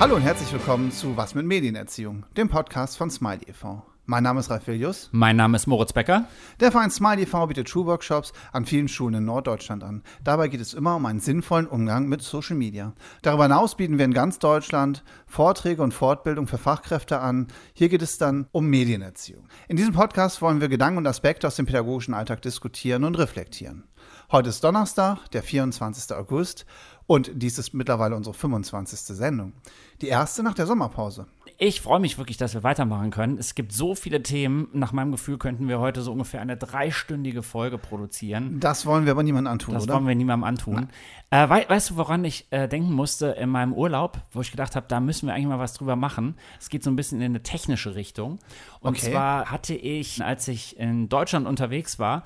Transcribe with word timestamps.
Hallo 0.00 0.14
und 0.14 0.22
herzlich 0.22 0.52
willkommen 0.52 0.92
zu 0.92 1.16
Was 1.16 1.34
mit 1.34 1.44
Medienerziehung, 1.44 2.24
dem 2.36 2.48
Podcast 2.48 2.96
von 2.96 3.10
Smiley 3.10 3.48
e.V. 3.48 3.84
Mein 4.10 4.22
Name 4.22 4.40
ist 4.40 4.48
Ralf 4.48 4.66
Vilius. 4.66 5.10
Mein 5.12 5.36
Name 5.36 5.56
ist 5.56 5.66
Moritz 5.66 5.92
Becker. 5.92 6.24
Der 6.60 6.72
Verein 6.72 6.90
Smiley 6.90 7.24
e.V. 7.24 7.46
bietet 7.46 7.68
Schulworkshops 7.68 8.32
an 8.52 8.64
vielen 8.64 8.88
Schulen 8.88 9.16
in 9.16 9.26
Norddeutschland 9.26 9.84
an. 9.84 10.02
Dabei 10.24 10.48
geht 10.48 10.62
es 10.62 10.72
immer 10.72 10.96
um 10.96 11.04
einen 11.04 11.20
sinnvollen 11.20 11.66
Umgang 11.66 12.08
mit 12.08 12.22
Social 12.22 12.56
Media. 12.56 12.94
Darüber 13.20 13.42
hinaus 13.42 13.76
bieten 13.76 13.98
wir 13.98 14.06
in 14.06 14.14
ganz 14.14 14.38
Deutschland 14.38 15.04
Vorträge 15.26 15.82
und 15.82 15.92
Fortbildung 15.92 16.46
für 16.46 16.56
Fachkräfte 16.56 17.20
an. 17.20 17.48
Hier 17.74 17.90
geht 17.90 18.00
es 18.00 18.16
dann 18.16 18.46
um 18.50 18.70
Medienerziehung. 18.70 19.46
In 19.68 19.76
diesem 19.76 19.92
Podcast 19.92 20.40
wollen 20.40 20.62
wir 20.62 20.70
Gedanken 20.70 20.96
und 20.96 21.06
Aspekte 21.06 21.46
aus 21.46 21.56
dem 21.56 21.66
pädagogischen 21.66 22.14
Alltag 22.14 22.40
diskutieren 22.40 23.04
und 23.04 23.18
reflektieren. 23.18 23.84
Heute 24.32 24.48
ist 24.48 24.64
Donnerstag, 24.64 25.30
der 25.32 25.42
24. 25.42 26.16
August 26.16 26.64
und 27.06 27.30
dies 27.34 27.58
ist 27.58 27.74
mittlerweile 27.74 28.16
unsere 28.16 28.34
25. 28.34 29.00
Sendung. 29.00 29.52
Die 30.00 30.08
erste 30.08 30.42
nach 30.42 30.54
der 30.54 30.66
Sommerpause. 30.66 31.26
Ich 31.60 31.80
freue 31.80 31.98
mich 31.98 32.18
wirklich, 32.18 32.36
dass 32.36 32.54
wir 32.54 32.62
weitermachen 32.62 33.10
können. 33.10 33.36
Es 33.36 33.56
gibt 33.56 33.72
so 33.72 33.96
viele 33.96 34.22
Themen. 34.22 34.68
Nach 34.72 34.92
meinem 34.92 35.10
Gefühl 35.10 35.38
könnten 35.38 35.66
wir 35.66 35.80
heute 35.80 36.02
so 36.02 36.12
ungefähr 36.12 36.40
eine 36.40 36.56
dreistündige 36.56 37.42
Folge 37.42 37.78
produzieren. 37.78 38.60
Das 38.60 38.86
wollen 38.86 39.06
wir 39.06 39.10
aber 39.10 39.24
niemandem 39.24 39.52
antun, 39.54 39.74
das 39.74 39.82
oder? 39.82 39.94
wollen 39.94 40.06
wir 40.06 40.14
niemandem 40.14 40.44
antun. 40.44 40.88
Äh, 41.30 41.48
we 41.48 41.64
weißt 41.68 41.90
du, 41.90 41.96
woran 41.96 42.24
ich 42.24 42.46
äh, 42.50 42.68
denken 42.68 42.92
musste 42.92 43.26
in 43.30 43.48
meinem 43.48 43.72
Urlaub, 43.72 44.18
wo 44.30 44.40
ich 44.40 44.52
gedacht 44.52 44.76
habe, 44.76 44.86
da 44.88 45.00
müssen 45.00 45.26
wir 45.26 45.34
eigentlich 45.34 45.48
mal 45.48 45.58
was 45.58 45.74
drüber 45.74 45.96
machen. 45.96 46.36
Es 46.60 46.68
geht 46.68 46.84
so 46.84 46.90
ein 46.90 46.96
bisschen 46.96 47.18
in 47.20 47.32
eine 47.32 47.42
technische 47.42 47.96
Richtung. 47.96 48.38
Und 48.78 48.96
Okay. 48.96 49.10
zwar 49.10 49.50
hatte 49.50 49.74
ich, 49.74 50.22
als 50.24 50.46
ich 50.46 50.78
in 50.78 51.08
Deutschland 51.08 51.48
unterwegs 51.48 51.98
war, 51.98 52.22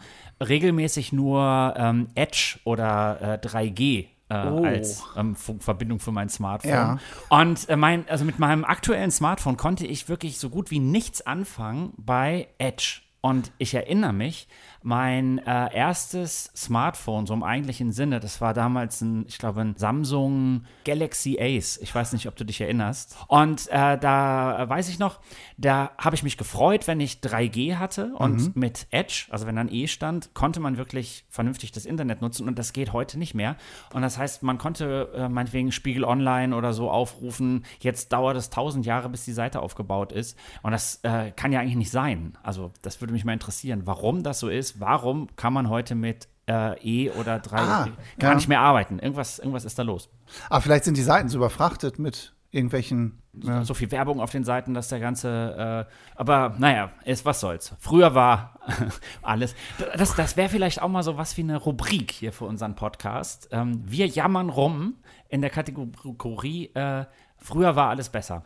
regelmäßig 0.46 1.14
nur 1.14 1.72
ähm, 1.78 2.08
Edge 2.14 2.58
oder 2.64 3.40
äh, 3.42 3.46
3G 3.46 4.08
äh, 4.32 4.48
Oh. 4.48 4.64
als 4.64 5.02
ähm, 5.16 5.34
Funkverbindung 5.34 6.00
für 6.00 6.12
mein 6.12 6.28
Smartphone. 6.28 6.70
Ja. 6.70 6.98
Und 7.28 7.68
äh, 7.68 7.76
mein, 7.76 8.08
also 8.08 8.24
mit 8.24 8.38
meinem 8.38 8.64
aktuellen 8.64 9.10
Smartphone 9.10 9.56
konnte 9.56 9.86
ich 9.86 10.08
wirklich 10.08 10.38
so 10.38 10.48
gut 10.48 10.70
wie 10.70 10.78
nichts 10.78 11.26
anfangen 11.26 11.92
bei 11.96 12.48
Edge. 12.58 13.00
Und 13.20 13.52
ich 13.58 13.74
erinnere 13.74 14.12
mich, 14.12 14.48
mein 14.82 15.38
äh, 15.38 15.74
erstes 15.74 16.50
Smartphone, 16.56 17.26
so 17.26 17.34
im 17.34 17.42
eigentlichen 17.42 17.92
Sinne, 17.92 18.20
das 18.20 18.40
war 18.40 18.54
damals 18.54 19.00
ein, 19.00 19.24
ich 19.28 19.38
glaube, 19.38 19.60
ein 19.60 19.76
Samsung 19.76 20.64
Galaxy 20.84 21.38
Ace. 21.40 21.78
Ich 21.82 21.94
weiß 21.94 22.12
nicht, 22.12 22.28
ob 22.28 22.36
du 22.36 22.44
dich 22.44 22.60
erinnerst. 22.60 23.16
Und 23.28 23.68
äh, 23.68 23.98
da 23.98 24.64
weiß 24.68 24.88
ich 24.88 24.98
noch, 24.98 25.20
da 25.56 25.92
habe 25.98 26.16
ich 26.16 26.22
mich 26.22 26.36
gefreut, 26.36 26.86
wenn 26.86 27.00
ich 27.00 27.16
3G 27.16 27.76
hatte 27.76 28.14
und 28.14 28.56
mit 28.56 28.86
Edge, 28.90 29.26
also 29.30 29.46
wenn 29.46 29.56
dann 29.56 29.72
E 29.72 29.86
stand, 29.86 30.34
konnte 30.34 30.60
man 30.60 30.76
wirklich 30.76 31.24
vernünftig 31.28 31.72
das 31.72 31.86
Internet 31.86 32.20
nutzen 32.20 32.48
und 32.48 32.58
das 32.58 32.72
geht 32.72 32.92
heute 32.92 33.18
nicht 33.18 33.34
mehr. 33.34 33.56
Und 33.92 34.02
das 34.02 34.18
heißt, 34.18 34.42
man 34.42 34.58
konnte 34.58 35.10
äh, 35.14 35.28
meinetwegen 35.28 35.72
Spiegel 35.72 36.04
Online 36.04 36.54
oder 36.56 36.72
so 36.72 36.90
aufrufen. 36.90 37.64
Jetzt 37.80 38.12
dauert 38.12 38.36
es 38.36 38.50
tausend 38.50 38.86
Jahre, 38.86 39.08
bis 39.08 39.24
die 39.24 39.32
Seite 39.32 39.60
aufgebaut 39.60 40.12
ist. 40.12 40.36
Und 40.62 40.72
das 40.72 41.00
äh, 41.02 41.30
kann 41.30 41.52
ja 41.52 41.60
eigentlich 41.60 41.76
nicht 41.76 41.90
sein. 41.90 42.36
Also 42.42 42.72
das 42.82 43.00
würde 43.00 43.12
mich 43.12 43.24
mal 43.24 43.32
interessieren, 43.32 43.82
warum 43.84 44.22
das 44.22 44.40
so 44.40 44.48
ist. 44.48 44.71
Warum 44.80 45.28
kann 45.36 45.52
man 45.52 45.68
heute 45.68 45.94
mit 45.94 46.28
äh, 46.48 46.78
E 46.82 47.10
oder 47.10 47.38
3 47.38 47.56
Ah, 47.58 47.88
gar 48.18 48.30
ja. 48.30 48.34
nicht 48.34 48.48
mehr 48.48 48.60
arbeiten? 48.60 48.98
Irgendwas, 48.98 49.38
irgendwas 49.38 49.64
ist 49.64 49.78
da 49.78 49.82
los. 49.82 50.08
Aber 50.46 50.56
Ah, 50.56 50.60
vielleicht 50.60 50.84
sind 50.84 50.96
die 50.96 51.02
Seiten 51.02 51.28
so 51.28 51.38
überfrachtet 51.38 51.98
mit 51.98 52.34
irgendwelchen. 52.50 53.18
Ja. 53.42 53.64
So 53.64 53.72
viel 53.72 53.90
Werbung 53.90 54.20
auf 54.20 54.30
den 54.30 54.44
Seiten, 54.44 54.74
dass 54.74 54.88
der 54.88 55.00
ganze. 55.00 55.86
Äh, 55.88 55.92
aber 56.16 56.54
naja, 56.58 56.90
ist, 57.04 57.24
was 57.24 57.40
soll's. 57.40 57.74
Früher 57.78 58.14
war 58.14 58.58
alles. 59.22 59.54
Das, 59.96 60.14
das 60.14 60.36
wäre 60.36 60.48
vielleicht 60.50 60.82
auch 60.82 60.88
mal 60.88 61.02
so 61.02 61.16
was 61.16 61.36
wie 61.38 61.42
eine 61.42 61.56
Rubrik 61.56 62.10
hier 62.10 62.32
für 62.32 62.44
unseren 62.44 62.74
Podcast. 62.74 63.48
Ähm, 63.52 63.80
wir 63.86 64.06
jammern 64.06 64.50
rum 64.50 64.96
in 65.28 65.40
der 65.40 65.50
Kategorie. 65.50 66.66
Äh, 66.74 67.06
Früher 67.38 67.74
war 67.74 67.88
alles 67.88 68.08
besser. 68.08 68.44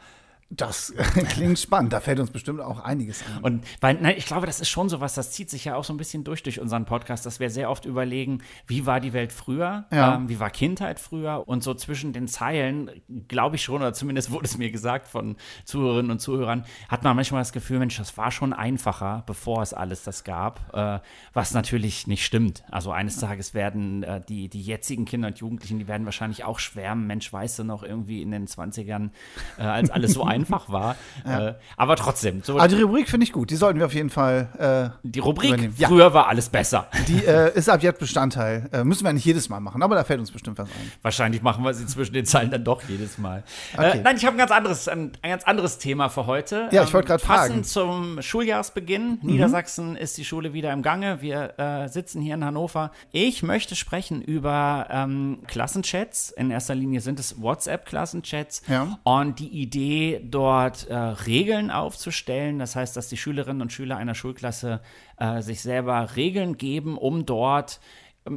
Das 0.49 0.95
klingt 1.31 1.59
spannend. 1.59 1.93
Da 1.93 2.01
fällt 2.01 2.21
uns 2.21 2.31
bestimmt 2.31 2.61
auch 2.61 2.79
einiges 2.79 3.25
an. 3.27 3.43
Und 3.43 3.65
weil, 3.81 3.95
nein, 4.01 4.15
ich 4.17 4.27
glaube, 4.27 4.47
das 4.47 4.61
ist 4.61 4.69
schon 4.69 4.89
so 4.89 5.01
was, 5.01 5.15
das 5.15 5.33
zieht 5.33 5.51
sich 5.51 5.65
ja 5.65 5.75
auch 5.75 5.83
so 5.83 5.93
ein 5.93 5.97
bisschen 5.97 6.23
durch 6.23 6.45
durch 6.45 6.61
unseren 6.61 6.85
Podcast, 6.85 7.27
dass 7.27 7.41
wir 7.41 7.51
sehr 7.51 7.69
oft 7.69 7.85
überlegen, 7.85 8.43
wie 8.69 8.87
war 8.87 9.01
die 9.01 9.13
Welt 9.13 9.33
früher, 9.33 9.87
Ja. 9.91 10.15
ähm, 10.15 10.29
wie 10.29 10.39
war 10.39 10.51
Kindheit 10.51 11.01
früher 11.01 11.43
und 11.49 11.65
so 11.65 11.75
zwischen 11.75 12.13
den 12.13 12.29
Zeilen, 12.29 12.91
glaube 13.27 13.57
ich 13.57 13.65
schon, 13.65 13.77
oder 13.77 13.93
zumindest 13.93 14.31
wurde 14.31 14.45
es 14.45 14.57
mir 14.57 14.71
gesagt 14.71 15.09
von 15.09 15.35
Zuhörerinnen 15.65 16.13
und 16.13 16.21
Zuhörern, 16.21 16.65
hat 16.89 17.03
man 17.03 17.17
manchmal 17.17 17.41
das 17.41 17.53
Gefühl, 17.53 17.81
Mensch, 17.81 17.97
das 17.97 18.17
war 18.17 18.31
schon 18.31 18.53
einfacher, 18.53 19.25
bevor 19.27 19.63
es 19.63 19.75
alles 19.75 20.05
das 20.05 20.23
gab, 20.23 20.73
äh, 20.75 21.01
was 21.33 21.55
natürlich 21.55 22.07
nicht 22.07 22.25
stimmt. 22.25 22.63
Also 22.71 22.93
eines 22.93 23.19
Tages 23.19 23.53
werden 23.53 24.05
äh, 24.05 24.21
die, 24.29 24.49
die 24.49 24.63
jetzigen 24.63 25.07
Kinder 25.07 25.27
und 25.29 25.39
Jugendlichen, 25.39 25.81
die 25.81 25.89
werden 25.89 26.05
wahrscheinlich 26.05 26.45
auch 26.45 26.61
schwärmen, 26.61 27.09
Mensch, 27.09 27.33
weißt 27.33 27.59
du 27.59 27.65
noch 27.65 27.83
irgendwie 27.83 28.23
in 28.23 28.31
den 28.31 28.47
20ern, 28.47 29.11
äh, 29.59 29.63
als 29.63 29.91
alles 29.91 30.13
so 30.13 30.23
einfach 30.23 30.36
war. 30.69 30.97
Äh, 31.27 31.55
aber 31.77 31.97
trotzdem, 31.97 32.43
so 32.43 32.57
Aber 32.59 32.69
die 32.69 32.81
Rubrik 32.81 33.09
finde 33.09 33.25
ich 33.25 33.33
gut. 33.33 33.51
Die 33.51 33.57
sollten 33.57 33.81
wir 33.81 33.87
auf 33.87 33.95
jeden 33.95 34.11
Fall. 34.11 34.93
Äh, 35.03 35.09
die 35.09 35.19
Rubrik, 35.19 35.49
übernehmen. 35.49 35.75
Ja. 35.77 35.89
früher 35.89 36.15
war 36.15 36.29
alles 36.29 36.49
besser. 36.49 36.89
die 37.09 37.25
äh, 37.25 37.53
ist 37.57 37.69
ab 37.69 37.83
jetzt 37.83 37.99
Bestandteil. 37.99 38.69
Äh, 38.73 38.85
müssen 38.85 39.05
wir 39.05 39.13
nicht 39.13 39.25
jedes 39.25 39.49
Mal 39.49 39.59
machen, 39.61 39.83
aber 39.83 39.97
da 39.97 40.05
fällt 40.05 40.21
uns 40.21 40.31
bestimmt 40.31 40.59
was 40.59 40.69
ein. 40.69 40.93
Wahrscheinlich 41.03 41.43
machen 41.43 41.65
wir 41.65 41.75
sie 41.75 41.87
zwischen 41.87 42.13
den 42.13 42.27
Zeilen 42.27 42.51
dann 42.51 42.63
doch 42.63 42.83
jedes 42.89 43.19
Mal. 43.19 43.43
Okay. 43.75 43.99
Äh, 43.99 44.03
nein, 44.03 44.17
ich 44.17 44.25
habe 44.25 44.37
ein 44.37 44.39
ganz 44.39 44.51
anderes, 44.53 44.87
ein, 44.89 45.13
ein 45.23 45.31
ganz 45.31 45.45
anderes 45.45 45.79
Thema 45.79 46.09
für 46.09 46.27
heute. 46.27 46.69
Ähm, 46.71 46.77
Ja, 46.77 46.85
ich 46.85 46.95
wollte 46.95 47.09
gerade 47.09 47.25
fragen. 47.25 47.41
Passend 47.41 47.67
zum 47.67 48.23
Schuljahresbeginn. 48.23 49.19
Niedersachsen 49.23 49.97
ist 49.97 50.17
die 50.19 50.25
Schule 50.25 50.53
wieder 50.53 50.73
im 50.73 50.83
Gange. 50.83 51.23
Wir 51.23 51.59
äh, 51.59 51.89
sitzen 51.89 52.21
hier 52.21 52.35
in 52.35 52.45
Hannover. 52.45 52.93
Ich 53.11 53.43
möchte 53.43 53.75
sprechen 53.75 54.23
über 54.23 54.87
ähm, 54.91 55.39
Klassenchats. 55.47 56.31
In 56.31 56.51
erster 56.51 56.75
Linie 56.75 57.01
sind 57.01 57.19
es 57.19 57.41
WhatsApp-Klassenchats. 57.41 58.63
Ja. 58.69 58.99
Und 59.05 59.39
die 59.39 59.49
Idee, 59.49 60.21
dort 60.31 60.89
äh, 60.89 60.95
Regeln 60.95 61.71
aufzustellen, 61.71 62.59
das 62.59 62.77
heißt, 62.77 62.97
dass 62.97 63.09
die 63.09 63.17
Schülerinnen 63.17 63.63
und 63.63 63.73
Schüler 63.73 63.97
einer 63.97 64.15
Schulklasse 64.15 64.81
äh, 65.19 65.41
sich 65.43 65.63
selber 65.63 66.17
Regeln 66.17 66.57
geben, 66.57 66.99
um 66.99 67.27
dort 67.27 67.81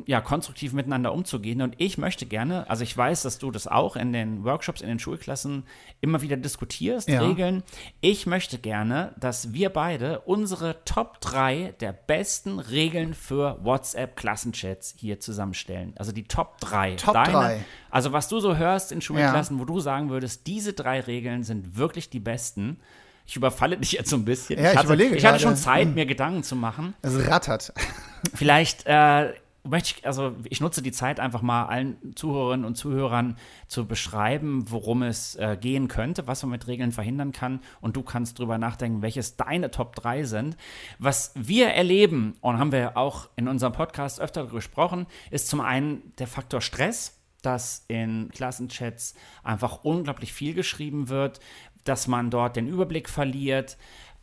ja, 0.05 0.21
konstruktiv 0.21 0.73
miteinander 0.73 1.13
umzugehen. 1.13 1.61
Und 1.61 1.75
ich 1.77 1.97
möchte 1.97 2.25
gerne, 2.25 2.69
also 2.69 2.83
ich 2.83 2.95
weiß, 2.95 3.23
dass 3.23 3.39
du 3.39 3.51
das 3.51 3.67
auch 3.67 3.95
in 3.95 4.13
den 4.13 4.43
Workshops, 4.43 4.81
in 4.81 4.87
den 4.87 4.99
Schulklassen 4.99 5.63
immer 6.01 6.21
wieder 6.21 6.37
diskutierst, 6.37 7.09
Ja. 7.09 7.21
Regeln. 7.21 7.63
Ich 8.01 8.25
möchte 8.25 8.59
gerne, 8.59 9.13
dass 9.19 9.53
wir 9.53 9.69
beide 9.69 10.19
unsere 10.21 10.83
Top 10.85 11.19
3 11.21 11.73
der 11.79 11.93
besten 11.93 12.59
Regeln 12.59 13.13
für 13.13 13.57
WhatsApp-Klassenchats 13.63 14.95
hier 14.97 15.19
zusammenstellen. 15.19 15.93
Also 15.97 16.11
die 16.11 16.23
Top 16.23 16.59
3. 16.59 16.95
Top 16.95 17.13
drei. 17.13 17.59
Also 17.89 18.11
was 18.13 18.27
du 18.27 18.39
so 18.39 18.57
hörst 18.57 18.91
in 18.91 19.01
Schulklassen, 19.01 19.59
wo 19.59 19.65
du 19.65 19.79
sagen 19.79 20.09
würdest, 20.09 20.47
diese 20.47 20.73
drei 20.73 20.99
Regeln 20.99 21.43
sind 21.43 21.77
wirklich 21.77 22.09
die 22.09 22.19
besten. 22.19 22.79
Ich 23.25 23.35
überfalle 23.35 23.77
dich 23.77 23.91
jetzt 23.91 24.09
so 24.09 24.15
ein 24.15 24.25
bisschen. 24.25 24.59
Ja, 24.59 24.71
ich 24.71 24.77
hatte, 24.77 24.87
überlege 24.87 25.15
ich 25.15 25.25
hatte. 25.25 25.35
Hm. 25.35 25.41
schon 25.41 25.55
Zeit, 25.55 25.93
mir 25.93 26.05
Gedanken 26.05 26.43
zu 26.43 26.55
machen. 26.55 26.95
Es 27.01 27.27
rattert. 27.27 27.73
Vielleicht 28.33 28.85
äh, 28.87 29.33
möchte 29.63 29.95
ich, 29.97 30.07
also 30.07 30.35
ich 30.45 30.61
nutze 30.61 30.81
die 30.81 30.91
Zeit 30.91 31.19
einfach 31.19 31.41
mal 31.41 31.65
allen 31.65 32.15
Zuhörerinnen 32.15 32.65
und 32.65 32.75
Zuhörern 32.75 33.37
zu 33.67 33.85
beschreiben, 33.85 34.65
worum 34.69 35.03
es 35.03 35.35
äh, 35.35 35.57
gehen 35.59 35.87
könnte, 35.87 36.27
was 36.27 36.43
man 36.43 36.51
mit 36.51 36.67
Regeln 36.67 36.91
verhindern 36.91 37.31
kann. 37.31 37.59
Und 37.81 37.95
du 37.95 38.03
kannst 38.03 38.39
drüber 38.39 38.57
nachdenken, 38.57 39.01
welches 39.01 39.35
deine 39.37 39.71
Top 39.71 39.95
3 39.95 40.23
sind. 40.23 40.57
Was 40.97 41.31
wir 41.35 41.69
erleben, 41.69 42.35
und 42.41 42.57
haben 42.57 42.71
wir 42.71 42.97
auch 42.97 43.29
in 43.35 43.47
unserem 43.47 43.73
Podcast 43.73 44.19
öfter 44.19 44.41
darüber 44.41 44.57
gesprochen, 44.57 45.07
ist 45.31 45.47
zum 45.47 45.61
einen 45.61 46.13
der 46.17 46.27
Faktor 46.27 46.61
Stress 46.61 47.15
dass 47.41 47.85
in 47.87 48.29
Klassenchats 48.33 49.15
einfach 49.43 49.85
unglaublich 49.85 50.33
viel 50.33 50.53
geschrieben 50.53 51.07
wird, 51.07 51.39
dass 51.83 52.07
man 52.07 52.29
dort 52.29 52.55
den 52.55 52.67
Überblick 52.67 53.09
verliert, 53.09 53.77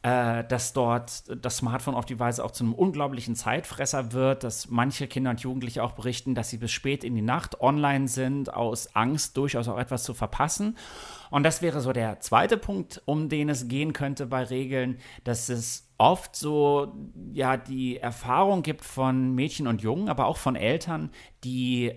äh, 0.07 0.45
dass 0.45 0.73
dort 0.73 1.25
das 1.45 1.57
Smartphone 1.57 1.97
auf 1.97 2.05
die 2.05 2.21
Weise 2.21 2.45
auch 2.45 2.53
zu 2.53 2.63
einem 2.63 2.75
unglaublichen 2.75 3.35
Zeitfresser 3.35 4.13
wird, 4.13 4.45
dass 4.45 4.71
manche 4.71 5.09
Kinder 5.09 5.31
und 5.31 5.41
Jugendliche 5.41 5.83
auch 5.83 5.93
berichten, 5.93 6.37
dass 6.37 6.49
sie 6.49 6.59
bis 6.59 6.71
spät 6.71 7.03
in 7.03 7.17
die 7.17 7.23
Nacht 7.23 7.61
online 7.61 8.07
sind, 8.07 8.55
aus 8.55 8.95
Angst 8.95 9.37
durchaus 9.37 9.67
auch 9.67 9.79
etwas 9.79 10.05
zu 10.05 10.15
verpassen. 10.15 10.79
Und 11.31 11.43
das 11.43 11.61
wäre 11.61 11.81
so 11.81 11.93
der 11.93 12.21
zweite 12.21 12.57
Punkt, 12.57 13.03
um 13.05 13.29
den 13.29 13.49
es 13.49 13.67
gehen 13.67 13.93
könnte 13.93 14.27
bei 14.27 14.45
Regeln, 14.45 14.99
dass 15.25 15.49
es 15.49 15.89
oft 15.99 16.37
so 16.37 16.95
ja 17.33 17.57
die 17.57 17.97
Erfahrung 17.97 18.63
gibt 18.63 18.85
von 18.85 19.35
Mädchen 19.35 19.67
und 19.67 19.83
Jungen, 19.83 20.09
aber 20.09 20.27
auch 20.27 20.37
von 20.37 20.55
Eltern, 20.55 21.11
die 21.43 21.95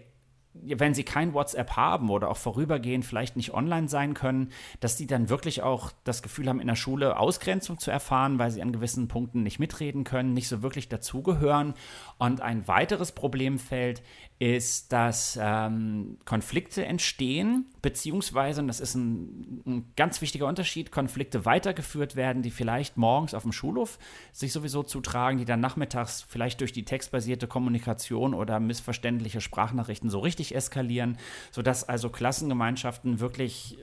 wenn 0.63 0.93
sie 0.93 1.03
kein 1.03 1.33
WhatsApp 1.33 1.75
haben 1.75 2.09
oder 2.09 2.29
auch 2.29 2.37
vorübergehend 2.37 3.05
vielleicht 3.05 3.35
nicht 3.35 3.53
online 3.53 3.87
sein 3.89 4.13
können, 4.13 4.51
dass 4.79 4.97
die 4.97 5.07
dann 5.07 5.29
wirklich 5.29 5.61
auch 5.61 5.91
das 6.03 6.21
Gefühl 6.21 6.49
haben, 6.49 6.59
in 6.59 6.67
der 6.67 6.75
Schule 6.75 7.17
Ausgrenzung 7.17 7.79
zu 7.79 7.91
erfahren, 7.91 8.39
weil 8.39 8.51
sie 8.51 8.61
an 8.61 8.71
gewissen 8.71 9.07
Punkten 9.07 9.43
nicht 9.43 9.59
mitreden 9.59 10.03
können, 10.03 10.33
nicht 10.33 10.47
so 10.47 10.61
wirklich 10.61 10.89
dazugehören. 10.89 11.73
Und 12.17 12.41
ein 12.41 12.67
weiteres 12.67 13.11
Problemfeld 13.11 14.01
ist, 14.39 14.93
dass 14.93 15.37
ähm, 15.41 16.17
Konflikte 16.23 16.85
entstehen, 16.85 17.65
beziehungsweise, 17.81 18.61
und 18.61 18.67
das 18.67 18.79
ist 18.79 18.95
ein, 18.95 19.61
ein, 19.65 19.91
ganz 19.97 20.21
wichtiger 20.21 20.47
Unterschied, 20.47 20.91
Konflikte 20.91 21.45
weitergeführt 21.45 22.15
werden, 22.15 22.41
die 22.41 22.51
vielleicht 22.51 22.95
morgens 22.95 23.33
auf 23.33 23.43
dem 23.43 23.51
Schulhof 23.51 23.99
sich 24.31 24.53
sowieso 24.53 24.83
zutragen, 24.83 25.37
die 25.39 25.45
dann 25.45 25.59
nachmittags 25.59 26.25
vielleicht 26.27 26.61
durch 26.61 26.71
die 26.71 26.85
textbasierte 26.85 27.47
Kommunikation 27.47 28.33
oder 28.33 28.61
missverständliche 28.61 29.41
Sprachnachrichten 29.41 30.09
so 30.09 30.19
richtig 30.19 30.48
eskalieren, 30.55 31.17
sodass 31.51 31.87
also 31.87 32.09
Klassengemeinschaften 32.09 33.19
wirklich 33.19 33.77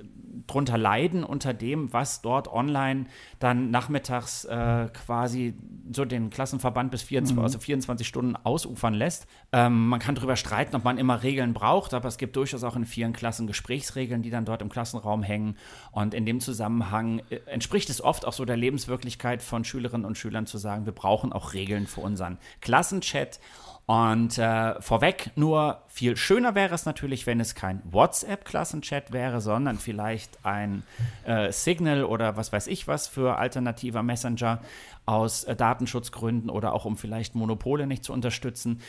drunter 0.46 0.78
leiden 0.78 1.24
unter 1.24 1.54
dem, 1.54 1.92
was 1.92 2.22
dort 2.22 2.48
online 2.48 3.06
dann 3.38 3.70
nachmittags 3.70 4.44
äh, 4.44 4.88
quasi 4.92 5.54
so 5.92 6.04
den 6.04 6.30
Klassenverband 6.30 6.90
bis 6.90 7.02
24, 7.02 7.36
mhm. 7.36 7.42
also 7.42 7.58
24 7.58 8.06
Stunden 8.06 8.36
ausufern 8.36 8.94
lässt. 8.94 9.26
Ähm, 9.52 9.88
man 9.88 10.00
kann 10.00 10.14
darüber 10.14 10.36
streiten, 10.36 10.76
ob 10.76 10.84
man 10.84 10.98
immer 10.98 11.22
Regeln 11.22 11.52
braucht, 11.52 11.94
aber 11.94 12.08
es 12.08 12.18
gibt 12.18 12.36
durchaus 12.36 12.64
auch 12.64 12.76
in 12.76 12.84
vielen 12.84 13.12
Klassen 13.12 13.46
Gesprächsregeln, 13.46 14.22
die 14.22 14.30
dann 14.30 14.44
dort 14.44 14.62
im 14.62 14.68
Klassenraum 14.68 15.22
hängen. 15.22 15.56
Und 15.90 16.14
in 16.14 16.26
dem 16.26 16.40
Zusammenhang 16.40 17.22
äh, 17.30 17.36
entspricht 17.46 17.90
es 17.90 18.00
oft 18.00 18.26
auch 18.26 18.32
so 18.32 18.44
der 18.44 18.56
Lebenswirklichkeit 18.56 19.42
von 19.42 19.64
Schülerinnen 19.64 20.06
und 20.06 20.18
Schülern 20.18 20.46
zu 20.46 20.58
sagen, 20.58 20.86
wir 20.86 20.92
brauchen 20.92 21.32
auch 21.32 21.54
Regeln 21.54 21.86
für 21.86 22.00
unseren 22.00 22.38
Klassenchat. 22.60 23.40
Und 23.86 24.36
äh, 24.36 24.80
vorweg 24.82 25.30
nur 25.36 25.82
viel 25.86 26.16
schöner 26.16 26.56
wäre 26.56 26.74
es 26.74 26.86
natürlich, 26.86 27.24
wenn 27.26 27.38
es 27.38 27.54
kein 27.54 27.80
WhatsApp-Klassenchat 27.84 29.12
wäre, 29.12 29.40
sondern 29.40 29.78
vielleicht 29.78 30.44
ein 30.44 30.82
äh, 31.24 31.52
Signal 31.52 32.04
oder 32.04 32.36
was 32.36 32.52
weiß 32.52 32.66
ich 32.66 32.88
was 32.88 33.06
für 33.06 33.38
alternativer 33.38 34.02
Messenger 34.02 34.60
aus 35.06 35.44
äh, 35.44 35.54
Datenschutzgründen 35.54 36.50
oder 36.50 36.72
auch 36.72 36.84
um 36.84 36.96
vielleicht 36.96 37.36
Monopole 37.36 37.86
nicht 37.86 38.02
zu 38.02 38.12
unterstützen. 38.12 38.80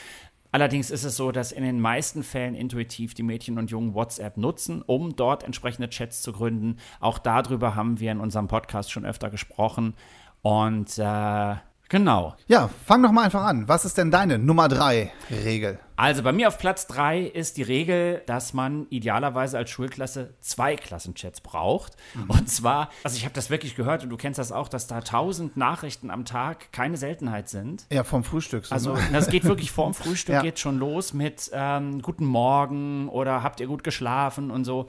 Allerdings 0.52 0.90
ist 0.90 1.04
es 1.04 1.16
so, 1.16 1.32
dass 1.32 1.52
in 1.52 1.64
den 1.64 1.80
meisten 1.80 2.24
Fällen 2.24 2.56
intuitiv 2.56 3.14
die 3.14 3.22
Mädchen 3.22 3.60
und 3.60 3.70
Jungen 3.70 3.94
WhatsApp 3.94 4.38
nutzen, 4.38 4.82
um 4.82 5.16
dort 5.16 5.44
entsprechende 5.44 5.90
Chats 5.90 6.24
zu 6.24 6.32
gründen. 6.32 6.78
Auch 7.00 7.20
darüber 7.20 7.76
haben 7.76 8.00
wir 8.00 8.12
in 8.12 8.20
unserem 8.20 8.48
Podcast 8.48 8.92
schon 8.92 9.06
öfter 9.06 9.30
gesprochen. 9.30 9.94
Und 10.42 10.98
äh, 10.98 11.56
Genau. 11.90 12.36
Ja, 12.48 12.70
fang 12.86 13.02
doch 13.02 13.12
mal 13.12 13.24
einfach 13.24 13.44
an. 13.44 13.68
Was 13.68 13.86
ist 13.86 13.98
denn 13.98 14.12
deine 14.12 14.38
Nummer 14.38 14.68
drei 14.68 15.12
Regel? 15.32 15.80
Also 15.96 16.22
bei 16.22 16.32
mir 16.32 16.48
auf 16.48 16.60
Platz 16.60 16.86
drei 16.86 17.22
ist 17.22 17.58
die 17.58 17.64
Regel, 17.64 18.22
dass 18.28 18.54
man 18.54 18.86
idealerweise 18.92 19.58
als 19.58 19.72
Schulklasse 19.72 20.36
zwei 20.42 20.76
Klassenchats 20.76 21.42
braucht. 21.42 21.94
Mhm. 22.14 22.30
Und 22.30 22.50
zwar, 22.50 22.90
also 23.04 23.18
ich 23.18 23.24
habe 23.24 23.34
das 23.34 23.50
wirklich 23.50 23.76
gehört 23.76 24.04
und 24.04 24.12
du 24.12 24.18
kennst 24.18 24.38
das 24.38 24.52
auch, 24.52 24.70
dass 24.70 24.86
da 24.86 25.02
tausend 25.02 25.58
Nachrichten 25.58 26.12
am 26.12 26.24
Tag 26.24 26.72
keine 26.72 26.98
Seltenheit 26.98 27.50
sind. 27.50 27.88
Ja, 27.92 28.04
vom 28.04 28.24
Frühstück. 28.24 28.68
So 28.68 28.76
also 28.76 28.94
ne? 28.94 29.02
das 29.12 29.30
geht 29.30 29.44
wirklich 29.46 29.72
vorm 29.72 29.94
Frühstück 29.96 30.36
ja. 30.36 30.42
geht 30.44 30.60
schon 30.60 30.78
los 30.78 31.14
mit 31.14 31.50
ähm, 31.52 32.04
Guten 32.04 32.26
Morgen 32.26 33.10
oder 33.10 33.42
habt 33.42 33.60
ihr 33.60 33.66
gut 33.66 33.84
geschlafen 33.84 34.52
und 34.52 34.66
so. 34.66 34.88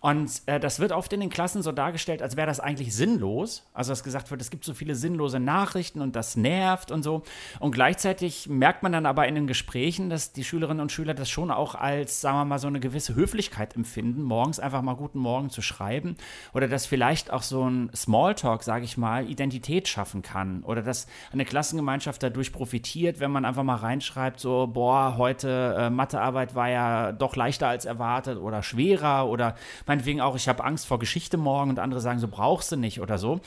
Und 0.00 0.42
äh, 0.46 0.60
das 0.60 0.80
wird 0.80 0.92
oft 0.92 1.12
in 1.12 1.20
den 1.20 1.30
Klassen 1.30 1.62
so 1.62 1.72
dargestellt, 1.72 2.22
als 2.22 2.36
wäre 2.36 2.46
das 2.46 2.60
eigentlich 2.60 2.94
sinnlos. 2.94 3.66
Also, 3.72 3.92
dass 3.92 4.04
gesagt 4.04 4.30
wird, 4.30 4.40
es 4.40 4.50
gibt 4.50 4.64
so 4.64 4.74
viele 4.74 4.94
sinnlose 4.94 5.40
Nachrichten 5.40 6.00
und 6.00 6.14
das 6.16 6.36
nervt 6.36 6.90
und 6.90 7.02
so. 7.02 7.22
Und 7.60 7.72
gleichzeitig 7.72 8.48
merkt 8.48 8.82
man 8.82 8.92
dann 8.92 9.06
aber 9.06 9.26
in 9.26 9.34
den 9.34 9.46
Gesprächen, 9.46 10.10
dass 10.10 10.32
die 10.32 10.44
Schülerinnen 10.44 10.80
und 10.80 10.92
Schüler 10.92 11.14
das 11.14 11.28
schon 11.28 11.50
auch 11.50 11.74
als, 11.74 12.20
sagen 12.20 12.38
wir 12.38 12.44
mal, 12.44 12.58
so 12.58 12.68
eine 12.68 12.80
gewisse 12.80 13.14
Höflichkeit 13.14 13.74
empfinden, 13.74 14.22
morgens 14.22 14.60
einfach 14.60 14.82
mal 14.82 14.94
Guten 14.94 15.18
Morgen 15.18 15.50
zu 15.50 15.62
schreiben. 15.62 16.16
Oder 16.54 16.68
dass 16.68 16.86
vielleicht 16.86 17.32
auch 17.32 17.42
so 17.42 17.68
ein 17.68 17.90
Smalltalk, 17.94 18.62
sage 18.62 18.84
ich 18.84 18.96
mal, 18.96 19.28
Identität 19.28 19.88
schaffen 19.88 20.22
kann. 20.22 20.62
Oder 20.62 20.82
dass 20.82 21.06
eine 21.32 21.44
Klassengemeinschaft 21.44 22.22
dadurch 22.22 22.52
profitiert, 22.52 23.20
wenn 23.20 23.30
man 23.30 23.44
einfach 23.44 23.62
mal 23.62 23.76
reinschreibt, 23.76 24.40
so, 24.40 24.66
boah, 24.66 25.14
heute 25.16 25.76
äh, 25.78 25.90
Mathearbeit 25.90 26.54
war 26.54 26.68
ja 26.68 27.12
doch 27.12 27.36
leichter 27.36 27.68
als 27.68 27.84
erwartet 27.84 28.38
oder 28.38 28.62
schwerer 28.62 29.28
oder 29.28 29.54
meinetwegen 29.88 30.20
auch, 30.20 30.36
ich 30.36 30.48
habe 30.48 30.64
Angst 30.64 30.86
vor 30.86 30.98
Geschichte 30.98 31.36
morgen 31.36 31.70
und 31.70 31.78
andere 31.78 32.00
sagen, 32.00 32.18
so 32.18 32.28
brauchst 32.28 32.70
du 32.72 32.76
nicht 32.76 33.00
oder 33.00 33.18
so. 33.18 33.40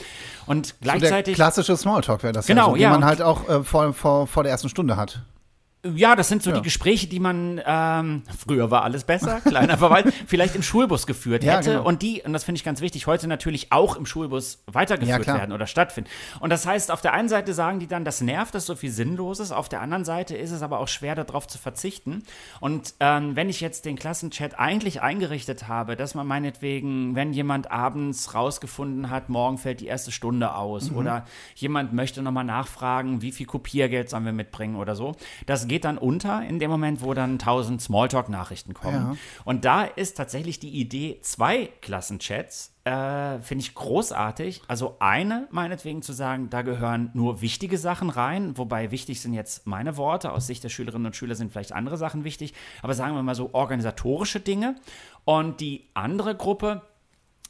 Und 0.45 0.75
gleichzeitig. 0.81 1.35
So 1.35 1.39
der 1.39 1.45
klassische 1.45 1.77
Smalltalk 1.77 2.23
wäre 2.23 2.33
das 2.33 2.47
genau, 2.47 2.61
ja, 2.61 2.67
so, 2.69 2.73
den 2.73 2.81
ja. 2.81 2.89
man 2.91 3.05
halt 3.05 3.21
auch 3.21 3.47
äh, 3.47 3.63
vor, 3.63 3.93
vor, 3.93 4.27
vor 4.27 4.43
der 4.43 4.51
ersten 4.51 4.69
Stunde 4.69 4.97
hat. 4.97 5.21
Ja, 5.83 6.15
das 6.15 6.27
sind 6.27 6.43
so 6.43 6.51
ja. 6.51 6.57
die 6.57 6.61
Gespräche, 6.61 7.07
die 7.07 7.19
man 7.19 7.59
ähm, 7.65 8.21
früher 8.37 8.69
war 8.69 8.83
alles 8.83 9.03
besser, 9.03 9.41
kleiner 9.45 9.79
Verwalt, 9.79 10.13
vielleicht 10.27 10.55
im 10.55 10.61
Schulbus 10.61 11.07
geführt 11.07 11.43
hätte 11.43 11.71
ja, 11.71 11.77
genau. 11.77 11.87
und 11.87 12.03
die, 12.03 12.21
und 12.21 12.33
das 12.33 12.43
finde 12.43 12.57
ich 12.57 12.63
ganz 12.63 12.81
wichtig, 12.81 13.07
heute 13.07 13.27
natürlich 13.27 13.71
auch 13.71 13.95
im 13.95 14.05
Schulbus 14.05 14.61
weitergeführt 14.67 15.25
ja, 15.25 15.33
werden 15.33 15.51
oder 15.53 15.65
stattfinden. 15.65 16.07
Und 16.39 16.51
das 16.51 16.67
heißt, 16.67 16.91
auf 16.91 17.01
der 17.01 17.13
einen 17.13 17.29
Seite 17.29 17.55
sagen 17.55 17.79
die 17.79 17.87
dann, 17.87 18.05
das 18.05 18.21
nervt, 18.21 18.53
das 18.53 18.63
ist 18.63 18.67
so 18.67 18.75
viel 18.75 18.91
Sinnloses, 18.91 19.51
auf 19.51 19.69
der 19.69 19.81
anderen 19.81 20.05
Seite 20.05 20.37
ist 20.37 20.51
es 20.51 20.61
aber 20.61 20.79
auch 20.79 20.87
schwer, 20.87 21.15
darauf 21.15 21.47
zu 21.47 21.57
verzichten. 21.57 22.23
Und 22.59 22.93
ähm, 22.99 23.35
wenn 23.35 23.49
ich 23.49 23.59
jetzt 23.59 23.85
den 23.85 23.95
Klassenchat 23.95 24.59
eigentlich 24.59 25.01
eingerichtet 25.01 25.67
habe, 25.67 25.95
dass 25.95 26.13
man 26.13 26.27
meinetwegen, 26.27 27.15
wenn 27.15 27.33
jemand 27.33 27.71
abends 27.71 28.35
rausgefunden 28.35 29.09
hat, 29.09 29.29
morgen 29.29 29.57
fällt 29.57 29.81
die 29.81 29.87
erste 29.87 30.11
Stunde 30.11 30.53
aus 30.53 30.91
mhm. 30.91 30.97
oder 30.97 31.25
jemand 31.55 31.91
möchte 31.91 32.21
nochmal 32.21 32.45
nachfragen, 32.45 33.23
wie 33.23 33.31
viel 33.31 33.47
Kopiergeld 33.47 34.11
sollen 34.11 34.25
wir 34.25 34.31
mitbringen 34.31 34.75
oder 34.75 34.95
so, 34.95 35.15
das 35.47 35.70
geht 35.71 35.85
dann 35.85 35.97
unter 35.97 36.43
in 36.43 36.59
dem 36.59 36.69
Moment, 36.69 37.01
wo 37.01 37.13
dann 37.13 37.39
tausend 37.39 37.81
Smalltalk-Nachrichten 37.81 38.73
kommen. 38.73 39.13
Ja. 39.13 39.17
Und 39.45 39.63
da 39.63 39.85
ist 39.85 40.17
tatsächlich 40.17 40.59
die 40.59 40.67
Idee, 40.67 41.19
zwei 41.21 41.69
Klassenchats 41.79 42.73
äh, 42.83 43.39
finde 43.39 43.63
ich 43.63 43.73
großartig. 43.73 44.63
Also 44.67 44.97
eine, 44.99 45.47
meinetwegen 45.49 46.01
zu 46.01 46.11
sagen, 46.11 46.49
da 46.49 46.61
gehören 46.61 47.09
nur 47.13 47.39
wichtige 47.39 47.77
Sachen 47.77 48.09
rein, 48.09 48.57
wobei 48.57 48.91
wichtig 48.91 49.21
sind 49.21 49.33
jetzt 49.33 49.65
meine 49.65 49.95
Worte, 49.95 50.33
aus 50.33 50.45
Sicht 50.45 50.61
der 50.65 50.69
Schülerinnen 50.69 51.05
und 51.05 51.15
Schüler 51.15 51.35
sind 51.35 51.53
vielleicht 51.53 51.71
andere 51.71 51.95
Sachen 51.95 52.25
wichtig, 52.25 52.53
aber 52.81 52.93
sagen 52.93 53.15
wir 53.15 53.23
mal 53.23 53.33
so 53.33 53.51
organisatorische 53.53 54.41
Dinge. 54.41 54.75
Und 55.23 55.61
die 55.61 55.87
andere 55.93 56.35
Gruppe, 56.35 56.81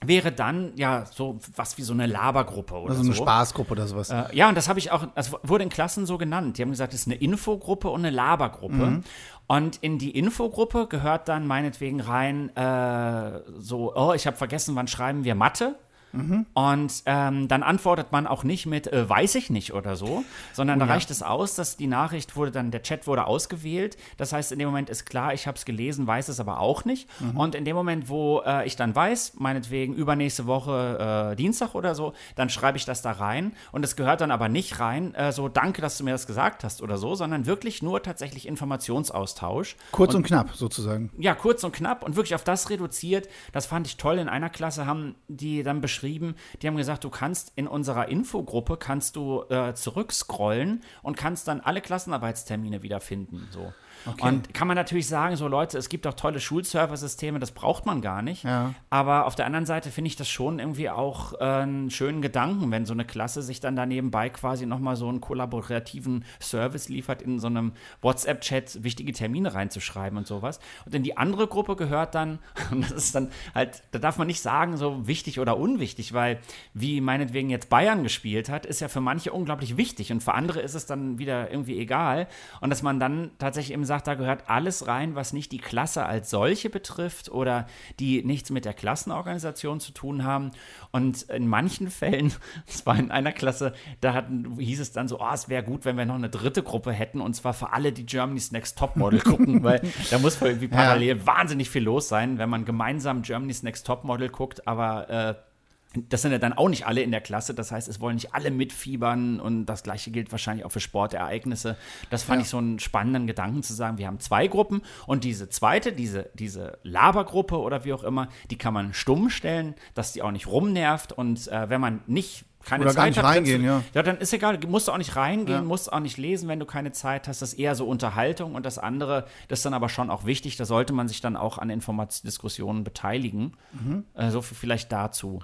wäre 0.03 0.31
dann 0.31 0.73
ja 0.75 1.05
so 1.05 1.39
was 1.55 1.77
wie 1.77 1.83
so 1.83 1.93
eine 1.93 2.07
Labergruppe 2.07 2.75
oder 2.75 2.91
also 2.91 3.03
eine 3.03 3.13
so. 3.13 3.21
Spaßgruppe 3.21 3.71
oder 3.73 3.87
sowas. 3.87 4.09
Äh, 4.09 4.23
ja, 4.33 4.49
und 4.49 4.55
das 4.55 4.67
habe 4.67 4.79
ich 4.79 4.91
auch, 4.91 5.05
das 5.13 5.31
wurde 5.43 5.63
in 5.63 5.69
Klassen 5.69 6.05
so 6.05 6.17
genannt. 6.17 6.57
Die 6.57 6.63
haben 6.63 6.71
gesagt, 6.71 6.93
es 6.93 7.01
ist 7.01 7.07
eine 7.07 7.15
Infogruppe 7.15 7.89
und 7.89 8.01
eine 8.01 8.09
Labergruppe. 8.09 8.73
Mhm. 8.73 9.03
Und 9.47 9.77
in 9.77 9.99
die 9.99 10.11
Infogruppe 10.11 10.87
gehört 10.87 11.27
dann 11.27 11.45
meinetwegen 11.45 11.99
rein 11.99 12.55
äh, 12.55 13.41
so, 13.59 13.93
oh, 13.95 14.13
ich 14.13 14.25
habe 14.25 14.37
vergessen, 14.37 14.75
wann 14.75 14.87
schreiben 14.87 15.23
wir 15.23 15.35
Mathe. 15.35 15.75
Mhm. 16.13 16.45
Und 16.53 17.03
ähm, 17.05 17.47
dann 17.47 17.63
antwortet 17.63 18.11
man 18.11 18.27
auch 18.27 18.43
nicht 18.43 18.65
mit 18.65 18.91
äh, 18.91 19.07
weiß 19.07 19.35
ich 19.35 19.49
nicht 19.49 19.73
oder 19.73 19.95
so, 19.95 20.23
sondern 20.53 20.77
oh, 20.81 20.85
da 20.85 20.91
reicht 20.91 21.11
es 21.11 21.23
aus, 21.23 21.55
dass 21.55 21.77
die 21.77 21.87
Nachricht 21.87 22.35
wurde 22.35 22.51
dann, 22.51 22.71
der 22.71 22.83
Chat 22.83 23.07
wurde 23.07 23.25
ausgewählt. 23.25 23.97
Das 24.17 24.33
heißt, 24.33 24.51
in 24.51 24.59
dem 24.59 24.67
Moment 24.67 24.89
ist 24.89 25.05
klar, 25.05 25.33
ich 25.33 25.47
habe 25.47 25.57
es 25.57 25.65
gelesen, 25.65 26.07
weiß 26.07 26.27
es 26.27 26.39
aber 26.39 26.59
auch 26.59 26.85
nicht. 26.85 27.07
Mhm. 27.19 27.37
Und 27.37 27.55
in 27.55 27.65
dem 27.65 27.75
Moment, 27.75 28.09
wo 28.09 28.41
äh, 28.45 28.65
ich 28.65 28.75
dann 28.75 28.95
weiß, 28.95 29.33
meinetwegen 29.37 29.93
übernächste 29.93 30.47
Woche 30.47 31.31
äh, 31.31 31.35
Dienstag 31.35 31.75
oder 31.75 31.95
so, 31.95 32.13
dann 32.35 32.49
schreibe 32.49 32.77
ich 32.77 32.85
das 32.85 33.01
da 33.01 33.11
rein. 33.11 33.53
Und 33.71 33.83
es 33.83 33.95
gehört 33.95 34.21
dann 34.21 34.31
aber 34.31 34.49
nicht 34.49 34.79
rein, 34.79 35.13
äh, 35.15 35.31
so 35.31 35.47
danke, 35.47 35.81
dass 35.81 35.97
du 35.97 36.03
mir 36.03 36.11
das 36.11 36.27
gesagt 36.27 36.63
hast 36.63 36.81
oder 36.81 36.97
so, 36.97 37.15
sondern 37.15 37.45
wirklich 37.45 37.81
nur 37.81 38.03
tatsächlich 38.03 38.47
Informationsaustausch. 38.47 39.75
Kurz 39.91 40.13
und, 40.13 40.21
und 40.21 40.27
knapp 40.27 40.55
sozusagen. 40.55 41.11
Ja, 41.17 41.35
kurz 41.35 41.63
und 41.63 41.71
knapp 41.73 42.03
und 42.03 42.15
wirklich 42.15 42.35
auf 42.35 42.43
das 42.43 42.69
reduziert. 42.69 43.29
Das 43.51 43.65
fand 43.65 43.87
ich 43.87 43.97
toll. 43.97 44.17
In 44.19 44.29
einer 44.29 44.49
Klasse 44.49 44.85
haben 44.85 45.15
die 45.27 45.63
dann 45.63 45.81
beschrieben, 45.81 46.00
geschrieben, 46.01 46.35
die 46.61 46.67
haben 46.67 46.77
gesagt, 46.77 47.03
du 47.03 47.09
kannst 47.09 47.53
in 47.55 47.67
unserer 47.67 48.07
Infogruppe 48.07 48.77
kannst 48.77 49.15
du 49.15 49.43
äh, 49.49 49.73
zurückscrollen 49.73 50.81
und 51.03 51.15
kannst 51.15 51.47
dann 51.47 51.61
alle 51.61 51.81
Klassenarbeitstermine 51.81 52.81
wiederfinden. 52.81 53.47
So. 53.51 53.71
Okay. 54.05 54.27
Und 54.27 54.53
kann 54.53 54.67
man 54.67 54.75
natürlich 54.75 55.07
sagen, 55.07 55.35
so 55.35 55.47
Leute, 55.47 55.77
es 55.77 55.87
gibt 55.89 56.07
auch 56.07 56.13
tolle 56.13 56.39
Schulserver-Systeme, 56.39 57.39
das 57.39 57.51
braucht 57.51 57.85
man 57.85 58.01
gar 58.01 58.21
nicht. 58.21 58.43
Ja. 58.43 58.73
Aber 58.89 59.27
auf 59.27 59.35
der 59.35 59.45
anderen 59.45 59.65
Seite 59.65 59.91
finde 59.91 60.07
ich 60.07 60.15
das 60.15 60.27
schon 60.27 60.59
irgendwie 60.59 60.89
auch 60.89 61.33
äh, 61.33 61.43
einen 61.43 61.91
schönen 61.91 62.21
Gedanken, 62.21 62.71
wenn 62.71 62.85
so 62.85 62.93
eine 62.93 63.05
Klasse 63.05 63.41
sich 63.43 63.59
dann 63.59 63.75
da 63.75 63.85
nebenbei 63.85 64.29
quasi 64.29 64.65
nochmal 64.65 64.95
so 64.95 65.07
einen 65.07 65.21
kollaborativen 65.21 66.25
Service 66.39 66.89
liefert, 66.89 67.21
in 67.21 67.39
so 67.39 67.47
einem 67.47 67.73
WhatsApp-Chat 68.01 68.83
wichtige 68.83 69.13
Termine 69.13 69.53
reinzuschreiben 69.53 70.17
und 70.17 70.25
sowas. 70.25 70.59
Und 70.85 70.95
in 70.95 71.03
die 71.03 71.17
andere 71.17 71.47
Gruppe 71.47 71.75
gehört 71.75 72.15
dann, 72.15 72.39
und 72.71 72.83
das 72.83 72.91
ist 72.91 73.15
dann 73.15 73.29
halt, 73.53 73.83
da 73.91 73.99
darf 73.99 74.17
man 74.17 74.27
nicht 74.27 74.41
sagen, 74.41 74.77
so 74.77 75.07
wichtig 75.07 75.39
oder 75.39 75.57
unwichtig 75.57 75.90
wichtig, 75.91 76.13
weil 76.13 76.39
wie 76.73 77.01
meinetwegen 77.01 77.49
jetzt 77.49 77.69
Bayern 77.69 78.03
gespielt 78.03 78.49
hat, 78.49 78.65
ist 78.65 78.79
ja 78.79 78.87
für 78.87 79.01
manche 79.01 79.33
unglaublich 79.33 79.75
wichtig 79.75 80.11
und 80.11 80.23
für 80.23 80.33
andere 80.33 80.61
ist 80.61 80.73
es 80.73 80.85
dann 80.85 81.19
wieder 81.19 81.51
irgendwie 81.51 81.77
egal. 81.77 82.27
Und 82.61 82.69
dass 82.69 82.81
man 82.81 82.99
dann 82.99 83.31
tatsächlich 83.39 83.73
eben 83.73 83.83
sagt, 83.83 84.07
da 84.07 84.15
gehört 84.15 84.49
alles 84.49 84.87
rein, 84.87 85.15
was 85.15 85.33
nicht 85.33 85.51
die 85.51 85.57
Klasse 85.57 86.05
als 86.05 86.29
solche 86.29 86.69
betrifft 86.69 87.29
oder 87.29 87.67
die 87.99 88.23
nichts 88.23 88.51
mit 88.51 88.63
der 88.63 88.73
Klassenorganisation 88.73 89.81
zu 89.81 89.91
tun 89.91 90.23
haben. 90.23 90.51
Und 90.91 91.23
in 91.23 91.47
manchen 91.47 91.89
Fällen, 91.89 92.33
es 92.67 92.85
war 92.85 92.97
in 92.97 93.11
einer 93.11 93.33
Klasse, 93.33 93.73
da 93.99 94.13
hatten, 94.13 94.57
hieß 94.59 94.79
es 94.79 94.93
dann 94.93 95.09
so, 95.09 95.19
oh, 95.19 95.33
es 95.33 95.49
wäre 95.49 95.63
gut, 95.63 95.83
wenn 95.83 95.97
wir 95.97 96.05
noch 96.05 96.15
eine 96.15 96.29
dritte 96.29 96.63
Gruppe 96.63 96.93
hätten 96.93 97.19
und 97.19 97.33
zwar 97.33 97.53
für 97.53 97.73
alle, 97.73 97.91
die 97.91 98.05
Germany's 98.05 98.53
Next 98.53 98.77
Topmodel 98.77 99.19
gucken, 99.23 99.63
weil 99.63 99.81
da 100.09 100.19
muss 100.19 100.41
irgendwie 100.41 100.69
parallel 100.69 101.17
ja. 101.17 101.25
wahnsinnig 101.25 101.69
viel 101.69 101.83
los 101.83 102.07
sein, 102.07 102.37
wenn 102.37 102.49
man 102.49 102.63
gemeinsam 102.63 103.23
Germany's 103.23 103.63
Next 103.63 103.85
Topmodel 103.85 104.29
guckt, 104.29 104.67
aber 104.67 105.09
äh, 105.09 105.50
das 105.93 106.21
sind 106.21 106.31
ja 106.31 106.37
dann 106.37 106.53
auch 106.53 106.69
nicht 106.69 106.87
alle 106.87 107.01
in 107.01 107.11
der 107.11 107.21
Klasse. 107.21 107.53
Das 107.53 107.71
heißt, 107.71 107.87
es 107.87 107.99
wollen 107.99 108.15
nicht 108.15 108.33
alle 108.33 108.51
mitfiebern 108.51 109.39
und 109.39 109.65
das 109.65 109.83
gleiche 109.83 110.11
gilt 110.11 110.31
wahrscheinlich 110.31 110.65
auch 110.65 110.71
für 110.71 110.79
Sportereignisse. 110.79 111.77
Das 112.09 112.23
fand 112.23 112.39
ja. 112.39 112.43
ich 112.43 112.49
so 112.49 112.57
einen 112.57 112.79
spannenden 112.79 113.27
Gedanken 113.27 113.63
zu 113.63 113.73
sagen, 113.73 113.97
wir 113.97 114.07
haben 114.07 114.19
zwei 114.19 114.47
Gruppen 114.47 114.81
und 115.05 115.23
diese 115.23 115.49
zweite, 115.49 115.91
diese, 115.91 116.29
diese 116.33 116.79
Labergruppe 116.83 117.57
oder 117.59 117.83
wie 117.83 117.93
auch 117.93 118.03
immer, 118.03 118.29
die 118.49 118.57
kann 118.57 118.73
man 118.73 118.93
stumm 118.93 119.29
stellen, 119.29 119.75
dass 119.93 120.13
die 120.13 120.21
auch 120.21 120.31
nicht 120.31 120.47
rumnervt 120.47 121.11
und 121.11 121.47
äh, 121.49 121.69
wenn 121.69 121.81
man 121.81 122.01
nicht 122.07 122.45
keine 122.63 122.83
Oder 122.83 122.93
Zeit 122.93 122.97
gar 122.97 123.07
nicht 123.07 123.23
reingehen, 123.23 123.63
ja. 123.63 123.83
Ja, 123.93 124.03
dann 124.03 124.17
ist 124.17 124.31
egal, 124.33 124.59
musst 124.67 124.87
du 124.87 124.91
auch 124.91 124.97
nicht 124.97 125.15
reingehen, 125.15 125.61
ja. 125.61 125.63
musst 125.63 125.91
auch 125.91 125.99
nicht 125.99 126.17
lesen, 126.17 126.47
wenn 126.47 126.59
du 126.59 126.65
keine 126.67 126.91
Zeit 126.91 127.27
hast. 127.27 127.41
Das 127.41 127.53
ist 127.53 127.59
eher 127.59 127.73
so 127.73 127.87
Unterhaltung 127.87 128.53
und 128.55 128.67
das 128.67 128.77
andere, 128.77 129.25
das 129.47 129.59
ist 129.59 129.65
dann 129.65 129.73
aber 129.73 129.89
schon 129.89 130.11
auch 130.11 130.25
wichtig, 130.25 130.57
da 130.57 130.65
sollte 130.65 130.93
man 130.93 131.07
sich 131.07 131.21
dann 131.21 131.35
auch 131.35 131.57
an 131.57 131.71
Informationsdiskussionen 131.71 132.83
beteiligen. 132.83 133.57
Mhm. 133.73 134.05
So 134.29 134.43
viel 134.43 134.55
vielleicht 134.55 134.91
dazu. 134.91 135.41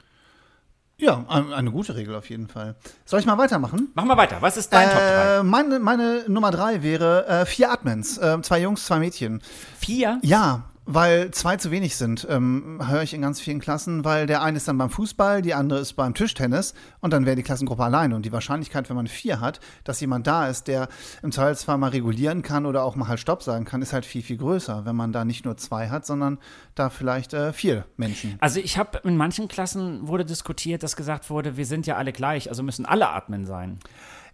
Ja, 0.99 1.23
eine 1.27 1.69
gute 1.69 1.95
Regel 1.95 2.15
auf 2.15 2.27
jeden 2.27 2.47
Fall. 2.47 2.75
Soll 3.05 3.19
ich 3.19 3.27
mal 3.27 3.37
weitermachen? 3.37 3.89
Mach 3.93 4.03
mal 4.03 4.17
weiter. 4.17 4.37
Was 4.41 4.57
ist 4.57 4.73
dein 4.73 4.87
äh, 4.89 4.91
Top 4.91 4.99
3? 4.99 5.43
Meine, 5.43 5.77
meine 5.77 6.23
Nummer 6.27 6.49
3 6.49 6.81
wäre 6.81 7.27
äh, 7.27 7.45
vier 7.45 7.71
Admins. 7.71 8.17
Äh, 8.17 8.41
zwei 8.41 8.59
Jungs, 8.61 8.83
zwei 8.83 8.97
Mädchen. 8.97 9.43
Vier? 9.77 10.17
Ja, 10.23 10.63
weil 10.87 11.31
zwei 11.31 11.57
zu 11.57 11.69
wenig 11.69 11.97
sind, 11.97 12.25
ähm, 12.29 12.79
höre 12.87 13.03
ich 13.03 13.13
in 13.13 13.21
ganz 13.21 13.41
vielen 13.41 13.59
Klassen, 13.59 14.05
weil 14.05 14.25
der 14.25 14.41
eine 14.41 14.57
ist 14.57 14.67
dann 14.67 14.77
beim 14.77 14.89
Fußball, 14.89 15.41
die 15.41 15.53
andere 15.53 15.79
ist 15.79 15.93
beim 15.93 16.13
Tischtennis 16.13 16.73
und 17.01 17.11
dann 17.11 17.25
wäre 17.25 17.35
die 17.35 17.43
Klassengruppe 17.43 17.83
alleine. 17.83 18.15
Und 18.15 18.25
die 18.25 18.31
Wahrscheinlichkeit, 18.31 18.89
wenn 18.89 18.95
man 18.95 19.07
vier 19.07 19.41
hat, 19.41 19.59
dass 19.83 19.99
jemand 19.99 20.25
da 20.25 20.47
ist, 20.47 20.67
der 20.67 20.87
im 21.21 21.33
Zweifelsfall 21.33 21.77
mal 21.77 21.89
regulieren 21.89 22.41
kann 22.41 22.65
oder 22.65 22.83
auch 22.83 22.95
mal 22.95 23.09
halt 23.09 23.19
Stopp 23.19 23.43
sagen 23.43 23.65
kann, 23.65 23.81
ist 23.81 23.91
halt 23.91 24.05
viel, 24.05 24.23
viel 24.23 24.37
größer, 24.37 24.85
wenn 24.85 24.95
man 24.95 25.11
da 25.11 25.25
nicht 25.25 25.43
nur 25.43 25.57
zwei 25.57 25.89
hat, 25.89 26.05
sondern 26.05 26.39
da 26.73 26.89
vielleicht 26.89 27.33
äh, 27.33 27.51
vier 27.51 27.85
Menschen. 27.97 28.37
Also 28.39 28.61
ich 28.61 28.77
habe 28.77 28.99
in 29.03 29.17
manchen 29.17 29.49
Klassen 29.49 30.07
wurde 30.07 30.23
diskutiert, 30.23 30.83
dass 30.83 30.95
gesagt 30.95 31.29
wurde, 31.29 31.57
wir 31.57 31.65
sind 31.65 31.85
ja 31.85 31.97
alle 31.97 32.13
gleich, 32.13 32.49
also 32.49 32.63
müssen 32.63 32.85
alle 32.85 33.09
Admin 33.09 33.45
sein. 33.45 33.79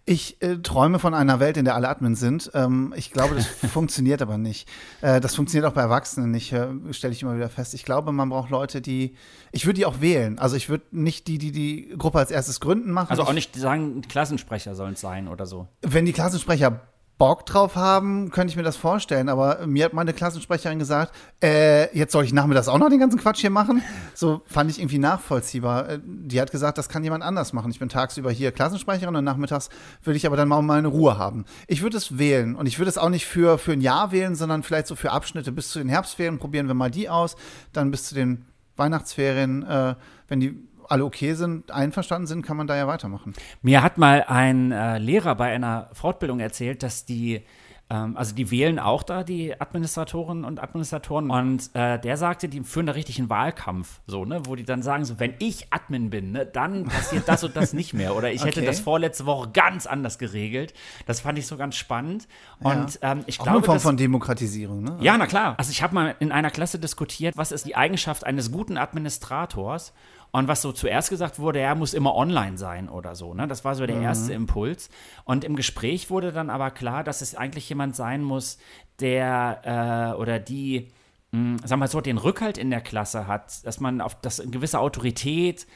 Ich 0.06 0.42
äh, 0.42 0.58
träume 0.58 0.98
von 0.98 1.14
einer 1.14 1.40
Welt, 1.40 1.56
in 1.56 1.64
der 1.64 1.74
alle 1.74 1.88
Admin 1.88 2.14
sind. 2.14 2.50
Ähm, 2.52 2.92
ich 2.94 3.10
glaube, 3.10 3.36
das 3.36 3.46
funktioniert 3.72 4.20
aber 4.20 4.36
nicht. 4.36 4.68
Äh, 5.00 5.20
das 5.20 5.34
funktioniert 5.34 5.70
auch 5.70 5.74
bei 5.74 5.80
Erwachsenen 5.80 6.30
nicht, 6.30 6.52
äh, 6.52 6.68
stelle 6.90 7.14
ich 7.14 7.22
immer 7.22 7.36
wieder 7.36 7.48
fest. 7.48 7.72
Ich 7.72 7.84
glaube, 7.84 8.12
man 8.12 8.28
braucht 8.28 8.50
Leute, 8.50 8.82
die. 8.82 9.16
Ich 9.50 9.64
würde 9.64 9.78
die 9.78 9.86
auch 9.86 10.02
wählen. 10.02 10.38
Also 10.38 10.56
ich 10.56 10.68
würde 10.68 10.84
nicht 10.90 11.26
die, 11.26 11.38
die 11.38 11.52
die 11.52 11.94
Gruppe 11.96 12.18
als 12.18 12.30
erstes 12.30 12.60
gründen 12.60 12.90
machen. 12.90 13.10
Also 13.10 13.22
auch 13.22 13.32
nicht 13.32 13.56
sagen, 13.56 14.02
Klassensprecher 14.02 14.74
sollen 14.74 14.92
es 14.92 15.00
sein 15.00 15.26
oder 15.26 15.46
so. 15.46 15.68
Wenn 15.80 16.04
die 16.04 16.12
Klassensprecher 16.12 16.82
Bock 17.16 17.46
drauf 17.46 17.76
haben, 17.76 18.30
könnte 18.30 18.50
ich 18.50 18.56
mir 18.56 18.64
das 18.64 18.76
vorstellen. 18.76 19.28
Aber 19.28 19.66
mir 19.66 19.84
hat 19.84 19.92
meine 19.92 20.12
Klassensprecherin 20.12 20.80
gesagt, 20.80 21.14
äh, 21.42 21.96
jetzt 21.96 22.12
soll 22.12 22.24
ich 22.24 22.32
nachmittags 22.32 22.66
auch 22.66 22.78
noch 22.78 22.88
den 22.88 22.98
ganzen 22.98 23.20
Quatsch 23.20 23.40
hier 23.40 23.50
machen. 23.50 23.82
So 24.14 24.42
fand 24.46 24.70
ich 24.70 24.80
irgendwie 24.80 24.98
nachvollziehbar. 24.98 25.88
Äh, 25.88 26.00
die 26.04 26.40
hat 26.40 26.50
gesagt, 26.50 26.76
das 26.76 26.88
kann 26.88 27.04
jemand 27.04 27.22
anders 27.22 27.52
machen. 27.52 27.70
Ich 27.70 27.78
bin 27.78 27.88
tagsüber 27.88 28.30
hier 28.30 28.50
Klassensprecherin 28.50 29.14
und 29.14 29.24
nachmittags 29.24 29.68
würde 30.02 30.16
ich 30.16 30.26
aber 30.26 30.36
dann 30.36 30.48
mal 30.48 30.60
meine 30.62 30.88
Ruhe 30.88 31.16
haben. 31.16 31.44
Ich 31.68 31.82
würde 31.82 31.96
es 31.96 32.18
wählen 32.18 32.56
und 32.56 32.66
ich 32.66 32.78
würde 32.78 32.88
es 32.88 32.98
auch 32.98 33.10
nicht 33.10 33.26
für, 33.26 33.58
für 33.58 33.72
ein 33.72 33.80
Jahr 33.80 34.10
wählen, 34.10 34.34
sondern 34.34 34.62
vielleicht 34.62 34.88
so 34.88 34.96
für 34.96 35.12
Abschnitte 35.12 35.52
bis 35.52 35.70
zu 35.70 35.78
den 35.78 35.88
Herbstferien. 35.88 36.38
Probieren 36.38 36.66
wir 36.66 36.74
mal 36.74 36.90
die 36.90 37.08
aus. 37.08 37.36
Dann 37.72 37.90
bis 37.90 38.04
zu 38.04 38.14
den 38.14 38.44
Weihnachtsferien, 38.76 39.62
äh, 39.62 39.94
wenn 40.26 40.40
die 40.40 40.58
alle 40.88 41.04
okay 41.04 41.34
sind, 41.34 41.70
einverstanden 41.70 42.26
sind, 42.26 42.42
kann 42.42 42.56
man 42.56 42.66
da 42.66 42.76
ja 42.76 42.86
weitermachen. 42.86 43.34
Mir 43.62 43.82
hat 43.82 43.98
mal 43.98 44.24
ein 44.26 44.72
äh, 44.72 44.98
Lehrer 44.98 45.34
bei 45.34 45.52
einer 45.52 45.90
Fortbildung 45.92 46.40
erzählt, 46.40 46.82
dass 46.82 47.04
die 47.04 47.44
ähm, 47.90 48.16
also 48.16 48.34
die 48.34 48.50
wählen 48.50 48.78
auch 48.78 49.02
da 49.02 49.24
die 49.24 49.60
Administratorinnen 49.60 50.44
und 50.44 50.62
Administratoren 50.62 51.30
und 51.30 51.70
äh, 51.74 51.98
der 51.98 52.16
sagte, 52.16 52.48
die 52.48 52.62
führen 52.62 52.86
da 52.86 52.92
richtig 52.92 53.18
einen 53.18 53.28
Wahlkampf, 53.28 54.00
so, 54.06 54.24
ne, 54.24 54.40
wo 54.46 54.56
die 54.56 54.64
dann 54.64 54.82
sagen, 54.82 55.04
so, 55.04 55.20
wenn 55.20 55.34
ich 55.38 55.66
Admin 55.70 56.08
bin, 56.08 56.32
ne, 56.32 56.46
dann 56.46 56.84
passiert 56.84 57.28
das 57.28 57.44
und 57.44 57.56
das 57.56 57.72
nicht 57.74 57.92
mehr. 57.92 58.16
Oder 58.16 58.32
ich 58.32 58.40
okay. 58.40 58.50
hätte 58.50 58.62
das 58.62 58.80
vorletzte 58.80 59.26
Woche 59.26 59.50
ganz 59.52 59.86
anders 59.86 60.18
geregelt. 60.18 60.72
Das 61.06 61.20
fand 61.20 61.38
ich 61.38 61.46
so 61.46 61.56
ganz 61.56 61.76
spannend. 61.76 62.26
Und 62.60 63.00
ja. 63.02 63.12
ähm, 63.12 63.24
ich 63.26 63.38
auch 63.40 63.44
glaube. 63.44 63.58
Eine 63.58 63.66
Form 63.66 63.80
von 63.80 63.96
Demokratisierung, 63.96 64.82
ne? 64.82 64.96
Ja, 65.00 65.18
na 65.18 65.26
klar. 65.26 65.54
Also 65.58 65.70
ich 65.70 65.82
habe 65.82 65.94
mal 65.94 66.14
in 66.20 66.32
einer 66.32 66.50
Klasse 66.50 66.78
diskutiert, 66.78 67.36
was 67.36 67.52
ist 67.52 67.66
die 67.66 67.76
Eigenschaft 67.76 68.24
eines 68.24 68.50
guten 68.50 68.78
Administrators? 68.78 69.92
Und 70.34 70.48
was 70.48 70.62
so 70.62 70.72
zuerst 70.72 71.10
gesagt 71.10 71.38
wurde, 71.38 71.60
er 71.60 71.76
muss 71.76 71.94
immer 71.94 72.16
online 72.16 72.58
sein 72.58 72.88
oder 72.88 73.14
so. 73.14 73.34
Ne? 73.34 73.46
Das 73.46 73.64
war 73.64 73.76
so 73.76 73.86
der 73.86 73.94
mhm. 73.94 74.02
erste 74.02 74.32
Impuls. 74.32 74.90
Und 75.24 75.44
im 75.44 75.54
Gespräch 75.54 76.10
wurde 76.10 76.32
dann 76.32 76.50
aber 76.50 76.72
klar, 76.72 77.04
dass 77.04 77.20
es 77.20 77.36
eigentlich 77.36 77.68
jemand 77.68 77.94
sein 77.94 78.24
muss, 78.24 78.58
der 78.98 80.12
äh, 80.16 80.20
oder 80.20 80.40
die, 80.40 80.90
mh, 81.30 81.38
hm, 81.38 81.58
sagen 81.58 81.70
wir 81.70 81.76
mal 81.76 81.88
so, 81.88 82.00
den 82.00 82.18
Rückhalt 82.18 82.58
in 82.58 82.70
der 82.70 82.80
Klasse 82.80 83.28
hat, 83.28 83.64
dass 83.64 83.78
man 83.78 84.00
auf 84.00 84.20
das 84.22 84.40
eine 84.40 84.50
gewisse 84.50 84.80
Autorität 84.80 85.62
äh, 85.62 85.66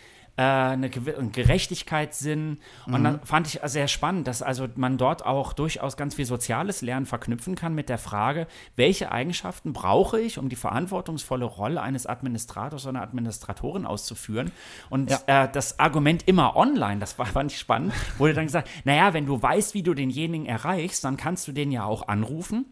eine 0.43 0.91
einen 1.19 1.33
Gerechtigkeitssinn. 1.33 2.59
Und 2.87 3.01
mhm. 3.01 3.05
dann 3.05 3.21
fand 3.23 3.47
ich 3.49 3.61
sehr 3.65 3.89
spannend, 3.89 4.27
dass 4.27 4.43
also 4.43 4.69
man 4.77 4.97
dort 4.97 5.27
auch 5.27 5.53
durchaus 5.53 5.97
ganz 5.97 6.15
viel 6.15 6.27
soziales 6.27 6.81
Lernen 6.83 7.07
verknüpfen 7.07 7.55
kann 7.55 7.75
mit 7.75 7.89
der 7.89 7.99
Frage, 7.99 8.47
welche 8.77 9.11
Eigenschaften 9.11 9.73
brauche 9.73 10.21
ich, 10.21 10.39
um 10.39 10.49
die 10.49 10.57
verantwortungsvolle 10.57 11.45
Rolle 11.45 11.83
eines 11.83 12.07
Administrators 12.07 12.87
oder 12.87 12.99
einer 12.99 13.03
Administratorin 13.03 13.85
auszuführen. 13.85 14.53
Und 14.91 15.11
ja. 15.11 15.45
äh, 15.45 15.49
das 15.51 15.79
Argument 15.79 16.27
immer 16.29 16.57
online, 16.57 17.01
das 17.01 17.19
war, 17.19 17.27
fand 17.39 17.53
ich 17.53 17.59
spannend, 17.59 17.93
wurde 18.19 18.35
dann 18.35 18.47
gesagt, 18.47 18.69
naja, 18.85 19.13
wenn 19.15 19.27
du 19.27 19.43
weißt, 19.43 19.75
wie 19.75 19.83
du 19.83 19.95
denjenigen 19.95 20.47
erreichst, 20.47 21.05
dann 21.05 21.17
kannst 21.17 21.49
du 21.49 21.53
den 21.53 21.73
ja 21.73 21.85
auch 21.85 22.07
anrufen 22.09 22.67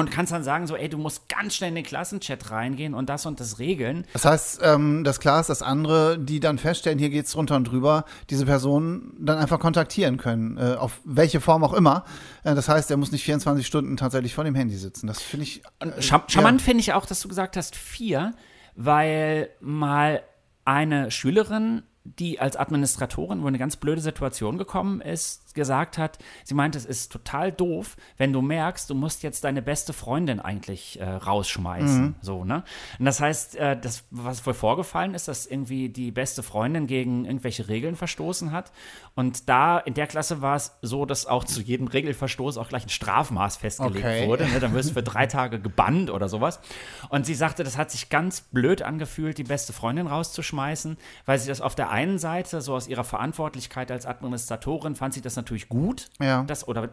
und 0.00 0.10
kannst 0.10 0.32
dann 0.32 0.42
sagen, 0.42 0.66
so, 0.66 0.76
ey, 0.76 0.88
du 0.88 0.98
musst 0.98 1.28
ganz 1.28 1.54
schnell 1.54 1.68
in 1.68 1.76
den 1.76 1.84
Klassenchat 1.84 2.50
reingehen 2.50 2.94
und 2.94 3.08
das 3.08 3.26
und 3.26 3.40
das 3.40 3.58
regeln. 3.58 4.06
Das 4.12 4.24
heißt, 4.24 4.60
ähm, 4.62 5.04
das 5.04 5.20
klar 5.20 5.40
ist, 5.40 5.48
dass 5.48 5.62
andere, 5.62 6.18
die 6.18 6.40
dann 6.40 6.58
feststellen, 6.58 6.98
hier 6.98 7.10
geht 7.10 7.26
es 7.26 7.32
drunter 7.32 7.56
und 7.56 7.64
drüber, 7.64 8.04
diese 8.28 8.46
Person 8.46 9.14
dann 9.18 9.38
einfach 9.38 9.60
kontaktieren 9.60 10.16
können, 10.16 10.56
äh, 10.56 10.74
auf 10.74 11.00
welche 11.04 11.40
Form 11.40 11.62
auch 11.62 11.72
immer. 11.72 12.04
Äh, 12.42 12.54
das 12.54 12.68
heißt, 12.68 12.90
er 12.90 12.96
muss 12.96 13.12
nicht 13.12 13.24
24 13.24 13.66
Stunden 13.66 13.96
tatsächlich 13.96 14.34
vor 14.34 14.44
dem 14.44 14.54
Handy 14.54 14.76
sitzen. 14.76 15.06
Das 15.06 15.22
finde 15.22 15.44
ich. 15.44 15.62
Äh, 15.78 16.02
charmant 16.02 16.60
ja. 16.60 16.64
finde 16.64 16.80
ich 16.80 16.92
auch, 16.92 17.06
dass 17.06 17.20
du 17.20 17.28
gesagt 17.28 17.56
hast, 17.56 17.76
vier, 17.76 18.34
weil 18.74 19.50
mal 19.60 20.22
eine 20.64 21.10
Schülerin 21.10 21.82
die 22.04 22.40
als 22.40 22.56
Administratorin, 22.56 23.42
wo 23.42 23.46
eine 23.46 23.58
ganz 23.58 23.76
blöde 23.76 24.00
Situation 24.00 24.58
gekommen 24.58 25.00
ist, 25.00 25.49
gesagt 25.54 25.98
hat, 25.98 26.18
sie 26.44 26.54
meinte, 26.54 26.78
es 26.78 26.84
ist 26.84 27.12
total 27.12 27.52
doof, 27.52 27.96
wenn 28.16 28.32
du 28.32 28.42
merkst, 28.42 28.88
du 28.90 28.94
musst 28.94 29.22
jetzt 29.22 29.44
deine 29.44 29.62
beste 29.62 29.92
Freundin 29.92 30.40
eigentlich 30.40 31.00
äh, 31.00 31.04
rausschmeißen. 31.04 32.02
Mhm. 32.02 32.14
So, 32.20 32.44
ne? 32.44 32.64
Und 32.98 33.04
das 33.04 33.20
heißt, 33.20 33.56
äh, 33.56 33.78
das, 33.78 34.04
was 34.10 34.44
wohl 34.46 34.54
vorgefallen 34.54 35.14
ist, 35.14 35.28
dass 35.28 35.46
irgendwie 35.46 35.88
die 35.88 36.10
beste 36.10 36.42
Freundin 36.42 36.86
gegen 36.86 37.24
irgendwelche 37.24 37.68
Regeln 37.68 37.96
verstoßen 37.96 38.52
hat. 38.52 38.72
Und 39.14 39.48
da 39.48 39.78
in 39.78 39.94
der 39.94 40.06
Klasse 40.06 40.40
war 40.40 40.56
es 40.56 40.72
so, 40.82 41.06
dass 41.06 41.26
auch 41.26 41.44
zu 41.44 41.60
jedem 41.60 41.88
Regelverstoß 41.88 42.58
auch 42.58 42.68
gleich 42.68 42.86
ein 42.86 42.90
Strafmaß 42.90 43.56
festgelegt 43.56 44.04
okay. 44.04 44.26
wurde. 44.26 44.48
Ne? 44.48 44.60
Dann 44.60 44.74
wirst 44.74 44.90
du 44.90 44.94
für 44.94 45.02
drei 45.10 45.26
Tage 45.26 45.60
gebannt 45.60 46.10
oder 46.10 46.28
sowas. 46.28 46.60
Und 47.08 47.26
sie 47.26 47.34
sagte, 47.34 47.64
das 47.64 47.76
hat 47.76 47.90
sich 47.90 48.08
ganz 48.08 48.42
blöd 48.42 48.82
angefühlt, 48.82 49.38
die 49.38 49.44
beste 49.44 49.72
Freundin 49.72 50.06
rauszuschmeißen, 50.06 50.96
weil 51.26 51.38
sie 51.38 51.48
das 51.48 51.60
auf 51.60 51.74
der 51.74 51.90
einen 51.90 52.18
Seite, 52.18 52.60
so 52.60 52.74
aus 52.74 52.88
ihrer 52.88 53.04
Verantwortlichkeit 53.04 53.90
als 53.90 54.06
Administratorin, 54.06 54.94
fand 54.94 55.14
sie 55.14 55.20
das 55.20 55.36
natürlich 55.40 55.68
gut. 55.68 56.08
Ja. 56.20 56.44
Das, 56.44 56.66
oder 56.68 56.88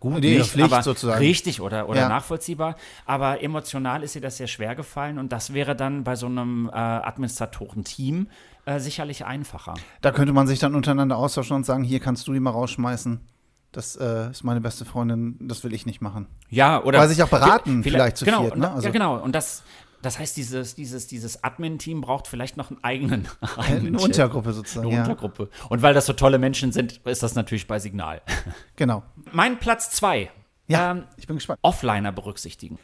gut 0.00 0.20
nee, 0.20 0.38
nicht, 0.38 0.50
Pflicht, 0.50 0.72
aber 0.72 0.82
sozusagen. 0.82 1.18
richtig 1.18 1.60
oder, 1.60 1.88
oder 1.88 2.00
ja. 2.00 2.08
nachvollziehbar. 2.08 2.76
Aber 3.06 3.42
emotional 3.42 4.02
ist 4.02 4.14
ihr 4.14 4.20
das 4.20 4.36
sehr 4.36 4.46
schwer 4.46 4.74
gefallen 4.74 5.18
und 5.18 5.32
das 5.32 5.52
wäre 5.52 5.76
dann 5.76 6.04
bei 6.04 6.16
so 6.16 6.26
einem 6.26 6.68
äh, 6.72 6.76
Administratorenteam 6.76 8.28
äh, 8.64 8.80
sicherlich 8.80 9.24
einfacher. 9.24 9.74
Da 10.00 10.12
könnte 10.12 10.32
man 10.32 10.46
sich 10.46 10.58
dann 10.58 10.74
untereinander 10.74 11.16
austauschen 11.16 11.56
und 11.56 11.66
sagen, 11.66 11.84
hier 11.84 12.00
kannst 12.00 12.28
du 12.28 12.32
die 12.32 12.40
mal 12.40 12.50
rausschmeißen. 12.50 13.20
Das 13.72 13.96
äh, 13.96 14.30
ist 14.30 14.44
meine 14.44 14.60
beste 14.60 14.84
Freundin, 14.84 15.36
das 15.40 15.62
will 15.62 15.74
ich 15.74 15.84
nicht 15.84 16.00
machen. 16.00 16.26
Ja, 16.48 16.82
oder. 16.82 16.98
Weil 16.98 17.08
sich 17.08 17.22
auch 17.22 17.28
beraten, 17.28 17.82
vielleicht, 17.82 17.94
vielleicht 17.94 18.16
zu 18.16 18.24
genau, 18.24 18.42
viert, 18.42 18.56
ne? 18.56 18.70
also. 18.70 18.86
Ja, 18.86 18.92
genau. 18.92 19.18
Und 19.18 19.34
das, 19.34 19.62
das 20.02 20.18
heißt, 20.18 20.36
dieses, 20.36 20.74
dieses, 20.74 21.06
dieses 21.08 21.42
Admin-Team 21.42 22.00
braucht 22.00 22.28
vielleicht 22.28 22.56
noch 22.56 22.70
einen 22.70 22.82
eigenen. 22.82 23.28
Admin 23.40 23.86
eine 23.88 24.00
Untergruppe 24.00 24.52
sozusagen. 24.52 24.86
Eine 24.86 24.96
ja. 24.96 25.02
Untergruppe. 25.02 25.50
Und 25.68 25.82
weil 25.82 25.94
das 25.94 26.06
so 26.06 26.12
tolle 26.12 26.38
Menschen 26.38 26.72
sind, 26.72 27.00
ist 27.04 27.22
das 27.22 27.34
natürlich 27.34 27.66
bei 27.66 27.78
Signal. 27.78 28.22
Genau. 28.76 29.02
Mein 29.32 29.58
Platz 29.58 29.90
zwei. 29.90 30.30
Ja, 30.68 30.92
ähm, 30.92 31.04
ich 31.16 31.26
bin 31.26 31.36
gespannt. 31.36 31.58
Offliner 31.62 32.12
berücksichtigen. 32.12 32.78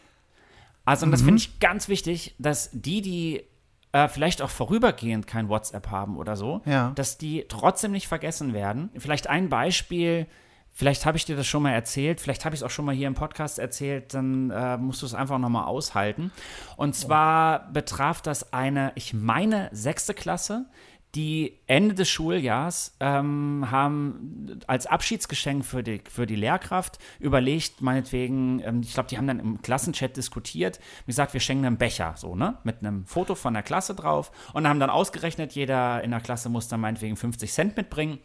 Also, 0.85 1.07
und 1.07 1.13
das 1.13 1.23
mhm. 1.23 1.27
finde 1.27 1.39
ich 1.39 1.61
ganz 1.61 1.89
wichtig, 1.89 2.35
dass 2.39 2.71
die, 2.73 3.01
die 3.01 3.45
äh, 3.93 4.09
vielleicht 4.09 4.43
auch 4.43 4.51
vorübergehend 4.51 5.27
kein 5.29 5.49
WhatsApp 5.49 5.91
haben 5.91 6.17
oder 6.17 6.37
so, 6.37 6.63
Ja. 6.67 6.91
dass 6.97 7.17
die 7.17 7.47
trotzdem 7.49 7.93
nicht 7.93 8.09
vergessen 8.09 8.53
werden. 8.53 8.91
Vielleicht 8.99 9.29
ein 9.29 9.49
Beispiel, 9.49 10.27
vielleicht 10.75 11.07
habe 11.07 11.17
ich 11.17 11.25
dir 11.25 11.37
das 11.37 11.47
schon 11.47 11.63
mal 11.63 11.73
erzählt, 11.73 12.21
vielleicht 12.21 12.45
habe 12.45 12.55
ich 12.55 12.61
es 12.61 12.65
auch 12.65 12.71
schon 12.71 12.85
mal 12.85 12.95
hier 12.95 13.07
im 13.07 13.15
Podcast 13.15 13.59
erzählt, 13.59 14.13
dann 14.13 14.51
äh, 14.51 14.77
musst 14.77 15.01
du 15.01 15.07
es 15.07 15.15
einfach 15.15 15.39
nochmal 15.39 15.65
aushalten. 15.65 16.33
Und 16.77 16.95
zwar 16.95 17.73
betraf 17.73 18.21
das 18.21 18.53
eine, 18.53 18.93
ich 18.97 19.15
meine, 19.15 19.71
sechste 19.73 20.13
Klasse, 20.13 20.67
die 21.15 21.61
Ende 21.69 21.95
des 21.95 22.09
Schuljahrs 22.09 22.97
ähm, 22.99 23.69
haben 23.71 24.61
als 24.67 24.87
Abschiedsgeschenk 24.87 25.65
für 25.65 25.85
die, 25.85 26.03
für 26.11 26.27
die 26.27 26.35
Lehrkraft 26.35 26.99
überlegt, 27.21 27.83
meinetwegen, 27.83 28.61
ähm, 28.65 28.81
ich 28.83 28.95
glaube, 28.95 29.09
die 29.09 29.17
haben 29.17 29.29
dann 29.29 29.39
im 29.39 29.63
Klassenchat 29.63 30.17
diskutiert, 30.17 30.81
wie 31.07 31.13
gesagt, 31.13 31.33
wir 31.33 31.41
schenken 31.41 31.67
einen 31.67 31.79
Becher, 31.79 32.15
so, 32.17 32.35
ne, 32.35 32.59
mit 32.65 32.81
einem 32.81 33.07
Foto 33.07 33.37
von 33.37 33.55
der 33.55 33.63
Klasse 33.63 33.95
drauf 33.95 34.33
und 34.55 34.67
haben 34.67 34.81
dann 34.81 34.91
ausgerechnet, 34.91 35.53
jeder 35.53 36.03
in 36.03 36.11
der 36.11 36.21
Klasse 36.21 36.49
muss 36.49 36.67
dann 36.67 36.81
meinetwegen 36.81 37.17
50 37.17 37.53
Cent 37.53 37.77
mitbringen. 37.77 38.19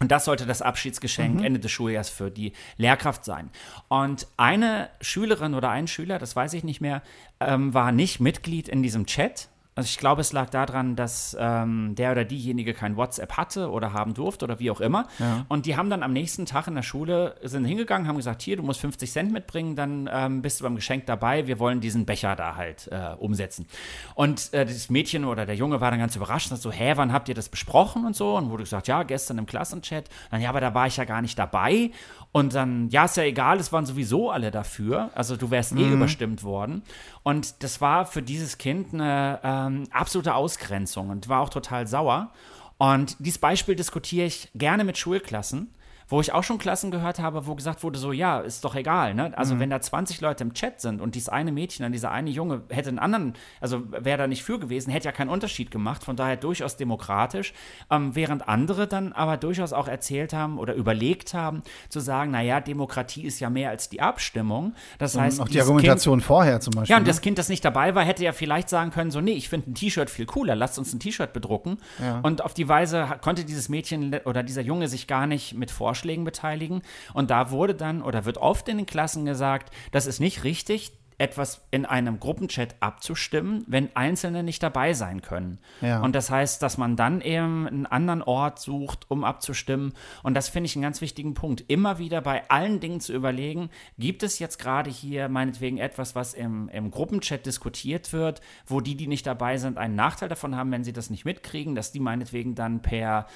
Und 0.00 0.10
das 0.10 0.24
sollte 0.24 0.44
das 0.44 0.60
Abschiedsgeschenk 0.60 1.42
Ende 1.44 1.60
des 1.60 1.70
Schuljahres 1.70 2.10
für 2.10 2.30
die 2.30 2.52
Lehrkraft 2.76 3.24
sein. 3.24 3.50
Und 3.88 4.26
eine 4.36 4.90
Schülerin 5.00 5.54
oder 5.54 5.70
ein 5.70 5.86
Schüler, 5.86 6.18
das 6.18 6.34
weiß 6.36 6.52
ich 6.54 6.64
nicht 6.64 6.80
mehr, 6.80 7.02
ähm, 7.40 7.72
war 7.74 7.92
nicht 7.92 8.20
Mitglied 8.20 8.68
in 8.68 8.82
diesem 8.82 9.06
Chat. 9.06 9.48
Also 9.76 9.88
ich 9.88 9.98
glaube, 9.98 10.20
es 10.20 10.32
lag 10.32 10.50
daran, 10.50 10.94
dass 10.94 11.36
ähm, 11.38 11.94
der 11.96 12.12
oder 12.12 12.24
diejenige 12.24 12.74
kein 12.74 12.96
WhatsApp 12.96 13.36
hatte 13.36 13.70
oder 13.70 13.92
haben 13.92 14.14
durfte 14.14 14.44
oder 14.44 14.60
wie 14.60 14.70
auch 14.70 14.80
immer. 14.80 15.08
Und 15.48 15.66
die 15.66 15.76
haben 15.76 15.90
dann 15.90 16.02
am 16.02 16.12
nächsten 16.12 16.46
Tag 16.46 16.68
in 16.68 16.76
der 16.76 16.82
Schule, 16.82 17.34
sind 17.42 17.64
hingegangen, 17.64 18.06
haben 18.06 18.16
gesagt, 18.16 18.42
hier, 18.42 18.56
du 18.56 18.62
musst 18.62 18.80
50 18.80 19.10
Cent 19.10 19.32
mitbringen, 19.32 19.74
dann 19.74 20.08
ähm, 20.12 20.42
bist 20.42 20.60
du 20.60 20.64
beim 20.64 20.76
Geschenk 20.76 21.06
dabei, 21.06 21.46
wir 21.46 21.58
wollen 21.58 21.80
diesen 21.80 22.06
Becher 22.06 22.36
da 22.36 22.54
halt 22.54 22.88
äh, 22.92 23.14
umsetzen. 23.18 23.66
Und 24.14 24.52
äh, 24.52 24.64
das 24.64 24.90
Mädchen 24.90 25.24
oder 25.24 25.44
der 25.44 25.56
Junge 25.56 25.80
war 25.80 25.90
dann 25.90 26.00
ganz 26.00 26.14
überrascht 26.14 26.52
und 26.52 26.58
so, 26.58 26.70
hä, 26.70 26.92
wann 26.96 27.12
habt 27.12 27.28
ihr 27.28 27.34
das 27.34 27.48
besprochen 27.48 28.06
und 28.06 28.14
so? 28.14 28.36
Und 28.36 28.50
wurde 28.50 28.62
gesagt, 28.62 28.86
ja, 28.86 29.02
gestern 29.02 29.38
im 29.38 29.46
Klassenchat. 29.46 30.08
Dann, 30.30 30.40
ja, 30.40 30.50
aber 30.50 30.60
da 30.60 30.74
war 30.74 30.86
ich 30.86 30.96
ja 30.96 31.04
gar 31.04 31.20
nicht 31.20 31.38
dabei. 31.38 31.90
Und 32.36 32.52
dann, 32.52 32.88
ja, 32.88 33.04
ist 33.04 33.16
ja 33.16 33.22
egal, 33.22 33.60
es 33.60 33.72
waren 33.72 33.86
sowieso 33.86 34.32
alle 34.32 34.50
dafür. 34.50 35.10
Also 35.14 35.36
du 35.36 35.52
wärst 35.52 35.70
eh 35.76 35.88
überstimmt 35.88 36.42
worden. 36.42 36.82
Und 37.22 37.62
das 37.62 37.80
war 37.80 38.06
für 38.06 38.22
dieses 38.22 38.58
Kind 38.58 38.92
eine 38.92 39.38
ähm, 39.44 39.84
absolute 39.92 40.34
Ausgrenzung 40.34 41.10
und 41.10 41.28
war 41.28 41.40
auch 41.42 41.48
total 41.48 41.86
sauer. 41.86 42.32
Und 42.76 43.14
dieses 43.20 43.38
Beispiel 43.38 43.76
diskutiere 43.76 44.26
ich 44.26 44.50
gerne 44.56 44.82
mit 44.82 44.98
Schulklassen, 44.98 45.72
wo 46.08 46.20
ich 46.20 46.32
auch 46.32 46.44
schon 46.44 46.58
Klassen 46.58 46.90
gehört 46.90 47.18
habe, 47.18 47.46
wo 47.46 47.54
gesagt 47.54 47.82
wurde, 47.82 47.98
so, 47.98 48.12
ja, 48.12 48.40
ist 48.40 48.64
doch 48.64 48.74
egal. 48.74 49.14
Ne? 49.14 49.32
Also 49.36 49.58
wenn 49.58 49.70
da 49.70 49.80
20 49.80 50.20
Leute 50.20 50.44
im 50.44 50.54
Chat 50.54 50.80
sind 50.80 51.00
und 51.00 51.14
dieses 51.14 51.28
eine 51.28 51.52
Mädchen, 51.52 51.90
dieser 51.92 52.10
eine 52.10 52.30
Junge 52.30 52.62
hätte 52.68 52.88
einen 52.88 52.98
anderen, 52.98 53.34
also 53.60 53.82
wäre 53.90 54.18
da 54.18 54.26
nicht 54.26 54.42
für 54.42 54.58
gewesen, 54.58 54.90
hätte 54.90 55.06
ja 55.06 55.12
keinen 55.12 55.28
Unterschied 55.28 55.70
gemacht, 55.70 56.04
von 56.04 56.16
daher 56.16 56.36
durchaus 56.36 56.76
demokratisch, 56.76 57.52
ähm, 57.90 58.14
während 58.14 58.48
andere 58.48 58.86
dann 58.86 59.12
aber 59.12 59.36
durchaus 59.36 59.72
auch 59.72 59.88
erzählt 59.88 60.32
haben 60.32 60.58
oder 60.58 60.74
überlegt 60.74 61.34
haben, 61.34 61.62
zu 61.88 62.00
sagen, 62.00 62.30
naja, 62.30 62.60
Demokratie 62.60 63.22
ist 63.22 63.40
ja 63.40 63.50
mehr 63.50 63.70
als 63.70 63.88
die 63.88 64.00
Abstimmung. 64.00 64.74
Das 64.98 65.16
heißt, 65.16 65.40
auch 65.40 65.48
die 65.48 65.60
Argumentation 65.60 66.20
vorher 66.20 66.60
zum 66.60 66.72
Beispiel. 66.72 66.90
ja, 66.92 66.96
und 66.96 67.04
ne? 67.04 67.08
das 67.08 67.20
Kind, 67.20 67.38
das 67.38 67.48
nicht 67.48 67.64
dabei 67.64 67.94
war, 67.94 68.04
hätte 68.04 68.24
ja 68.24 68.32
vielleicht 68.32 68.68
sagen 68.68 68.90
können, 68.90 69.10
so, 69.10 69.20
nee, 69.20 69.32
ich 69.32 69.48
finde 69.48 69.70
ein 69.70 69.74
T-Shirt 69.74 70.10
viel 70.10 70.26
cooler, 70.26 70.54
lasst 70.54 70.78
uns 70.78 70.92
ein 70.92 71.00
T-Shirt 71.00 71.32
bedrucken. 71.32 71.78
Ja. 72.00 72.20
Und 72.20 72.44
auf 72.44 72.54
die 72.54 72.68
Weise 72.68 73.08
konnte 73.20 73.44
dieses 73.44 73.68
Mädchen 73.68 74.14
oder 74.24 74.42
dieser 74.42 74.62
Junge 74.62 74.88
sich 74.88 75.06
gar 75.06 75.26
nicht 75.26 75.54
mit 75.54 75.70
Vorschlägen 75.94 76.24
beteiligen. 76.24 76.82
Und 77.12 77.30
da 77.30 77.50
wurde 77.52 77.74
dann 77.74 78.02
oder 78.02 78.24
wird 78.24 78.38
oft 78.38 78.68
in 78.68 78.78
den 78.78 78.86
Klassen 78.86 79.24
gesagt, 79.24 79.72
das 79.92 80.06
ist 80.06 80.18
nicht 80.18 80.42
richtig, 80.42 80.92
etwas 81.18 81.66
in 81.70 81.86
einem 81.86 82.18
Gruppenchat 82.18 82.76
abzustimmen, 82.80 83.64
wenn 83.68 83.94
Einzelne 83.94 84.42
nicht 84.42 84.62
dabei 84.62 84.94
sein 84.94 85.22
können. 85.22 85.58
Ja. 85.80 86.00
Und 86.00 86.14
das 86.14 86.30
heißt, 86.30 86.62
dass 86.62 86.78
man 86.78 86.96
dann 86.96 87.20
eben 87.20 87.66
einen 87.66 87.86
anderen 87.86 88.22
Ort 88.22 88.58
sucht, 88.58 89.10
um 89.10 89.24
abzustimmen. 89.24 89.92
Und 90.22 90.34
das 90.34 90.48
finde 90.48 90.66
ich 90.66 90.76
einen 90.76 90.82
ganz 90.82 91.00
wichtigen 91.00 91.34
Punkt. 91.34 91.64
Immer 91.68 91.98
wieder 91.98 92.20
bei 92.20 92.48
allen 92.50 92.80
Dingen 92.80 93.00
zu 93.00 93.12
überlegen, 93.12 93.70
gibt 93.98 94.22
es 94.22 94.38
jetzt 94.38 94.58
gerade 94.58 94.90
hier 94.90 95.28
meinetwegen 95.28 95.78
etwas, 95.78 96.14
was 96.14 96.34
im, 96.34 96.68
im 96.70 96.90
Gruppenchat 96.90 97.46
diskutiert 97.46 98.12
wird, 98.12 98.40
wo 98.66 98.80
die, 98.80 98.96
die 98.96 99.06
nicht 99.06 99.26
dabei 99.26 99.56
sind, 99.58 99.78
einen 99.78 99.94
Nachteil 99.94 100.28
davon 100.28 100.56
haben, 100.56 100.72
wenn 100.72 100.84
sie 100.84 100.92
das 100.92 101.10
nicht 101.10 101.24
mitkriegen, 101.24 101.74
dass 101.74 101.92
die 101.92 102.00
meinetwegen 102.00 102.54
dann 102.54 102.82
per 102.82 103.26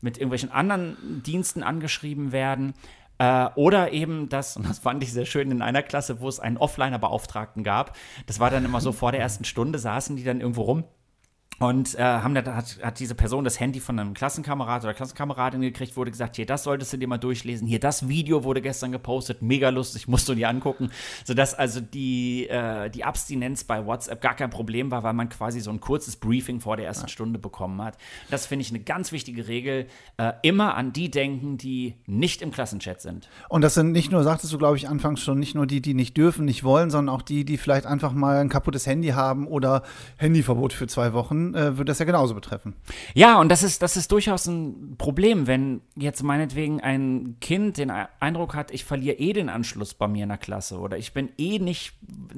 mit 0.00 0.16
irgendwelchen 0.18 0.52
anderen 0.52 1.22
Diensten 1.24 1.62
angeschrieben 1.62 2.32
werden. 2.32 2.74
Äh, 3.18 3.48
oder 3.54 3.92
eben 3.92 4.28
das, 4.28 4.56
und 4.56 4.68
das 4.68 4.78
fand 4.78 5.02
ich 5.02 5.12
sehr 5.12 5.26
schön 5.26 5.50
in 5.50 5.62
einer 5.62 5.82
Klasse, 5.82 6.20
wo 6.20 6.28
es 6.28 6.40
einen 6.40 6.56
Offliner-Beauftragten 6.56 7.64
gab. 7.64 7.96
Das 8.26 8.40
war 8.40 8.50
dann 8.50 8.64
immer 8.64 8.80
so 8.80 8.92
vor 8.92 9.12
der 9.12 9.20
ersten 9.20 9.44
Stunde, 9.44 9.78
saßen 9.78 10.16
die 10.16 10.24
dann 10.24 10.40
irgendwo 10.40 10.62
rum 10.62 10.84
und 11.58 11.96
äh, 11.96 12.02
haben 12.02 12.34
da, 12.34 12.54
hat, 12.54 12.78
hat 12.82 13.00
diese 13.00 13.14
Person 13.14 13.44
das 13.44 13.58
Handy 13.58 13.80
von 13.80 13.98
einem 13.98 14.14
Klassenkamerad 14.14 14.84
oder 14.84 14.94
Klassenkameradin 14.94 15.60
gekriegt, 15.60 15.96
wurde 15.96 16.10
gesagt, 16.10 16.36
hier, 16.36 16.46
das 16.46 16.62
solltest 16.62 16.92
du 16.92 16.96
dir 16.96 17.08
mal 17.08 17.18
durchlesen. 17.18 17.66
Hier, 17.66 17.80
das 17.80 18.08
Video 18.08 18.44
wurde 18.44 18.62
gestern 18.62 18.92
gepostet, 18.92 19.42
mega 19.42 19.70
lustig, 19.70 20.06
musst 20.06 20.28
du 20.28 20.34
dir 20.34 20.48
angucken. 20.48 20.90
Sodass 21.24 21.54
also 21.54 21.80
die, 21.80 22.48
äh, 22.48 22.90
die 22.90 23.04
Abstinenz 23.04 23.64
bei 23.64 23.84
WhatsApp 23.84 24.20
gar 24.20 24.34
kein 24.34 24.50
Problem 24.50 24.90
war, 24.90 25.02
weil 25.02 25.14
man 25.14 25.28
quasi 25.28 25.60
so 25.60 25.70
ein 25.70 25.80
kurzes 25.80 26.16
Briefing 26.16 26.60
vor 26.60 26.76
der 26.76 26.86
ersten 26.86 27.08
Stunde 27.08 27.38
bekommen 27.38 27.82
hat. 27.82 27.96
Das 28.30 28.46
finde 28.46 28.62
ich 28.62 28.70
eine 28.70 28.80
ganz 28.80 29.10
wichtige 29.10 29.48
Regel. 29.48 29.86
Äh, 30.16 30.32
immer 30.42 30.76
an 30.76 30.92
die 30.92 31.10
denken, 31.10 31.58
die 31.58 31.94
nicht 32.06 32.40
im 32.40 32.52
Klassenchat 32.52 33.00
sind. 33.00 33.28
Und 33.48 33.62
das 33.62 33.74
sind 33.74 33.92
nicht 33.92 34.12
nur, 34.12 34.22
sagtest 34.22 34.52
du, 34.52 34.58
glaube 34.58 34.76
ich, 34.76 34.88
anfangs 34.88 35.20
schon, 35.20 35.38
nicht 35.40 35.54
nur 35.56 35.66
die, 35.66 35.80
die 35.80 35.94
nicht 35.94 36.16
dürfen, 36.16 36.44
nicht 36.44 36.62
wollen, 36.62 36.90
sondern 36.90 37.14
auch 37.14 37.22
die, 37.22 37.44
die 37.44 37.58
vielleicht 37.58 37.86
einfach 37.86 38.12
mal 38.12 38.38
ein 38.38 38.48
kaputtes 38.48 38.86
Handy 38.86 39.08
haben 39.08 39.48
oder 39.48 39.82
Handyverbot 40.18 40.72
für 40.72 40.86
zwei 40.86 41.12
Wochen, 41.12 41.47
äh, 41.54 41.76
würde 41.76 41.86
das 41.86 41.98
ja 41.98 42.04
genauso 42.04 42.34
betreffen. 42.34 42.74
Ja, 43.14 43.38
und 43.40 43.48
das 43.48 43.62
ist, 43.62 43.82
das 43.82 43.96
ist 43.96 44.12
durchaus 44.12 44.46
ein 44.46 44.96
Problem, 44.98 45.46
wenn 45.46 45.80
jetzt 45.96 46.22
meinetwegen 46.22 46.80
ein 46.80 47.36
Kind 47.40 47.76
den 47.76 47.90
E- 47.90 48.06
Eindruck 48.20 48.54
hat, 48.54 48.70
ich 48.70 48.84
verliere 48.84 49.16
eh 49.16 49.32
den 49.32 49.48
Anschluss 49.48 49.94
bei 49.94 50.08
mir 50.08 50.22
in 50.24 50.28
der 50.28 50.38
Klasse 50.38 50.78
oder 50.78 50.98
ich 50.98 51.12
bin 51.12 51.30
eh 51.38 51.58
nicht, 51.58 51.94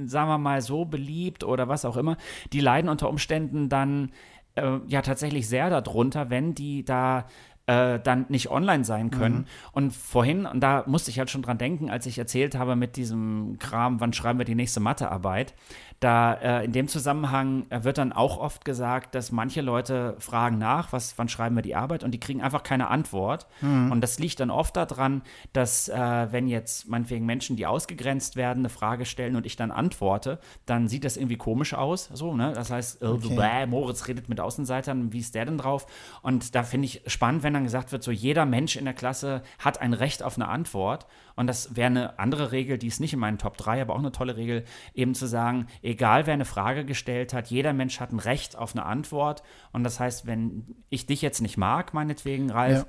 sagen 0.06 0.28
wir 0.28 0.38
mal, 0.38 0.62
so 0.62 0.84
beliebt 0.84 1.44
oder 1.44 1.68
was 1.68 1.84
auch 1.84 1.96
immer. 1.96 2.16
Die 2.52 2.60
leiden 2.60 2.88
unter 2.88 3.08
Umständen 3.08 3.68
dann 3.68 4.12
äh, 4.54 4.78
ja 4.86 5.02
tatsächlich 5.02 5.48
sehr 5.48 5.70
darunter, 5.70 6.30
wenn 6.30 6.54
die 6.54 6.84
da 6.84 7.26
äh, 7.66 8.00
dann 8.00 8.26
nicht 8.28 8.50
online 8.50 8.84
sein 8.84 9.10
können. 9.10 9.46
Und 9.72 9.92
vorhin, 9.92 10.46
und 10.46 10.60
da 10.60 10.82
musste 10.86 11.10
ich 11.10 11.18
halt 11.18 11.30
schon 11.30 11.42
dran 11.42 11.58
denken, 11.58 11.88
als 11.88 12.06
ich 12.06 12.18
erzählt 12.18 12.56
habe 12.56 12.74
mit 12.74 12.96
diesem 12.96 13.58
Kram, 13.58 14.00
wann 14.00 14.12
schreiben 14.12 14.38
wir 14.38 14.44
die 14.46 14.54
nächste 14.56 14.80
Mathearbeit, 14.80 15.54
da 16.00 16.32
äh, 16.32 16.64
in 16.64 16.72
dem 16.72 16.88
Zusammenhang 16.88 17.66
äh, 17.68 17.84
wird 17.84 17.98
dann 17.98 18.12
auch 18.12 18.38
oft 18.38 18.64
gesagt, 18.64 19.14
dass 19.14 19.32
manche 19.32 19.60
Leute 19.60 20.16
fragen 20.18 20.56
nach, 20.56 20.92
was, 20.92 21.18
wann 21.18 21.28
schreiben 21.28 21.54
wir 21.56 21.62
die 21.62 21.76
Arbeit 21.76 22.04
und 22.04 22.10
die 22.12 22.18
kriegen 22.20 22.40
einfach 22.42 22.62
keine 22.62 22.88
Antwort. 22.88 23.46
Und 23.92 24.00
das 24.00 24.18
liegt 24.18 24.40
dann 24.40 24.50
oft 24.50 24.74
daran, 24.76 25.22
dass 25.52 25.88
äh, 25.88 25.94
wenn 26.30 26.48
jetzt 26.48 26.88
meinetwegen 26.88 27.26
Menschen, 27.26 27.56
die 27.56 27.66
ausgegrenzt 27.66 28.36
werden, 28.36 28.60
eine 28.60 28.70
Frage 28.70 29.04
stellen 29.04 29.36
und 29.36 29.44
ich 29.44 29.56
dann 29.56 29.70
antworte, 29.70 30.38
dann 30.64 30.88
sieht 30.88 31.04
das 31.04 31.18
irgendwie 31.18 31.36
komisch 31.36 31.74
aus. 31.74 32.08
So, 32.12 32.34
ne? 32.34 32.52
Das 32.54 32.70
heißt, 32.70 33.02
äh, 33.02 33.06
Okay. 33.06 33.36
bäh, 33.36 33.66
Moritz 33.66 34.08
redet 34.08 34.28
mit 34.30 34.40
Außenseitern, 34.40 35.12
wie 35.12 35.18
ist 35.18 35.34
der 35.34 35.44
denn 35.44 35.58
drauf? 35.58 35.86
Und 36.22 36.54
da 36.54 36.62
finde 36.62 36.86
ich 36.86 37.02
spannend, 37.06 37.42
wenn 37.42 37.52
dann 37.52 37.64
gesagt 37.64 37.92
wird, 37.92 38.02
so 38.02 38.10
jeder 38.10 38.46
Mensch 38.46 38.76
in 38.76 38.86
der 38.86 38.94
Klasse 38.94 39.42
hat 39.58 39.80
ein 39.82 39.92
Recht 39.92 40.22
auf 40.22 40.36
eine 40.36 40.48
Antwort. 40.48 41.06
Und 41.36 41.46
das 41.46 41.76
wäre 41.76 41.86
eine 41.86 42.18
andere 42.18 42.52
Regel, 42.52 42.78
die 42.78 42.86
ist 42.86 43.00
nicht 43.00 43.12
in 43.12 43.18
meinen 43.18 43.38
Top 43.38 43.56
3, 43.56 43.82
aber 43.82 43.94
auch 43.94 43.98
eine 43.98 44.12
tolle 44.12 44.36
Regel, 44.36 44.64
eben 44.94 45.14
zu 45.14 45.26
sagen, 45.26 45.66
egal 45.82 46.26
wer 46.26 46.34
eine 46.34 46.44
Frage 46.44 46.84
gestellt 46.84 47.32
hat, 47.32 47.48
jeder 47.48 47.72
Mensch 47.72 48.00
hat 48.00 48.12
ein 48.12 48.18
Recht 48.18 48.56
auf 48.56 48.74
eine 48.74 48.84
Antwort. 48.84 49.42
Und 49.72 49.84
das 49.84 50.00
heißt, 50.00 50.26
wenn 50.26 50.76
ich 50.88 51.06
dich 51.06 51.22
jetzt 51.22 51.40
nicht 51.40 51.56
mag, 51.56 51.94
meinetwegen, 51.94 52.50
Ralf, 52.50 52.78
Ja. 52.78 52.86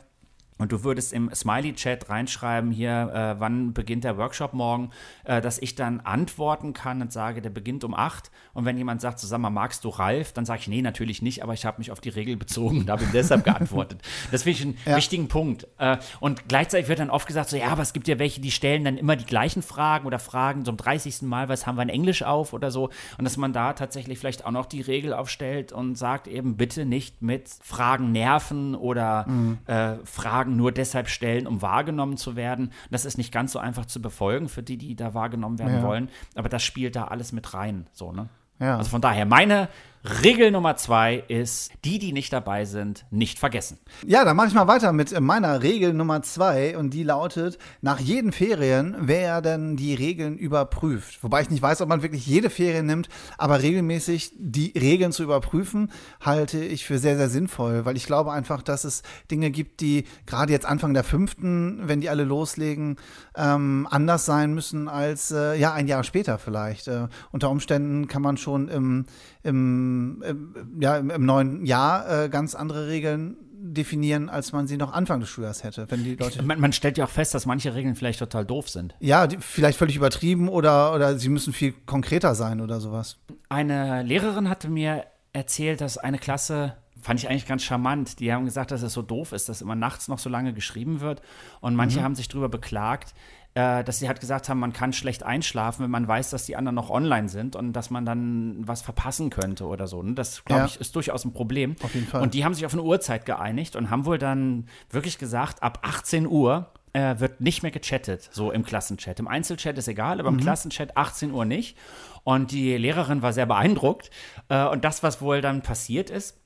Und 0.58 0.72
du 0.72 0.84
würdest 0.84 1.12
im 1.12 1.34
Smiley-Chat 1.34 2.08
reinschreiben, 2.10 2.70
hier, 2.72 3.12
äh, 3.14 3.40
wann 3.40 3.74
beginnt 3.74 4.04
der 4.04 4.18
Workshop 4.18 4.54
morgen, 4.54 4.92
äh, 5.24 5.42
dass 5.42 5.58
ich 5.58 5.74
dann 5.74 6.02
antworten 6.02 6.74
kann 6.74 7.02
und 7.02 7.12
sage, 7.12 7.42
der 7.42 7.50
beginnt 7.50 7.84
um 7.84 7.96
8. 7.96 8.30
Und 8.54 8.66
wenn 8.66 8.78
jemand 8.78 9.02
sagt, 9.02 9.18
sag 9.20 9.40
mal, 9.40 9.50
magst 9.50 9.84
du 9.86 9.90
Ralf? 9.90 10.34
Dann 10.34 10.46
sage 10.46 10.60
ich, 10.62 10.68
nee, 10.68 10.84
natürlich 10.84 11.22
nicht, 11.24 11.42
aber 11.42 11.54
ich 11.54 11.66
habe 11.66 11.80
mich 11.80 11.90
auf 11.92 12.00
die 12.00 12.10
Regel 12.10 12.38
bezogen 12.38 12.82
und 12.82 12.90
habe 12.92 13.04
ihm 13.04 13.12
deshalb 13.12 13.44
geantwortet. 13.44 14.00
Das 14.32 14.44
finde 14.44 14.60
ich 14.60 14.66
einen 14.66 14.78
Ja. 14.86 14.98
wichtigen 14.98 15.28
Punkt. 15.28 15.68
Äh, 15.80 15.98
und 16.20 16.48
gleichzeitig 16.48 16.88
wird 16.90 17.00
dann 17.00 17.10
oft 17.10 17.26
gesagt, 17.28 17.50
so, 17.50 17.58
ja, 17.58 17.68
aber 17.70 17.82
es 17.82 17.92
gibt 17.94 18.08
ja 18.08 18.20
welche, 18.20 18.40
die 18.40 18.52
stellen 18.52 18.84
dann 18.86 18.98
immer 18.98 19.16
die 19.16 19.26
gleichen 19.26 19.64
Fragen 19.64 20.06
oder 20.06 20.20
Fragen 20.20 20.64
zum 20.64 20.78
30. 20.78 21.24
Mal, 21.24 21.50
was 21.50 21.66
haben 21.66 21.76
wir 21.78 21.82
in 21.84 21.90
Englisch 21.90 22.22
auf 22.24 22.54
oder 22.54 22.70
so. 22.72 22.90
Und 23.18 23.24
dass 23.26 23.36
man 23.38 23.52
da 23.52 23.74
tatsächlich 23.74 24.20
vielleicht 24.20 24.46
auch 24.46 24.52
noch 24.52 24.68
die 24.68 24.82
Regel 24.82 25.14
aufstellt 25.14 25.72
und 25.72 25.96
sagt 25.98 26.28
eben, 26.28 26.56
bitte 26.56 26.86
nicht 26.86 27.22
mit 27.22 27.50
Fragen 27.64 28.12
nerven 28.12 28.76
oder 28.76 29.26
äh, 29.66 29.96
Fragen 30.06 30.41
nur 30.50 30.72
deshalb 30.72 31.08
stellen, 31.10 31.48
um 31.48 31.62
wahrgenommen 31.62 32.18
zu 32.18 32.36
werden. 32.36 32.72
Das 32.90 33.06
ist 33.06 33.18
nicht 33.18 33.32
ganz 33.32 33.52
so 33.52 33.60
einfach 33.60 33.86
zu 33.86 34.02
befolgen 34.02 34.50
für 34.50 34.64
die, 34.64 34.78
die 34.78 34.96
da 34.96 35.14
wahrgenommen 35.14 35.60
werden 35.60 35.78
Ja. 35.78 35.84
wollen. 35.84 36.10
Aber 36.36 36.50
das 36.50 36.64
spielt 36.64 36.96
da 36.96 37.06
alles 37.06 37.32
mit 37.32 37.54
rein. 37.54 37.88
So, 37.94 38.12
ne? 38.12 38.30
Ja. 38.60 38.78
Also 38.78 38.90
von 38.92 39.02
daher, 39.02 39.26
meine 39.26 39.70
Regel 40.04 40.50
Nummer 40.50 40.78
zwei 40.78 41.24
ist, 41.28 41.72
die, 41.86 42.00
die 42.00 42.12
nicht 42.12 42.34
dabei 42.34 42.66
sind, 42.66 43.06
nicht 43.12 43.38
vergessen. 43.38 43.78
Ja, 44.06 44.26
dann 44.26 44.36
mache 44.36 44.48
ich 44.48 44.54
mal 44.56 44.68
weiter 44.68 44.94
mit 44.94 45.20
meiner 45.20 45.62
Regel 45.62 45.94
Nummer 45.94 46.24
zwei 46.24 46.76
und 46.76 46.92
die 46.92 47.04
lautet, 47.04 47.60
nach 47.82 48.00
jeden 48.00 48.32
Ferien 48.32 49.08
werden 49.08 49.78
die 49.78 49.94
Regeln 49.94 50.38
überprüft. 50.38 51.24
Wobei 51.24 51.42
ich 51.42 51.52
nicht 51.52 51.62
weiß, 51.62 51.82
ob 51.82 51.90
man 51.90 52.02
wirklich 52.02 52.26
jede 52.26 52.50
Ferien 52.50 52.88
nimmt, 52.88 53.10
aber 53.38 53.62
regelmäßig 53.62 54.32
die 54.38 54.74
Regeln 54.76 55.12
zu 55.12 55.22
überprüfen, 55.22 55.92
halte 56.20 56.64
ich 56.64 56.86
für 56.86 56.98
sehr, 56.98 57.18
sehr 57.18 57.30
sinnvoll, 57.30 57.86
weil 57.86 57.96
ich 57.96 58.08
glaube 58.08 58.32
einfach, 58.32 58.64
dass 58.64 58.86
es 58.86 59.04
Dinge 59.30 59.52
gibt, 59.52 59.82
die 59.82 60.06
gerade 60.26 60.52
jetzt 60.52 60.66
Anfang 60.66 60.96
der 60.96 61.04
fünften, 61.04 61.88
wenn 61.88 62.02
die 62.02 62.10
alle 62.10 62.24
loslegen, 62.24 62.98
ähm, 63.36 63.88
anders 63.92 64.26
sein 64.26 64.56
müssen 64.56 64.88
als 64.88 65.30
äh, 65.30 65.56
ja 65.60 65.74
ein 65.74 65.88
Jahr 65.88 66.04
später 66.04 66.40
vielleicht. 66.40 66.88
Äh, 66.88 67.08
unter 67.32 67.52
Umständen 67.52 68.08
kann 68.08 68.24
man 68.24 68.38
schon 68.38 68.68
im, 68.68 69.06
im 69.44 69.91
im, 70.22 70.56
ja, 70.80 70.98
im, 70.98 71.26
neuen 71.26 71.66
Jahr 71.66 72.24
äh, 72.26 72.30
ganz 72.30 72.56
andere 72.56 72.88
Regeln 72.88 73.38
definieren, 73.64 74.30
als 74.30 74.52
man 74.52 74.68
sie 74.68 74.78
noch 74.78 74.92
Anfang 74.92 75.20
des 75.20 75.30
Schuljahres 75.30 75.64
hätte. 75.64 75.86
Wenn 75.90 76.04
die 76.04 76.16
Leute 76.16 76.42
man, 76.44 76.60
man, 76.60 76.74
stellt 76.74 76.98
ja 76.98 77.06
auch 77.06 77.10
fest, 77.10 77.34
dass 77.34 77.46
manche 77.46 77.76
Regeln 77.76 77.96
vielleicht 77.96 78.20
total 78.20 78.46
doof 78.46 78.70
sind. 78.70 78.96
Ja, 79.00 79.28
die, 79.28 79.38
vielleicht 79.40 79.78
völlig 79.78 79.96
übertrieben 79.96 80.50
oder, 80.50 80.94
oder 80.94 81.18
sie 81.18 81.30
müssen 81.30 81.54
viel 81.54 81.74
konkreter 81.86 82.34
sein 82.36 82.62
oder 82.62 82.80
sowas. 82.80 83.18
Eine 83.50 84.04
Lehrerin 84.04 84.50
hatte 84.50 84.70
mir 84.70 85.06
erzählt, 85.34 85.82
dass 85.82 85.98
eine 85.98 86.18
Klasse 86.18 86.74
fand 87.02 87.20
ich 87.20 87.30
eigentlich 87.30 87.48
ganz 87.48 87.64
charmant. 87.64 88.20
Die 88.20 88.32
haben 88.32 88.46
gesagt, 88.46 88.72
dass 88.72 88.84
es 88.84 88.94
so 88.94 89.02
doof 89.02 89.32
ist, 89.32 89.50
dass 89.50 89.62
immer 89.62 89.76
nachts 89.76 90.08
noch 90.08 90.20
so 90.20 90.30
lange 90.30 90.54
geschrieben 90.54 91.02
wird. 91.02 91.22
Und 91.60 91.76
manche 91.76 92.00
mhm. 92.00 92.04
haben 92.04 92.16
sich 92.16 92.28
darüber 92.28 92.50
beklagt, 92.50 93.14
äh, 93.54 93.84
dass 93.84 94.00
sie 94.00 94.08
halt 94.08 94.20
gesagt 94.20 94.48
haben, 94.48 94.60
man 94.60 94.74
kann 94.74 94.94
schlecht 94.94 95.24
einschlafen, 95.24 95.84
wenn 95.84 95.92
man 95.92 96.08
weiß, 96.08 96.30
dass 96.30 96.46
die 96.46 96.56
anderen 96.56 96.76
noch 96.76 96.90
online 96.90 97.28
sind 97.28 97.56
und 97.56 97.74
dass 97.74 97.90
man 97.90 98.06
dann 98.06 98.66
was 98.66 98.82
verpassen 98.82 99.30
könnte 99.30 99.66
oder 99.66 99.88
so. 99.88 100.02
Ne? 100.02 100.14
Das, 100.14 100.46
glaube 100.46 100.62
ja. 100.62 100.66
ich, 100.68 100.80
ist 100.80 100.96
durchaus 100.96 101.26
ein 101.26 101.34
Problem. 101.34 101.76
Auf 101.84 101.94
jeden 101.94 102.08
Fall. 102.08 102.22
Und 102.22 102.34
die 102.34 102.46
haben 102.46 102.54
sich 102.54 102.66
auf 102.66 102.74
eine 102.74 102.84
Uhrzeit 102.84 103.26
geeinigt 103.26 103.76
und 103.76 103.90
haben 103.90 104.06
wohl 104.06 104.18
dann 104.18 104.68
wirklich 104.90 105.18
gesagt, 105.18 105.64
ab 105.64 105.80
18 105.82 106.28
Uhr 106.28 106.72
äh, 106.94 107.20
wird 107.20 107.42
nicht 107.42 107.64
mehr 107.64 107.72
gechattet, 107.72 108.30
so 108.32 108.52
im 108.52 108.64
Klassenchat. 108.64 109.20
Im 109.20 109.28
Einzelchat 109.28 109.78
ist 109.78 109.88
egal, 109.88 110.20
aber 110.20 110.30
im 110.30 110.36
mhm. 110.36 110.42
Klassenchat 110.42 110.98
18 110.98 111.32
Uhr 111.32 111.46
nicht. 111.46 111.78
Und 112.24 112.52
die 112.52 112.78
Lehrerin 112.78 113.22
war 113.22 113.34
sehr 113.34 113.46
beeindruckt. 113.46 114.12
Äh, 114.50 114.66
und 114.66 114.86
das, 114.86 115.04
was 115.04 115.22
wohl 115.22 115.42
dann 115.42 115.62
passiert 115.62 116.10
ist, 116.10 116.41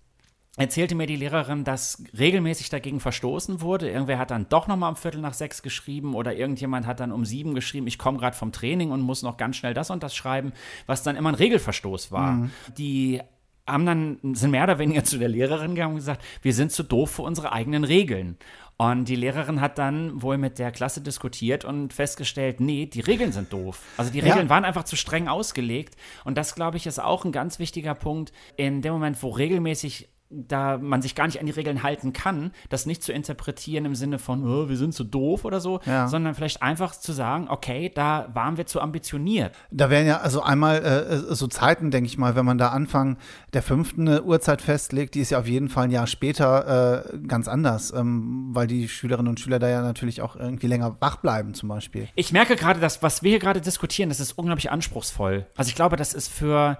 erzählte 0.58 0.96
mir 0.96 1.06
die 1.06 1.16
Lehrerin, 1.16 1.64
dass 1.64 2.04
regelmäßig 2.18 2.70
dagegen 2.70 3.00
verstoßen 3.00 3.62
wurde. 3.62 3.90
Irgendwer 3.90 4.20
hat 4.20 4.32
dann 4.32 4.48
doch 4.50 4.68
noch 4.68 4.78
mal 4.78 4.90
um 4.90 4.96
Viertel 4.96 5.22
nach 5.22 5.34
sechs 5.34 5.62
geschrieben 5.62 6.16
oder 6.16 6.36
irgendjemand 6.36 6.86
hat 6.86 7.00
dann 7.00 7.12
um 7.12 7.26
sieben 7.26 7.56
geschrieben, 7.56 7.88
ich 7.88 7.98
komme 7.98 8.20
gerade 8.20 8.38
vom 8.38 8.52
Training 8.52 8.92
und 8.92 9.02
muss 9.02 9.22
noch 9.22 9.38
ganz 9.38 9.58
schnell 9.58 9.74
das 9.74 9.90
und 9.90 10.04
das 10.04 10.16
schreiben, 10.16 10.54
was 10.86 11.04
dann 11.04 11.16
immer 11.16 11.30
ein 11.30 11.36
Regelverstoß 11.36 12.12
war. 12.12 12.32
Mhm. 12.34 12.52
Die 12.78 13.22
haben 13.68 13.86
dann, 13.86 14.20
sind 14.34 14.52
mehr 14.52 14.64
oder 14.64 14.80
weniger 14.80 15.04
zu 15.04 15.18
der 15.18 15.28
Lehrerin 15.28 15.74
gegangen 15.74 15.94
und 15.94 16.00
gesagt, 16.00 16.24
wir 16.42 16.54
sind 16.54 16.72
zu 16.72 16.84
doof 16.84 17.12
für 17.12 17.24
unsere 17.24 17.52
eigenen 17.52 17.84
Regeln. 17.84 18.38
Und 18.78 19.06
die 19.06 19.16
Lehrerin 19.16 19.62
hat 19.62 19.78
dann 19.78 20.22
wohl 20.22 20.38
mit 20.38 20.60
der 20.60 20.72
Klasse 20.72 21.02
diskutiert 21.02 21.64
und 21.64 21.94
festgestellt, 21.94 22.60
nee, 22.60 22.86
die 22.86 23.00
Regeln 23.00 23.32
sind 23.32 23.54
doof. 23.54 23.82
Also 23.96 24.12
die 24.12 24.20
Regeln 24.20 24.48
ja. 24.48 24.50
waren 24.50 24.66
einfach 24.66 24.84
zu 24.84 24.98
streng 24.98 25.30
ausgelegt. 25.30 25.96
Und 26.26 26.38
das, 26.38 26.56
glaube 26.56 26.76
ich, 26.76 26.86
ist 26.86 27.00
auch 27.00 27.24
ein 27.24 27.32
ganz 27.32 27.58
wichtiger 27.58 27.96
Punkt. 27.96 28.34
In 28.58 28.82
dem 28.82 28.94
Moment, 28.94 29.24
wo 29.24 29.30
regelmäßig 29.30 30.10
da 30.48 30.78
man 30.78 31.02
sich 31.02 31.16
gar 31.16 31.26
nicht 31.26 31.40
an 31.40 31.46
die 31.46 31.52
Regeln 31.52 31.84
halten 31.84 32.14
kann, 32.14 32.52
das 32.70 32.86
nicht 32.86 33.04
zu 33.04 33.14
interpretieren 33.14 33.86
im 33.86 33.96
Sinne 33.96 34.20
von, 34.20 34.46
oh, 34.46 34.70
wir 34.70 34.78
sind 34.78 34.94
zu 34.94 35.04
doof 35.04 35.46
oder 35.46 35.60
so, 35.60 35.80
ja. 35.86 36.08
sondern 36.08 36.36
vielleicht 36.36 36.62
einfach 36.62 36.96
zu 36.96 37.14
sagen, 37.14 37.48
okay, 37.50 37.92
da 37.94 38.30
waren 38.34 38.58
wir 38.58 38.66
zu 38.66 38.82
ambitioniert. 38.82 39.56
Da 39.72 39.90
wären 39.90 40.06
ja 40.06 40.18
also 40.18 40.42
einmal 40.42 40.84
äh, 40.84 41.36
so 41.36 41.48
Zeiten, 41.48 41.92
denke 41.92 42.08
ich 42.08 42.18
mal, 42.18 42.36
wenn 42.36 42.46
man 42.46 42.58
da 42.58 42.70
Anfang 42.70 43.18
der 43.54 43.62
fünften 43.62 44.08
Uhrzeit 44.08 44.62
festlegt, 44.62 45.16
die 45.16 45.22
ist 45.22 45.32
ja 45.32 45.40
auf 45.40 45.48
jeden 45.48 45.70
Fall 45.70 45.86
ein 45.86 45.92
Jahr 45.92 46.08
später 46.08 47.06
äh, 47.14 47.18
ganz 47.28 47.48
anders, 47.48 47.94
ähm, 47.94 48.50
weil 48.52 48.68
die 48.68 48.88
Schülerinnen 48.90 49.30
und 49.30 49.40
Schüler 49.40 49.60
da 49.60 49.70
ja 49.70 49.82
natürlich 49.82 50.22
auch 50.22 50.36
irgendwie 50.36 50.68
länger 50.68 50.98
wach 51.00 51.18
bleiben 51.18 51.54
zum 51.54 51.70
Beispiel. 51.70 52.08
Ich 52.16 52.32
merke 52.32 52.56
gerade, 52.56 52.80
dass 52.80 53.02
was 53.04 53.24
wir 53.24 53.30
hier 53.30 53.40
gerade 53.40 53.62
diskutieren, 53.62 54.10
das 54.10 54.20
ist 54.20 54.34
unglaublich 54.34 54.72
anspruchsvoll. 54.72 55.46
Also 55.56 55.70
ich 55.70 55.76
glaube, 55.76 55.96
das 55.96 56.14
ist 56.14 56.28
für 56.28 56.78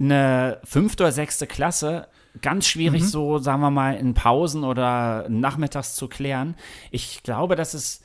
eine 0.00 0.60
fünfte 0.64 1.04
oder 1.04 1.12
sechste 1.12 1.46
Klasse 1.46 2.06
ganz 2.42 2.66
schwierig, 2.66 3.02
mhm. 3.02 3.06
so, 3.06 3.38
sagen 3.38 3.60
wir 3.60 3.70
mal, 3.70 3.96
in 3.96 4.14
Pausen 4.14 4.64
oder 4.64 5.28
nachmittags 5.28 5.94
zu 5.94 6.08
klären. 6.08 6.56
Ich 6.90 7.22
glaube, 7.22 7.56
dass 7.56 7.74
es 7.74 8.02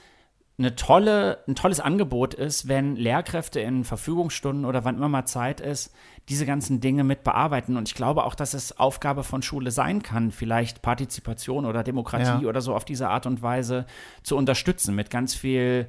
eine 0.58 0.76
tolle, 0.76 1.40
ein 1.48 1.56
tolles 1.56 1.80
Angebot 1.80 2.34
ist, 2.34 2.68
wenn 2.68 2.96
Lehrkräfte 2.96 3.60
in 3.60 3.84
Verfügungsstunden 3.84 4.66
oder 4.66 4.86
wann 4.86 4.96
immer 4.96 5.10
mal 5.10 5.26
Zeit 5.26 5.60
ist, 5.60 5.92
diese 6.30 6.46
ganzen 6.46 6.80
Dinge 6.80 7.04
mit 7.04 7.24
bearbeiten. 7.24 7.76
Und 7.76 7.90
ich 7.90 7.96
glaube 7.96 8.24
auch, 8.24 8.36
dass 8.36 8.54
es 8.54 8.78
Aufgabe 8.78 9.24
von 9.24 9.42
Schule 9.42 9.72
sein 9.72 10.04
kann, 10.04 10.32
vielleicht 10.32 10.82
Partizipation 10.82 11.66
oder 11.66 11.84
Demokratie 11.84 12.44
ja. 12.44 12.50
oder 12.50 12.62
so 12.62 12.76
auf 12.76 12.86
diese 12.86 13.10
Art 13.10 13.26
und 13.26 13.42
Weise 13.42 13.86
zu 14.22 14.38
unterstützen, 14.38 14.96
mit 14.96 15.10
ganz 15.10 15.34
viel 15.34 15.88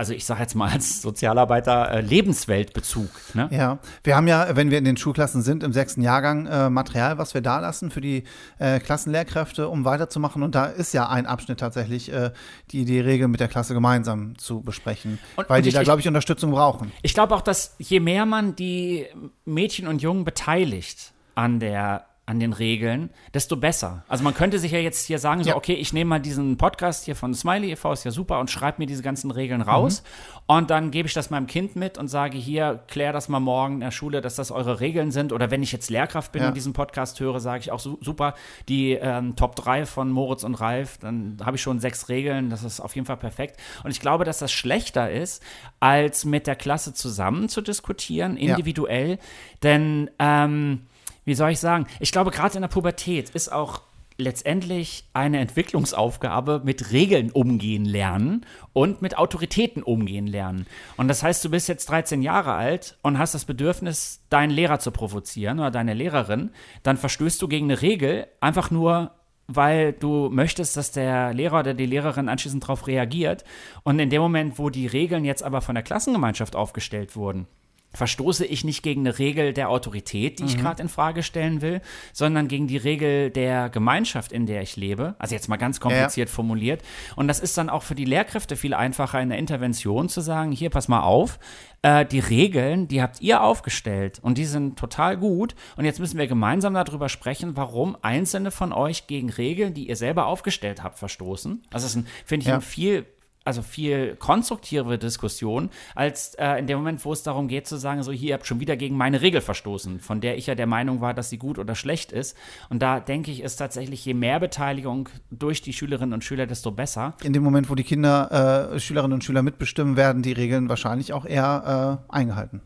also 0.00 0.14
ich 0.14 0.24
sage 0.24 0.40
jetzt 0.40 0.54
mal 0.54 0.70
als 0.72 1.02
Sozialarbeiter, 1.02 1.90
äh, 1.90 2.00
Lebensweltbezug. 2.00 3.10
Ne? 3.34 3.50
Ja, 3.52 3.80
wir 4.02 4.16
haben 4.16 4.28
ja, 4.28 4.56
wenn 4.56 4.70
wir 4.70 4.78
in 4.78 4.86
den 4.86 4.96
Schulklassen 4.96 5.42
sind, 5.42 5.62
im 5.62 5.74
sechsten 5.74 6.00
Jahrgang 6.00 6.46
äh, 6.46 6.70
Material, 6.70 7.18
was 7.18 7.34
wir 7.34 7.42
da 7.42 7.60
lassen 7.60 7.90
für 7.90 8.00
die 8.00 8.24
äh, 8.58 8.80
Klassenlehrkräfte, 8.80 9.68
um 9.68 9.84
weiterzumachen. 9.84 10.42
Und 10.42 10.54
da 10.54 10.64
ist 10.64 10.94
ja 10.94 11.10
ein 11.10 11.26
Abschnitt 11.26 11.60
tatsächlich, 11.60 12.10
äh, 12.10 12.30
die 12.70 12.86
die 12.86 12.98
Regeln 12.98 13.30
mit 13.30 13.40
der 13.40 13.48
Klasse 13.48 13.74
gemeinsam 13.74 14.38
zu 14.38 14.62
besprechen, 14.62 15.18
und, 15.36 15.50
weil 15.50 15.58
und 15.58 15.64
die 15.64 15.68
ich, 15.68 15.74
da, 15.74 15.82
glaube 15.82 16.00
ich, 16.00 16.08
Unterstützung 16.08 16.50
brauchen. 16.50 16.92
Ich 17.02 17.12
glaube 17.12 17.34
auch, 17.34 17.42
dass 17.42 17.74
je 17.76 18.00
mehr 18.00 18.24
man 18.24 18.56
die 18.56 19.04
Mädchen 19.44 19.86
und 19.86 20.00
Jungen 20.00 20.24
beteiligt 20.24 21.12
an 21.34 21.60
der 21.60 22.06
an 22.30 22.38
den 22.38 22.52
Regeln, 22.52 23.10
desto 23.34 23.56
besser. 23.56 24.04
Also 24.06 24.22
man 24.22 24.34
könnte 24.34 24.60
sich 24.60 24.70
ja 24.70 24.78
jetzt 24.78 25.04
hier 25.06 25.18
sagen, 25.18 25.42
so, 25.42 25.50
ja. 25.50 25.56
okay, 25.56 25.74
ich 25.74 25.92
nehme 25.92 26.10
mal 26.10 26.20
diesen 26.20 26.56
Podcast 26.56 27.04
hier 27.04 27.16
von 27.16 27.34
Smiley 27.34 27.72
e.V., 27.72 27.92
ist 27.92 28.04
ja 28.04 28.12
super, 28.12 28.38
und 28.38 28.48
schreibe 28.52 28.76
mir 28.78 28.86
diese 28.86 29.02
ganzen 29.02 29.32
Regeln 29.32 29.60
raus. 29.60 30.02
Mhm. 30.02 30.40
Und 30.46 30.70
dann 30.70 30.92
gebe 30.92 31.08
ich 31.08 31.14
das 31.14 31.30
meinem 31.30 31.48
Kind 31.48 31.74
mit 31.74 31.98
und 31.98 32.06
sage, 32.06 32.38
hier, 32.38 32.84
klär 32.86 33.12
das 33.12 33.28
mal 33.28 33.40
morgen 33.40 33.74
in 33.74 33.80
der 33.80 33.90
Schule, 33.90 34.20
dass 34.20 34.36
das 34.36 34.52
eure 34.52 34.78
Regeln 34.78 35.10
sind. 35.10 35.32
Oder 35.32 35.50
wenn 35.50 35.60
ich 35.64 35.72
jetzt 35.72 35.90
Lehrkraft 35.90 36.30
bin 36.30 36.42
ja. 36.42 36.48
und 36.48 36.54
diesen 36.56 36.72
Podcast 36.72 37.18
höre, 37.18 37.40
sage 37.40 37.62
ich 37.62 37.72
auch, 37.72 37.80
super, 37.80 38.34
die 38.68 38.92
ähm, 38.92 39.34
Top 39.34 39.56
3 39.56 39.84
von 39.84 40.12
Moritz 40.12 40.44
und 40.44 40.54
Ralf, 40.54 40.98
dann 40.98 41.36
habe 41.44 41.56
ich 41.56 41.62
schon 41.62 41.80
sechs 41.80 42.08
Regeln, 42.08 42.48
das 42.48 42.62
ist 42.62 42.78
auf 42.78 42.94
jeden 42.94 43.08
Fall 43.08 43.16
perfekt. 43.16 43.58
Und 43.82 43.90
ich 43.90 43.98
glaube, 43.98 44.24
dass 44.24 44.38
das 44.38 44.52
schlechter 44.52 45.10
ist, 45.10 45.42
als 45.80 46.24
mit 46.24 46.46
der 46.46 46.54
Klasse 46.54 46.94
zusammen 46.94 47.48
zu 47.48 47.60
diskutieren, 47.60 48.36
individuell. 48.36 49.10
Ja. 49.10 49.16
Denn 49.64 50.10
ähm, 50.20 50.82
wie 51.30 51.34
soll 51.36 51.52
ich 51.52 51.60
sagen, 51.60 51.86
ich 52.00 52.10
glaube, 52.10 52.32
gerade 52.32 52.56
in 52.56 52.62
der 52.62 52.68
Pubertät 52.68 53.30
ist 53.30 53.52
auch 53.52 53.82
letztendlich 54.16 55.04
eine 55.12 55.38
Entwicklungsaufgabe 55.38 56.60
mit 56.64 56.90
Regeln 56.90 57.30
umgehen 57.30 57.84
lernen 57.84 58.44
und 58.72 59.00
mit 59.00 59.16
Autoritäten 59.16 59.84
umgehen 59.84 60.26
lernen. 60.26 60.66
Und 60.96 61.06
das 61.06 61.22
heißt, 61.22 61.44
du 61.44 61.50
bist 61.50 61.68
jetzt 61.68 61.88
13 61.88 62.20
Jahre 62.22 62.54
alt 62.54 62.98
und 63.02 63.16
hast 63.16 63.34
das 63.34 63.44
Bedürfnis, 63.44 64.24
deinen 64.28 64.50
Lehrer 64.50 64.80
zu 64.80 64.90
provozieren 64.90 65.60
oder 65.60 65.70
deine 65.70 65.94
Lehrerin, 65.94 66.50
dann 66.82 66.96
verstößt 66.96 67.40
du 67.40 67.46
gegen 67.46 67.66
eine 67.66 67.80
Regel 67.80 68.26
einfach 68.40 68.72
nur 68.72 69.12
weil 69.52 69.92
du 69.92 70.28
möchtest, 70.30 70.76
dass 70.76 70.92
der 70.92 71.34
Lehrer 71.34 71.58
oder 71.58 71.74
die 71.74 71.86
Lehrerin 71.86 72.28
anschließend 72.28 72.62
darauf 72.62 72.86
reagiert. 72.86 73.42
Und 73.82 73.98
in 73.98 74.08
dem 74.08 74.22
Moment, 74.22 74.60
wo 74.60 74.70
die 74.70 74.86
Regeln 74.86 75.24
jetzt 75.24 75.42
aber 75.42 75.60
von 75.60 75.74
der 75.74 75.82
Klassengemeinschaft 75.82 76.54
aufgestellt 76.54 77.16
wurden, 77.16 77.48
verstoße 77.92 78.44
ich 78.44 78.64
nicht 78.64 78.82
gegen 78.82 79.00
eine 79.00 79.18
Regel 79.18 79.52
der 79.52 79.68
Autorität, 79.68 80.38
die 80.38 80.44
ich 80.44 80.56
mhm. 80.56 80.60
gerade 80.60 80.82
in 80.82 80.88
Frage 80.88 81.22
stellen 81.22 81.60
will, 81.60 81.80
sondern 82.12 82.46
gegen 82.46 82.68
die 82.68 82.76
Regel 82.76 83.30
der 83.30 83.68
Gemeinschaft, 83.68 84.32
in 84.32 84.46
der 84.46 84.62
ich 84.62 84.76
lebe. 84.76 85.16
Also 85.18 85.34
jetzt 85.34 85.48
mal 85.48 85.56
ganz 85.56 85.80
kompliziert 85.80 86.28
ja. 86.28 86.34
formuliert. 86.34 86.82
Und 87.16 87.26
das 87.28 87.40
ist 87.40 87.58
dann 87.58 87.68
auch 87.68 87.82
für 87.82 87.94
die 87.96 88.04
Lehrkräfte 88.04 88.56
viel 88.56 88.74
einfacher 88.74 89.20
in 89.20 89.28
der 89.28 89.38
Intervention 89.38 90.08
zu 90.08 90.20
sagen, 90.20 90.52
hier, 90.52 90.70
pass 90.70 90.86
mal 90.86 91.02
auf, 91.02 91.38
äh, 91.82 92.06
die 92.06 92.20
Regeln, 92.20 92.86
die 92.86 93.02
habt 93.02 93.20
ihr 93.20 93.42
aufgestellt 93.42 94.20
und 94.22 94.38
die 94.38 94.44
sind 94.44 94.78
total 94.78 95.16
gut. 95.16 95.54
Und 95.76 95.84
jetzt 95.84 95.98
müssen 95.98 96.18
wir 96.18 96.28
gemeinsam 96.28 96.74
darüber 96.74 97.08
sprechen, 97.08 97.56
warum 97.56 97.96
einzelne 98.02 98.50
von 98.50 98.72
euch 98.72 99.08
gegen 99.08 99.30
Regeln, 99.30 99.74
die 99.74 99.88
ihr 99.88 99.96
selber 99.96 100.26
aufgestellt 100.26 100.82
habt, 100.82 100.98
verstoßen. 100.98 101.62
Also 101.72 101.86
das 101.86 101.96
ist, 101.96 102.08
finde 102.24 102.42
ich, 102.44 102.48
ja. 102.48 102.54
ein 102.56 102.60
viel 102.60 103.06
also 103.44 103.62
viel 103.62 104.16
konstruktivere 104.16 104.98
Diskussion, 104.98 105.70
als 105.94 106.34
äh, 106.34 106.58
in 106.58 106.66
dem 106.66 106.78
Moment, 106.78 107.04
wo 107.04 107.12
es 107.12 107.22
darum 107.22 107.48
geht 107.48 107.66
zu 107.66 107.76
sagen, 107.76 108.02
so 108.02 108.12
hier, 108.12 108.28
ihr 108.30 108.34
habt 108.34 108.46
schon 108.46 108.60
wieder 108.60 108.76
gegen 108.76 108.96
meine 108.96 109.22
Regel 109.22 109.40
verstoßen, 109.40 110.00
von 110.00 110.20
der 110.20 110.36
ich 110.36 110.46
ja 110.46 110.54
der 110.54 110.66
Meinung 110.66 111.00
war, 111.00 111.14
dass 111.14 111.30
sie 111.30 111.38
gut 111.38 111.58
oder 111.58 111.74
schlecht 111.74 112.12
ist. 112.12 112.36
Und 112.68 112.82
da 112.82 113.00
denke 113.00 113.30
ich, 113.30 113.42
ist 113.42 113.56
tatsächlich, 113.56 114.04
je 114.04 114.14
mehr 114.14 114.40
Beteiligung 114.40 115.08
durch 115.30 115.62
die 115.62 115.72
Schülerinnen 115.72 116.12
und 116.12 116.24
Schüler, 116.24 116.46
desto 116.46 116.70
besser. 116.70 117.14
In 117.22 117.32
dem 117.32 117.42
Moment, 117.42 117.70
wo 117.70 117.74
die 117.74 117.84
Kinder, 117.84 118.72
äh, 118.74 118.78
Schülerinnen 118.78 119.14
und 119.14 119.24
Schüler 119.24 119.42
mitbestimmen, 119.42 119.96
werden 119.96 120.22
die 120.22 120.32
Regeln 120.32 120.68
wahrscheinlich 120.68 121.12
auch 121.12 121.24
eher 121.24 122.00
äh, 122.08 122.12
eingehalten. 122.12 122.60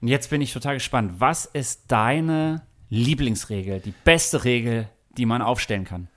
Und 0.00 0.08
jetzt 0.08 0.30
bin 0.30 0.40
ich 0.40 0.52
total 0.52 0.74
gespannt. 0.74 1.14
Was 1.18 1.44
ist 1.44 1.84
deine 1.88 2.62
Lieblingsregel, 2.88 3.80
die 3.80 3.94
beste 4.04 4.44
Regel, 4.44 4.88
die 5.16 5.26
man 5.26 5.42
aufstellen 5.42 5.84
kann? 5.84 6.08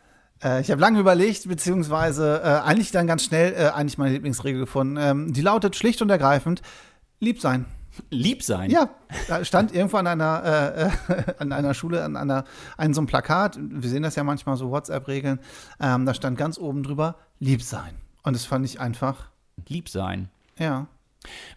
Äh, 0.44 0.62
ich 0.62 0.72
habe 0.72 0.82
lange 0.82 1.00
überlegt, 1.00 1.48
beziehungsweise 1.48 2.42
äh, 2.44 2.48
eigentlich 2.68 2.92
dann 2.92 3.08
ganz 3.08 3.24
schnell 3.24 3.54
äh, 3.54 3.70
eigentlich 3.70 3.98
meine 3.98 4.14
Lieblingsregel 4.14 4.62
gefunden. 4.62 4.98
Ähm, 4.98 5.34
die 5.34 5.42
lautet 5.42 5.76
schlicht 5.76 6.02
und 6.02 6.10
ergreifend: 6.10 6.62
Lieb 7.20 7.42
sein. 7.42 7.66
Lieb 8.10 8.42
sein. 8.44 8.72
Ja, 8.72 8.90
da 9.28 9.46
stand 9.46 9.74
irgendwo 9.74 9.98
an 9.98 10.08
einer, 10.08 10.92
äh, 11.08 11.34
an 11.38 11.52
einer 11.52 11.74
Schule, 11.74 12.04
an 12.04 12.16
einer, 12.16 12.46
an 12.76 12.94
so 12.94 13.02
einem 13.02 13.08
Plakat, 13.08 13.60
wir 13.60 13.88
sehen 13.88 14.04
das 14.04 14.16
ja 14.16 14.24
manchmal 14.24 14.58
so 14.58 14.72
WhatsApp-Regeln, 14.72 15.40
ähm, 15.80 16.06
da 16.06 16.14
stand 16.16 16.38
ganz 16.38 16.58
oben 16.58 16.82
drüber, 16.82 17.18
lieb 17.40 17.62
sein. 17.62 17.96
Und 18.24 18.36
das 18.36 18.46
fand 18.46 18.66
ich 18.66 18.80
einfach, 18.80 19.30
Lieb 19.68 19.90
sein. 19.90 20.30
ja. 20.58 20.88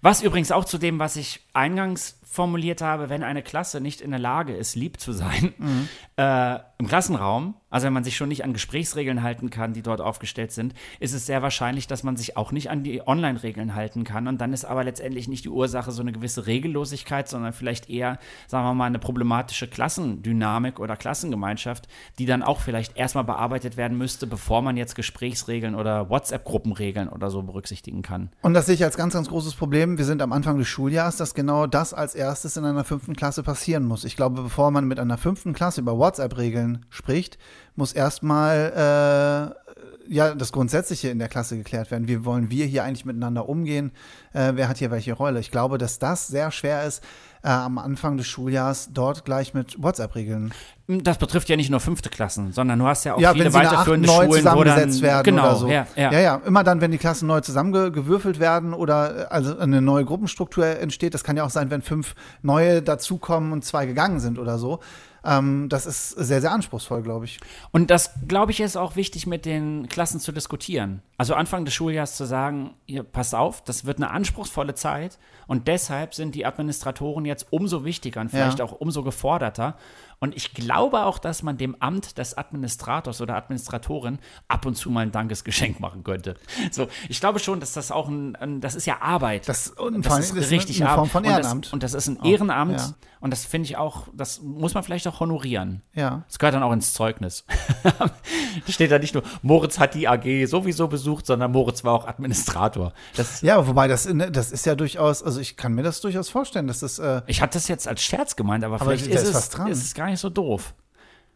Was 0.01 0.23
übrigens 0.23 0.53
auch 0.53 0.65
zu 0.65 0.79
dem, 0.79 1.01
was 1.01 1.17
ich 1.17 1.45
eingangs 1.53 2.19
formuliert 2.37 2.83
habe, 2.83 3.09
wenn 3.09 3.23
eine 3.23 3.43
Klasse 3.43 3.81
nicht 3.81 4.01
in 4.01 4.11
der 4.11 4.21
Lage 4.21 4.55
ist, 4.55 4.77
lieb 4.77 5.01
zu 5.01 5.13
sein, 5.13 5.55
äh, 6.17 6.59
im 6.79 6.87
Klassenraum, 6.87 7.55
also 7.71 7.87
wenn 7.87 7.95
man 7.95 8.05
sich 8.05 8.17
schon 8.17 8.29
nicht 8.29 8.45
an 8.45 8.53
Gesprächsregeln 8.53 9.23
halten 9.23 9.49
kann, 9.49 9.73
die 9.73 9.81
dort 9.81 10.03
aufgestellt 10.03 10.53
sind, 10.53 10.75
ist 11.01 11.15
es 11.15 11.25
sehr 11.25 11.41
wahrscheinlich, 11.41 11.87
dass 11.87 12.03
man 12.03 12.17
sich 12.17 12.37
auch 12.37 12.53
nicht 12.53 12.71
an 12.71 12.83
die 12.85 13.07
Online-Regeln 13.07 13.75
halten 13.75 14.05
kann. 14.05 14.29
Und 14.29 14.41
dann 14.41 14.53
ist 14.53 14.67
aber 14.67 14.85
letztendlich 14.85 15.27
nicht 15.27 15.45
die 15.45 15.49
Ursache 15.49 15.91
so 15.91 16.03
eine 16.03 16.13
gewisse 16.13 16.47
Regellosigkeit, 16.47 17.29
sondern 17.29 17.55
vielleicht 17.55 17.89
eher, 17.89 18.19
sagen 18.47 18.67
wir 18.67 18.75
mal, 18.75 18.85
eine 18.85 18.99
problematische 18.99 19.69
Klassendynamik 19.69 20.79
oder 20.79 20.97
Klassengemeinschaft, 20.97 21.89
die 22.19 22.27
dann 22.27 22.43
auch 22.43 22.61
vielleicht 22.61 22.97
erstmal 22.97 23.25
bearbeitet 23.25 23.79
werden 23.79 23.97
müsste, 23.97 24.27
bevor 24.27 24.61
man 24.61 24.77
jetzt 24.77 24.95
Gesprächsregeln 24.95 25.75
oder 25.75 26.11
WhatsApp-Gruppenregeln 26.11 27.09
oder 27.09 27.31
so 27.31 27.43
berücksichtigen 27.43 28.03
kann. 28.03 28.31
Und 28.43 28.53
das 28.53 28.67
sehe 28.67 28.75
ich 28.75 28.85
als 28.85 28.99
ganz, 28.99 29.15
ganz 29.15 29.29
großes 29.29 29.55
Problem. 29.55 29.97
Wir 29.97 30.05
sind 30.05 30.21
am 30.21 30.33
Anfang 30.33 30.59
des 30.59 30.69
Schuljahres, 30.69 31.17
dass 31.17 31.35
genau 31.35 31.67
das 31.67 31.95
als 31.95 32.15
erstes 32.15 32.26
in 32.57 32.65
einer 32.65 32.85
fünften 32.85 33.15
Klasse 33.15 33.43
passieren 33.43 33.85
muss. 33.85 34.05
Ich 34.05 34.17
glaube, 34.17 34.43
bevor 34.43 34.71
man 34.71 34.87
mit 34.87 34.99
einer 34.99 35.19
fünften 35.19 35.53
Klasse 35.53 35.81
über 35.81 35.99
WhatsApp-Regeln 35.99 36.85
spricht, 36.91 37.39
muss 37.75 37.93
erstmal 37.93 39.55
äh, 39.57 40.13
ja 40.13 40.35
das 40.35 40.53
Grundsätzliche 40.53 41.09
in 41.09 41.19
der 41.19 41.29
Klasse 41.29 41.57
geklärt 41.57 41.91
werden. 41.91 42.09
Wie 42.09 42.25
wollen 42.25 42.51
wir 42.51 42.67
hier 42.67 42.85
eigentlich 42.85 43.05
miteinander 43.05 43.49
umgehen? 43.49 43.93
Äh, 44.33 44.53
wer 44.55 44.69
hat 44.69 44.79
hier 44.79 44.91
welche 44.91 45.13
Rolle? 45.13 45.41
Ich 45.41 45.51
glaube, 45.51 45.79
dass 45.79 45.99
das 45.99 46.27
sehr 46.27 46.51
schwer 46.51 46.85
ist, 46.85 47.03
äh, 47.47 47.49
am 47.49 47.79
Anfang 47.79 48.17
des 48.17 48.27
Schuljahres 48.27 48.91
dort 48.93 49.25
gleich 49.25 49.55
mit 49.55 49.81
WhatsApp-Regeln. 49.81 50.53
Das 50.89 51.19
betrifft 51.19 51.49
ja 51.49 51.57
nicht 51.57 51.71
nur 51.71 51.79
fünfte 51.79 52.11
Klassen, 52.11 52.53
sondern 52.53 52.79
du 52.79 52.87
hast 52.87 53.05
ja 53.05 53.15
auch 53.15 53.21
Ja, 53.21 53.33
viele 53.33 53.53
weiterführende 53.53 54.09
neu 54.09 54.15
Schulen, 54.15 54.31
wo 54.31 54.35
dann, 54.35 54.43
zusammengesetzt 54.43 55.03
werden 55.03 55.25
genau, 55.25 55.43
oder 55.43 55.57
so. 55.57 55.69
Ja, 55.69 55.87
ja. 55.95 56.13
ja, 56.13 56.21
ja. 56.21 56.41
Immer 56.45 56.65
dann, 56.65 56.81
wenn 56.81 56.91
die 56.91 56.99
Klassen 56.99 57.29
neu 57.29 57.41
zusammengewürfelt 57.41 58.41
werden 58.41 58.75
oder 58.75 59.17
äh, 59.17 59.27
also 59.27 59.57
eine 59.59 59.81
neue 59.81 60.05
Gruppenstruktur 60.05 60.67
entsteht. 60.67 61.15
Das 61.15 61.23
kann 61.23 61.37
ja 61.37 61.45
auch 61.45 61.51
sein, 61.51 61.71
wenn 61.71 61.83
fünf 61.83 62.17
neue 62.43 62.83
dazukommen 62.83 63.53
und 63.53 63.65
zwei 63.65 63.87
gegangen 63.87 64.19
sind 64.19 64.41
oder 64.41 64.59
so. 64.59 64.81
Ähm, 65.27 65.69
das 65.69 65.87
ist 65.87 66.11
sehr, 66.11 66.41
sehr 66.41 66.53
anspruchsvoll, 66.53 67.03
glaube 67.03 67.25
ich. 67.25 67.41
Und 67.73 67.91
das, 67.91 68.11
glaube 68.29 68.53
ich, 68.53 68.61
ist 68.61 68.77
auch 68.77 68.95
wichtig, 68.97 69.27
mit 69.27 69.45
den 69.45 69.89
Klassen 69.89 70.21
zu 70.21 70.31
diskutieren. 70.33 71.03
Also 71.19 71.35
Anfang 71.35 71.65
des 71.65 71.75
Schuljahres 71.75 72.17
zu 72.17 72.25
sagen, 72.27 72.75
ihr 72.87 73.03
passt 73.03 73.35
auf, 73.35 73.65
das 73.65 73.85
wird 73.85 73.99
eine 73.99 74.11
anspruchsvolle 74.11 74.75
Zeit 74.75 75.19
und 75.47 75.67
deshalb 75.69 76.15
sind 76.15 76.35
die 76.35 76.47
Administratoren 76.47 77.25
jetzt 77.25 77.47
umso 77.51 77.85
wichtiger 77.85 78.21
und 78.21 78.31
vielleicht 78.31 78.61
Ja. 78.61 78.65
auch 78.65 78.73
umso 78.73 79.03
geforderter. 79.03 79.77
Und 80.19 80.35
ich 80.35 80.55
glaube 80.55 81.05
auch, 81.05 81.19
dass 81.19 81.43
man 81.43 81.59
dem 81.59 81.77
Amt 81.81 82.19
des 82.19 82.37
Administrators 82.39 83.21
oder 83.21 83.37
Administratorin 83.37 84.19
ab 84.49 84.65
und 84.67 84.75
zu 84.75 84.91
mal 84.91 85.01
ein 85.01 85.13
Dankesgeschenk 85.13 85.79
machen 85.81 86.05
könnte. 86.05 86.37
So, 86.71 86.89
ich 87.09 87.21
glaube 87.21 87.39
schon, 87.39 87.61
dass 87.61 87.73
das 87.73 87.91
auch 87.91 88.09
ein, 88.09 88.35
ein 88.37 88.61
das 88.61 88.75
ist 88.75 88.87
ja 88.87 89.01
Arbeit. 89.03 89.49
Das, 89.49 89.69
und 89.69 90.05
Das 90.07 90.31
ist 90.31 90.51
richtig 90.51 90.81
eine 90.83 90.89
Form 90.91 90.99
Arbeit. 91.01 91.13
von 91.13 91.25
Und 91.25 91.31
Ehrenamt. 91.31 91.67
das, 91.67 91.73
und 91.73 91.83
das 91.83 91.95
ist 91.95 92.09
ein 92.09 92.19
Ehrenamt. 92.25 92.81
ja. 92.81 92.95
Und 93.19 93.31
das 93.33 93.45
finde 93.47 93.67
ich 93.67 93.77
auch, 93.77 94.09
das 94.13 94.41
muss 94.43 94.75
man 94.75 94.83
vielleicht 94.85 95.09
auch 95.09 95.21
honorieren. 95.21 95.83
ja. 95.95 96.23
Das 96.29 96.39
gehört 96.39 96.55
dann 96.55 96.63
auch 96.63 96.73
ins 96.73 96.93
Zeugnis. 96.93 97.45
da 97.83 98.11
steht 98.69 98.91
da 98.91 98.99
nicht 98.99 99.15
nur, 99.15 99.23
Moritz 99.43 99.79
hat 99.79 99.95
die 99.95 100.07
AG 100.07 100.47
sowieso 100.47 100.87
besucht, 100.87 101.27
sondern 101.27 101.51
Moritz 101.51 101.83
war 101.83 101.95
auch 101.95 102.07
Administrator. 102.07 102.93
Das, 103.17 103.41
Ja, 103.41 103.67
wobei 103.67 103.89
das, 103.89 104.07
ne, 104.13 104.31
das 104.31 104.53
ist 104.53 104.67
ja 104.67 104.75
durchaus, 104.75 105.23
also 105.23 105.41
ich 105.41 105.57
kann 105.57 105.73
mir 105.73 105.83
das 105.83 106.01
durchaus 106.03 106.29
vorstellen, 106.29 106.67
dass 106.67 106.81
das, 106.81 106.99
äh, 106.99 107.23
ich 107.27 107.41
hatte 107.41 107.55
das 107.59 107.69
jetzt 107.69 107.89
als 107.89 108.03
Scherz 108.03 108.37
gemeint, 108.37 108.65
aber, 108.65 108.77
Aber 108.77 108.85
vielleicht 108.85 109.07
ist, 109.07 109.23
ist 109.23 109.35
es, 109.35 109.49
dran. 109.49 109.69
ist 109.69 109.83
es 109.83 109.95
gar 109.95 110.06
nicht 110.07 110.21
so 110.21 110.31
doof. 110.31 110.75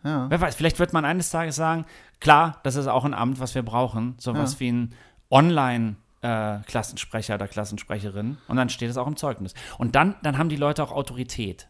ja. 0.04 0.28
Wer 0.30 0.40
weiß, 0.40 0.54
vielleicht 0.56 0.78
wird 0.78 0.92
man 0.92 1.04
eines 1.04 1.30
Tages 1.30 1.56
sagen, 1.56 1.84
klar, 2.20 2.58
das 2.62 2.76
ist 2.76 2.86
auch 2.86 3.04
ein 3.04 3.14
Amt, 3.14 3.38
was 3.40 3.54
wir 3.54 3.62
brauchen. 3.62 4.14
Sowas 4.18 4.54
Ja. 4.54 4.60
wie 4.60 4.72
ein 4.72 4.94
Online- 5.30 5.96
äh, 6.22 6.58
Klassensprecher 6.66 7.36
oder 7.36 7.48
Klassensprecherin 7.48 8.36
und 8.46 8.56
dann 8.56 8.68
steht 8.68 8.90
es 8.90 8.98
auch 8.98 9.06
im 9.06 9.16
Zeugnis. 9.16 9.54
Und 9.78 9.94
dann, 9.96 10.16
dann 10.22 10.36
haben 10.36 10.50
die 10.50 10.56
Leute 10.56 10.82
auch 10.82 10.92
Autorität. 10.92 11.66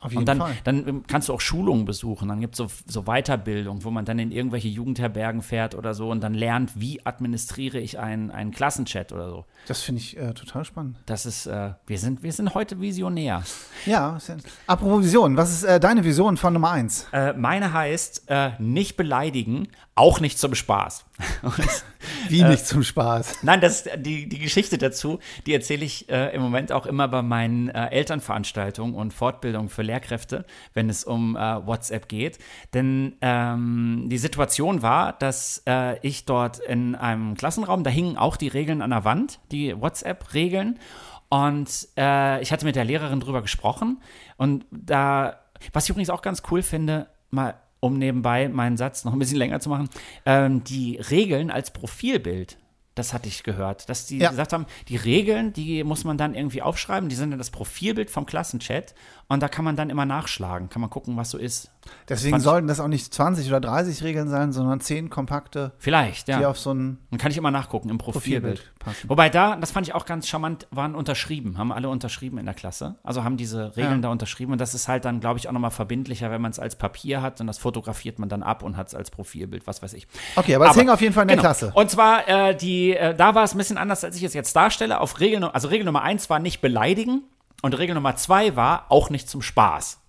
Auf 0.00 0.12
jeden 0.12 0.20
Und 0.20 0.26
dann, 0.26 0.38
Fall. 0.38 0.54
dann 0.62 1.02
kannst 1.08 1.28
du 1.28 1.34
auch 1.34 1.40
Schulungen 1.40 1.84
besuchen. 1.84 2.28
Dann 2.28 2.40
gibt 2.40 2.54
es 2.54 2.58
so, 2.58 2.68
so 2.86 3.02
Weiterbildung, 3.04 3.82
wo 3.82 3.90
man 3.90 4.04
dann 4.04 4.18
in 4.20 4.30
irgendwelche 4.30 4.68
Jugendherbergen 4.68 5.42
fährt 5.42 5.74
oder 5.74 5.92
so 5.94 6.10
und 6.10 6.20
dann 6.20 6.34
lernt, 6.34 6.80
wie 6.80 7.04
administriere 7.04 7.78
ich 7.78 7.98
einen, 7.98 8.30
einen 8.30 8.52
Klassenchat 8.52 9.12
oder 9.12 9.28
so. 9.28 9.44
Das 9.66 9.82
finde 9.82 10.00
ich 10.00 10.16
äh, 10.16 10.34
total 10.34 10.64
spannend. 10.64 10.98
Das 11.06 11.26
ist, 11.26 11.46
äh, 11.46 11.72
wir, 11.86 11.98
sind, 11.98 12.22
wir 12.22 12.32
sind 12.32 12.54
heute 12.54 12.80
visionär. 12.80 13.42
Ja, 13.86 14.18
apropos 14.68 15.02
Vision, 15.02 15.36
was 15.36 15.52
ist 15.52 15.64
äh, 15.64 15.80
deine 15.80 16.04
Vision 16.04 16.36
von 16.36 16.52
Nummer 16.52 16.70
eins? 16.70 17.08
Äh, 17.12 17.32
meine 17.32 17.72
heißt, 17.72 18.24
äh, 18.28 18.50
nicht 18.60 18.96
beleidigen, 18.96 19.68
auch 19.96 20.20
nicht 20.20 20.38
zum 20.38 20.54
Spaß. 20.54 21.06
Und, 21.42 21.84
Wie 22.28 22.42
nicht 22.44 22.66
zum 22.66 22.82
Spaß. 22.82 23.42
nein, 23.42 23.60
das, 23.60 23.84
die, 23.96 24.28
die 24.28 24.38
Geschichte 24.38 24.78
dazu, 24.78 25.18
die 25.46 25.54
erzähle 25.54 25.84
ich 25.84 26.08
äh, 26.08 26.34
im 26.34 26.42
Moment 26.42 26.72
auch 26.72 26.86
immer 26.86 27.08
bei 27.08 27.22
meinen 27.22 27.68
äh, 27.68 27.88
Elternveranstaltungen 27.88 28.94
und 28.94 29.12
Fortbildungen 29.12 29.68
für 29.68 29.82
Lehrkräfte, 29.82 30.44
wenn 30.74 30.88
es 30.88 31.04
um 31.04 31.36
äh, 31.36 31.66
WhatsApp 31.66 32.08
geht. 32.08 32.38
Denn 32.74 33.16
ähm, 33.20 34.06
die 34.08 34.18
Situation 34.18 34.82
war, 34.82 35.12
dass 35.12 35.62
äh, 35.66 35.98
ich 36.06 36.24
dort 36.24 36.58
in 36.58 36.94
einem 36.94 37.36
Klassenraum, 37.36 37.82
da 37.84 37.90
hingen 37.90 38.16
auch 38.16 38.36
die 38.36 38.48
Regeln 38.48 38.82
an 38.82 38.90
der 38.90 39.04
Wand, 39.04 39.40
die 39.50 39.80
WhatsApp-Regeln. 39.80 40.78
Und 41.30 41.88
äh, 41.96 42.40
ich 42.42 42.52
hatte 42.52 42.64
mit 42.64 42.76
der 42.76 42.84
Lehrerin 42.84 43.20
drüber 43.20 43.42
gesprochen. 43.42 44.00
Und 44.36 44.66
da, 44.70 45.40
was 45.72 45.84
ich 45.84 45.90
übrigens 45.90 46.10
auch 46.10 46.22
ganz 46.22 46.42
cool 46.50 46.62
finde, 46.62 47.08
mal 47.30 47.54
um 47.80 47.98
nebenbei 47.98 48.48
meinen 48.48 48.76
Satz 48.76 49.04
noch 49.04 49.12
ein 49.12 49.18
bisschen 49.18 49.38
länger 49.38 49.60
zu 49.60 49.68
machen, 49.68 49.88
ähm, 50.26 50.64
die 50.64 50.96
Regeln 50.96 51.50
als 51.50 51.72
Profilbild. 51.72 52.58
Das 52.94 53.12
hatte 53.14 53.28
ich 53.28 53.44
gehört, 53.44 53.88
dass 53.88 54.06
die 54.06 54.18
Ja. 54.18 54.30
gesagt 54.30 54.52
haben, 54.52 54.66
die 54.88 54.96
Regeln, 54.96 55.52
die 55.52 55.84
muss 55.84 56.02
man 56.02 56.18
dann 56.18 56.34
irgendwie 56.34 56.62
aufschreiben, 56.62 57.08
die 57.08 57.14
sind 57.14 57.30
dann 57.30 57.38
das 57.38 57.50
Profilbild 57.50 58.10
vom 58.10 58.26
Klassenchat 58.26 58.92
und 59.28 59.40
da 59.40 59.48
kann 59.48 59.64
man 59.64 59.76
dann 59.76 59.88
immer 59.88 60.04
nachschlagen, 60.04 60.68
kann 60.68 60.80
man 60.80 60.90
gucken, 60.90 61.16
was 61.16 61.30
so 61.30 61.38
ist. 61.38 61.70
Deswegen 62.08 62.32
fand 62.32 62.42
sollten 62.42 62.66
das 62.66 62.80
auch 62.80 62.88
nicht 62.88 63.14
20 63.14 63.46
oder 63.46 63.60
30 63.60 64.02
Regeln 64.02 64.28
sein, 64.28 64.52
sondern 64.52 64.80
10 64.80 65.10
kompakte, 65.10 65.74
Vielleicht, 65.78 66.26
die 66.26 66.32
ja. 66.32 66.48
auf 66.50 66.58
so 66.58 66.74
ein 66.74 66.98
Dann 67.12 67.18
kann 67.20 67.30
ich 67.30 67.36
immer 67.36 67.52
nachgucken 67.52 67.88
im 67.88 67.98
Profilbild. 67.98 68.42
Profilbild 68.56 68.77
passen. 68.78 69.08
Wobei 69.08 69.28
da, 69.28 69.56
das 69.56 69.70
fand 69.70 69.86
ich 69.86 69.94
auch 69.94 70.06
ganz 70.06 70.26
charmant, 70.28 70.66
waren 70.70 70.94
unterschrieben, 70.94 71.58
haben 71.58 71.72
alle 71.72 71.88
unterschrieben 71.88 72.38
in 72.38 72.46
der 72.46 72.54
Klasse. 72.54 72.96
Also 73.02 73.24
haben 73.24 73.36
diese 73.36 73.76
Regeln 73.76 73.96
Ja. 73.96 73.98
da 74.02 74.08
unterschrieben 74.10 74.52
und 74.52 74.60
das 74.60 74.74
ist 74.74 74.88
halt 74.88 75.04
dann, 75.04 75.20
glaube 75.20 75.38
ich, 75.38 75.48
auch 75.48 75.52
nochmal 75.52 75.70
verbindlicher, 75.70 76.30
wenn 76.30 76.40
man 76.40 76.50
es 76.50 76.58
als 76.58 76.76
Papier 76.76 77.22
hat 77.22 77.40
und 77.40 77.46
das 77.46 77.58
fotografiert 77.58 78.18
man 78.18 78.28
dann 78.28 78.42
ab 78.42 78.62
und 78.62 78.76
hat 78.76 78.88
es 78.88 78.94
als 78.94 79.10
Profilbild, 79.10 79.66
was 79.66 79.82
weiß 79.82 79.92
ich. 79.94 80.06
Okay, 80.36 80.54
aber 80.54 80.70
es 80.70 80.76
hing 80.76 80.88
auf 80.90 81.00
jeden 81.00 81.14
Fall 81.14 81.22
in 81.22 81.28
der 81.28 81.36
genau. 81.36 81.48
Klasse. 81.48 81.72
Und 81.74 81.90
zwar, 81.90 82.28
äh, 82.28 82.56
die, 82.56 82.94
äh, 82.96 83.14
da 83.14 83.34
war 83.34 83.44
es 83.44 83.54
ein 83.54 83.58
bisschen 83.58 83.78
anders, 83.78 84.04
als 84.04 84.16
ich 84.16 84.22
es 84.22 84.34
jetzt 84.34 84.54
darstelle. 84.54 85.00
Auf 85.00 85.20
Regel, 85.20 85.42
also 85.44 85.68
Regel 85.68 85.84
Nummer 85.84 86.02
eins 86.02 86.30
war 86.30 86.38
nicht 86.38 86.60
beleidigen 86.60 87.22
und 87.62 87.76
Regel 87.76 87.94
Nummer 87.94 88.16
zwei 88.16 88.56
war 88.56 88.86
auch 88.90 89.10
nicht 89.10 89.28
zum 89.28 89.42
Spaß. 89.42 90.00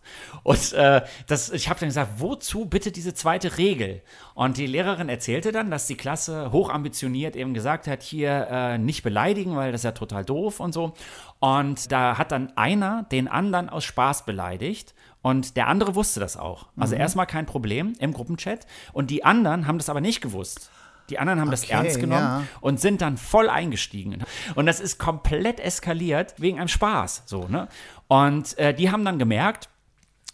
Und 0.44 0.74
äh, 0.74 1.02
das, 1.28 1.50
ich 1.52 1.70
habe 1.70 1.80
dann 1.80 1.90
gesagt, 1.90 2.14
wozu 2.18 2.66
bitte 2.66 2.92
diese 2.92 3.14
zweite 3.14 3.58
Regel? 3.58 4.02
Und 4.34 4.58
die 4.58 4.68
Lehrerin 4.68 5.10
erzählte 5.10 5.52
dann, 5.52 5.70
dass 5.72 5.88
die 5.88 5.96
Klasse 5.96 6.52
hochambitioniert 6.52 7.36
eben 7.36 7.54
gesagt 7.54 7.88
hat, 7.88 8.02
hier 8.04 8.48
äh, 8.50 8.78
nicht 8.78 9.04
beleidigen, 9.04 9.56
weil 9.56 9.72
das 9.72 9.82
ist 9.82 9.86
ja 9.86 9.92
total 9.92 10.26
doof 10.26 10.60
und 10.60 10.74
so. 10.74 10.94
Und 11.40 11.92
da 11.92 12.18
hat 12.18 12.32
dann 12.32 12.56
einer 12.58 13.04
den 13.12 13.28
anderen 13.28 13.70
aus 13.70 13.84
Spaß 13.84 14.26
beleidigt. 14.26 14.94
Und 15.22 15.58
der 15.58 15.68
andere 15.68 15.96
wusste 15.96 16.20
das 16.22 16.38
auch. 16.38 16.68
Also 16.78 16.96
Mhm. 16.96 17.02
erstmal 17.02 17.26
kein 17.26 17.46
Problem 17.46 17.94
im 18.00 18.14
Gruppenchat. 18.14 18.66
Und 18.94 19.10
die 19.10 19.26
anderen 19.26 19.68
haben 19.68 19.78
das 19.78 19.90
aber 19.90 20.00
nicht 20.02 20.22
gewusst. 20.22 20.72
Die 21.10 21.18
anderen 21.20 21.42
haben 21.42 21.52
das 21.52 21.64
Okay, 21.64 21.74
ernst 21.74 22.00
genommen 22.00 22.22
ja. 22.22 22.44
und 22.62 22.80
sind 22.80 23.02
dann 23.02 23.18
voll 23.18 23.50
eingestiegen. 23.50 24.24
Und 24.56 24.68
das 24.68 24.80
ist 24.80 25.00
komplett 25.00 25.60
eskaliert 25.60 26.36
wegen 26.38 26.60
einem 26.60 26.68
Spaß. 26.68 27.24
So, 27.26 27.48
ne? 27.48 27.68
Und 28.08 28.58
äh, 28.60 28.74
die 28.74 28.92
haben 28.92 29.04
dann 29.04 29.18
gemerkt, 29.20 29.70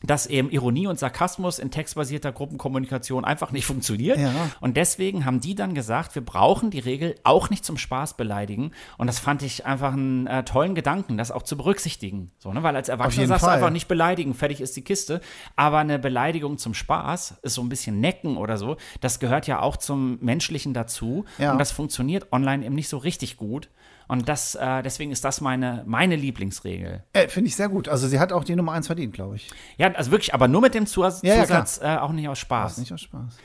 dass 0.07 0.27
eben 0.27 0.49
Ironie 0.49 0.87
und 0.87 0.99
Sarkasmus 0.99 1.59
in 1.59 1.71
textbasierter 1.71 2.31
Gruppenkommunikation 2.31 3.25
einfach 3.25 3.51
nicht 3.51 3.65
funktioniert. 3.65 4.17
Ja. 4.17 4.31
Und 4.61 4.77
deswegen 4.77 5.25
haben 5.25 5.39
die 5.39 5.55
dann 5.55 5.73
gesagt, 5.73 6.15
wir 6.15 6.23
brauchen 6.23 6.71
die 6.71 6.79
Regel 6.79 7.15
auch 7.23 7.49
nicht 7.49 7.65
zum 7.65 7.77
Spaß 7.77 8.15
beleidigen. 8.15 8.71
Und 8.97 9.07
das 9.07 9.19
fand 9.19 9.41
ich 9.41 9.65
einfach 9.65 9.93
einen 9.93 10.27
äh, 10.27 10.43
tollen 10.43 10.75
Gedanken, 10.75 11.17
das 11.17 11.31
auch 11.31 11.43
zu 11.43 11.57
berücksichtigen. 11.57 12.31
So, 12.39 12.51
ne? 12.53 12.63
Weil 12.63 12.75
als 12.75 12.89
Erwachsener 12.89 13.27
sagst 13.27 13.45
du 13.45 13.49
einfach 13.49 13.69
nicht 13.69 13.87
beleidigen, 13.87 14.33
fertig 14.33 14.61
ist 14.61 14.75
die 14.75 14.83
Kiste. 14.83 15.21
Aber 15.55 15.79
eine 15.79 15.99
Beleidigung 15.99 16.57
zum 16.57 16.73
Spaß 16.73 17.35
ist 17.41 17.53
so 17.53 17.61
ein 17.61 17.69
bisschen 17.69 17.99
necken 17.99 18.37
oder 18.37 18.57
so. 18.57 18.77
Das 19.01 19.19
gehört 19.19 19.47
ja 19.47 19.61
auch 19.61 19.77
zum 19.77 20.17
Menschlichen 20.21 20.73
dazu. 20.73 21.25
Ja. 21.37 21.51
Und 21.51 21.59
das 21.59 21.71
funktioniert 21.71 22.31
online 22.31 22.65
eben 22.65 22.75
nicht 22.75 22.89
so 22.89 22.97
richtig 22.97 23.37
gut. 23.37 23.69
Und 24.07 24.29
das, 24.29 24.55
äh, 24.55 24.83
deswegen 24.83 25.11
ist 25.11 25.23
das 25.25 25.41
meine, 25.41 25.83
meine 25.85 26.15
Lieblingsregel. 26.15 27.03
Äh, 27.13 27.27
Finde 27.27 27.47
ich 27.47 27.55
sehr 27.55 27.69
gut. 27.69 27.87
Also 27.89 28.07
sie 28.07 28.19
hat 28.19 28.31
auch 28.31 28.43
die 28.43 28.55
Nummer 28.55 28.73
eins 28.73 28.87
verdient, 28.87 29.13
glaube 29.13 29.37
ich. 29.37 29.49
Ja, 29.77 29.91
also 29.91 30.11
wirklich, 30.11 30.33
aber 30.33 30.47
nur 30.47 30.61
mit 30.61 30.73
dem 30.75 30.85
Zusatz, 30.85 31.21
Ja, 31.23 31.35
ja, 31.35 31.41
Zusatz 31.43 31.79
äh, 31.81 31.97
auch 31.97 32.11
nicht 32.11 32.27
aus 32.27 32.39
Spaß. 32.39 32.77
Nicht 32.77 32.93
aus 32.93 33.01
Spaß. 33.01 33.37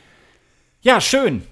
Ja, 0.82 1.00
schön. 1.00 1.46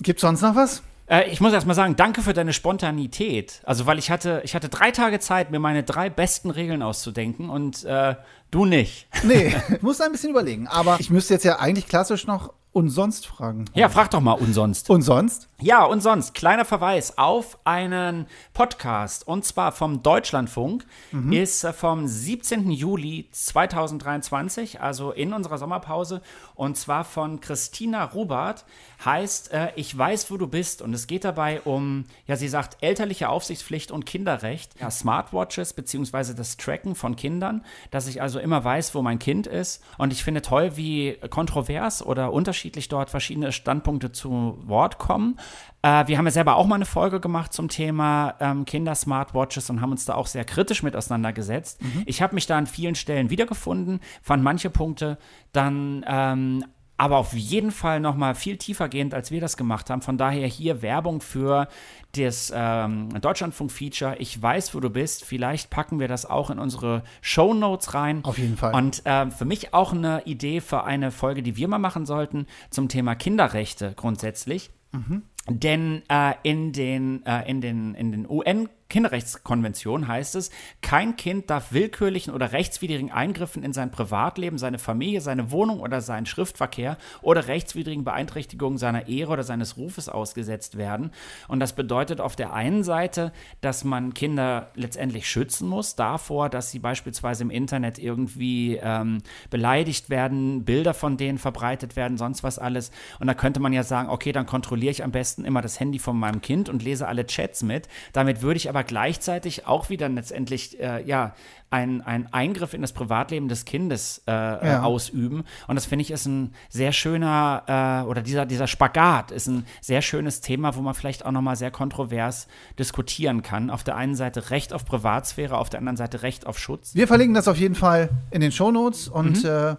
Gibt 0.00 0.20
sonst 0.20 0.42
noch 0.42 0.56
was? 0.56 0.82
Äh, 1.06 1.30
ich 1.30 1.40
muss 1.40 1.52
erst 1.52 1.66
mal 1.66 1.74
sagen, 1.74 1.96
danke 1.96 2.22
für 2.22 2.32
deine 2.32 2.52
Spontanität. 2.52 3.60
Also, 3.64 3.86
weil 3.86 3.98
ich 3.98 4.10
hatte, 4.10 4.40
ich 4.44 4.54
hatte 4.54 4.68
drei 4.68 4.90
Tage 4.90 5.20
Zeit, 5.20 5.50
mir 5.50 5.58
meine 5.58 5.82
drei 5.82 6.08
besten 6.08 6.50
Regeln 6.50 6.82
auszudenken 6.82 7.50
und 7.50 7.84
äh, 7.84 8.14
du 8.50 8.64
nicht. 8.64 9.06
Nee, 9.22 9.54
ich 9.74 9.82
muss 9.82 10.00
ein 10.00 10.12
bisschen 10.12 10.30
überlegen. 10.30 10.66
Aber 10.66 10.98
ich 11.00 11.10
müsste 11.10 11.34
jetzt 11.34 11.44
ja 11.44 11.58
eigentlich 11.58 11.86
klassisch 11.86 12.26
noch 12.26 12.52
und 12.74 12.90
sonst 12.90 13.26
fragen. 13.26 13.66
Ja, 13.74 13.88
frag 13.88 14.10
doch 14.10 14.20
mal 14.20 14.32
und 14.32 14.52
sonst. 14.52 14.90
Und 14.90 15.02
sonst? 15.02 15.48
Ja, 15.60 15.84
und 15.84 16.02
sonst, 16.02 16.34
kleiner 16.34 16.64
Verweis 16.64 17.16
auf 17.16 17.56
einen 17.64 18.26
Podcast 18.52 19.26
und 19.26 19.44
zwar 19.44 19.70
vom 19.70 20.02
Deutschlandfunk, 20.02 20.84
mhm. 21.12 21.32
ist 21.32 21.62
äh, 21.62 21.72
vom 21.72 22.08
17. 22.08 22.70
Juli 22.72 23.28
2023, 23.30 24.80
also 24.80 25.12
in 25.12 25.32
unserer 25.32 25.58
Sommerpause, 25.58 26.20
und 26.56 26.76
zwar 26.76 27.04
von 27.04 27.40
Christina 27.40 28.04
Rubart, 28.04 28.64
heißt 29.04 29.52
äh, 29.52 29.68
Ich 29.76 29.96
weiß, 29.96 30.30
wo 30.32 30.36
du 30.36 30.48
bist. 30.48 30.82
Und 30.82 30.92
es 30.94 31.06
geht 31.06 31.24
dabei 31.24 31.60
um, 31.60 32.04
ja, 32.26 32.34
sie 32.36 32.48
sagt, 32.48 32.78
elterliche 32.82 33.28
Aufsichtspflicht 33.28 33.92
und 33.92 34.04
Kinderrecht, 34.04 34.72
ja, 34.80 34.90
Smartwatches 34.90 35.74
beziehungsweise 35.74 36.34
das 36.34 36.56
Tracken 36.56 36.96
von 36.96 37.14
Kindern, 37.14 37.64
dass 37.92 38.08
ich 38.08 38.20
also 38.20 38.40
immer 38.40 38.64
weiß, 38.64 38.94
wo 38.96 39.02
mein 39.02 39.20
Kind 39.20 39.46
ist. 39.46 39.82
Und 39.96 40.12
ich 40.12 40.24
finde 40.24 40.42
toll, 40.42 40.76
wie 40.76 41.16
kontrovers 41.30 42.04
oder 42.04 42.32
unterschiedlich 42.32 42.63
dort 42.72 43.10
verschiedene 43.10 43.52
Standpunkte 43.52 44.12
zu 44.12 44.58
Wort 44.64 44.98
kommen. 44.98 45.38
Äh, 45.82 46.06
wir 46.06 46.18
haben 46.18 46.24
ja 46.24 46.30
selber 46.30 46.56
auch 46.56 46.66
mal 46.66 46.76
eine 46.76 46.86
Folge 46.86 47.20
gemacht 47.20 47.52
zum 47.52 47.68
Thema 47.68 48.34
ähm, 48.40 48.64
Kinder-Smartwatches 48.64 49.70
und 49.70 49.80
haben 49.80 49.92
uns 49.92 50.04
da 50.04 50.14
auch 50.14 50.26
sehr 50.26 50.44
kritisch 50.44 50.82
mit 50.82 50.96
auseinandergesetzt. 50.96 51.82
Mhm. 51.82 52.02
Ich 52.06 52.22
habe 52.22 52.34
mich 52.34 52.46
da 52.46 52.56
an 52.56 52.66
vielen 52.66 52.94
Stellen 52.94 53.30
wiedergefunden, 53.30 54.00
fand 54.22 54.42
manche 54.42 54.70
Punkte 54.70 55.18
dann 55.52 56.04
ähm, 56.08 56.64
aber 56.96 57.18
auf 57.18 57.32
jeden 57.32 57.72
Fall 57.72 58.00
noch 58.00 58.14
mal 58.14 58.34
viel 58.34 58.56
tiefer 58.56 58.88
gehend, 58.88 59.14
als 59.14 59.30
wir 59.30 59.40
das 59.40 59.56
gemacht 59.56 59.90
haben. 59.90 60.02
Von 60.02 60.16
daher 60.16 60.46
hier 60.46 60.80
Werbung 60.80 61.20
für 61.20 61.68
das 62.12 62.52
ähm, 62.54 63.08
Deutschlandfunk-Feature. 63.20 64.16
Ich 64.18 64.40
weiß, 64.40 64.74
wo 64.74 64.80
du 64.80 64.90
bist. 64.90 65.24
Vielleicht 65.24 65.70
packen 65.70 65.98
wir 65.98 66.06
das 66.06 66.24
auch 66.24 66.50
in 66.50 66.58
unsere 66.58 67.02
Show 67.20 67.52
Notes 67.52 67.94
rein. 67.94 68.24
Auf 68.24 68.38
jeden 68.38 68.56
Fall. 68.56 68.74
Und 68.74 69.04
äh, 69.06 69.30
für 69.30 69.44
mich 69.44 69.74
auch 69.74 69.92
eine 69.92 70.22
Idee 70.24 70.60
für 70.60 70.84
eine 70.84 71.10
Folge, 71.10 71.42
die 71.42 71.56
wir 71.56 71.66
mal 71.66 71.78
machen 71.78 72.06
sollten 72.06 72.46
zum 72.70 72.88
Thema 72.88 73.16
Kinderrechte 73.16 73.94
grundsätzlich. 73.96 74.70
Mhm. 74.92 75.22
Denn 75.48 76.02
äh, 76.08 76.34
in 76.42 76.72
den, 76.72 77.26
äh, 77.26 77.48
in 77.50 77.60
den, 77.60 77.94
in 77.94 78.12
den 78.12 78.28
UN 78.28 78.68
Kinderrechtskonvention 78.94 80.06
heißt 80.06 80.36
es, 80.36 80.50
kein 80.80 81.16
Kind 81.16 81.50
darf 81.50 81.72
willkürlichen 81.72 82.32
oder 82.32 82.52
rechtswidrigen 82.52 83.10
Eingriffen 83.10 83.64
in 83.64 83.72
sein 83.72 83.90
Privatleben, 83.90 84.56
seine 84.56 84.78
Familie, 84.78 85.20
seine 85.20 85.50
Wohnung 85.50 85.80
oder 85.80 86.00
seinen 86.00 86.26
Schriftverkehr 86.26 86.96
oder 87.20 87.48
rechtswidrigen 87.48 88.04
Beeinträchtigungen 88.04 88.78
seiner 88.78 89.08
Ehre 89.08 89.32
oder 89.32 89.42
seines 89.42 89.76
Rufes 89.76 90.08
ausgesetzt 90.08 90.78
werden. 90.78 91.10
Und 91.48 91.58
das 91.58 91.72
bedeutet 91.72 92.20
auf 92.20 92.36
der 92.36 92.52
einen 92.52 92.84
Seite, 92.84 93.32
dass 93.60 93.82
man 93.82 94.14
Kinder 94.14 94.70
letztendlich 94.76 95.28
schützen 95.28 95.66
muss 95.66 95.96
davor, 95.96 96.48
dass 96.48 96.70
sie 96.70 96.78
beispielsweise 96.78 97.42
im 97.42 97.50
Internet 97.50 97.98
irgendwie 97.98 98.78
ähm, 98.80 99.22
beleidigt 99.50 100.08
werden, 100.08 100.64
Bilder 100.64 100.94
von 100.94 101.16
denen 101.16 101.38
verbreitet 101.38 101.96
werden, 101.96 102.16
sonst 102.16 102.44
was 102.44 102.60
alles. 102.60 102.92
Und 103.18 103.26
da 103.26 103.34
könnte 103.34 103.58
man 103.58 103.72
ja 103.72 103.82
sagen, 103.82 104.08
okay, 104.08 104.30
dann 104.30 104.46
kontrolliere 104.46 104.92
ich 104.92 105.02
am 105.02 105.10
besten 105.10 105.44
immer 105.44 105.62
das 105.62 105.80
Handy 105.80 105.98
von 105.98 106.16
meinem 106.16 106.40
Kind 106.40 106.68
und 106.68 106.84
lese 106.84 107.08
alle 107.08 107.26
Chats 107.26 107.64
mit. 107.64 107.88
Damit 108.12 108.40
würde 108.40 108.58
ich 108.58 108.68
aber 108.68 108.83
gleichzeitig 108.84 109.66
auch 109.66 109.90
wieder 109.90 110.08
letztendlich 110.08 110.78
äh, 110.80 111.02
ja 111.04 111.34
ein, 111.74 112.02
ein 112.02 112.32
Eingriff 112.32 112.72
in 112.72 112.82
das 112.82 112.92
Privatleben 112.92 113.48
des 113.48 113.64
Kindes 113.64 114.22
äh, 114.28 114.32
äh, 114.32 114.66
ja. 114.66 114.82
ausüben. 114.84 115.44
Und 115.66 115.74
das 115.74 115.86
finde 115.86 116.02
ich 116.02 116.12
ist 116.12 116.26
ein 116.26 116.54
sehr 116.68 116.92
schöner, 116.92 118.04
äh, 118.04 118.08
oder 118.08 118.22
dieser, 118.22 118.46
dieser 118.46 118.68
Spagat 118.68 119.32
ist 119.32 119.48
ein 119.48 119.66
sehr 119.80 120.00
schönes 120.00 120.40
Thema, 120.40 120.76
wo 120.76 120.80
man 120.82 120.94
vielleicht 120.94 121.26
auch 121.26 121.32
nochmal 121.32 121.56
sehr 121.56 121.72
kontrovers 121.72 122.46
diskutieren 122.78 123.42
kann. 123.42 123.70
Auf 123.70 123.82
der 123.82 123.96
einen 123.96 124.14
Seite 124.14 124.50
Recht 124.50 124.72
auf 124.72 124.84
Privatsphäre, 124.84 125.58
auf 125.58 125.68
der 125.68 125.80
anderen 125.80 125.96
Seite 125.96 126.22
Recht 126.22 126.46
auf 126.46 126.58
Schutz. 126.60 126.94
Wir 126.94 127.08
verlinken 127.08 127.34
das 127.34 127.48
auf 127.48 127.56
jeden 127.56 127.74
Fall 127.74 128.10
in 128.30 128.40
den 128.40 128.52
Shownotes 128.52 129.08
und 129.08 129.42
mhm. 129.42 129.50
Äh, 129.50 129.76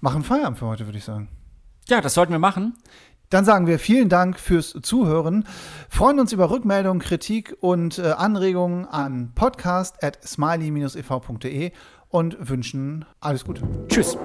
machen 0.00 0.24
Feierabend 0.24 0.58
für 0.58 0.66
heute, 0.66 0.84
würde 0.86 0.98
ich 0.98 1.04
sagen. 1.04 1.28
Ja, 1.88 2.00
das 2.00 2.14
sollten 2.14 2.32
wir 2.32 2.38
machen. 2.38 2.74
Dann 3.30 3.44
sagen 3.44 3.66
wir 3.66 3.78
vielen 3.78 4.08
Dank 4.08 4.38
fürs 4.38 4.76
Zuhören. 4.82 5.44
Freuen 5.88 6.20
uns 6.20 6.32
über 6.32 6.50
Rückmeldungen, 6.50 7.00
Kritik 7.00 7.56
und 7.60 7.98
äh, 7.98 8.10
Anregungen 8.10 8.86
an 8.86 9.32
podcast 9.34 10.02
at 10.02 10.22
smiley-ev.de 10.24 11.72
und 12.08 12.48
wünschen 12.48 13.04
alles 13.20 13.44
Gute. 13.44 13.62
Tschüss. 13.88 14.16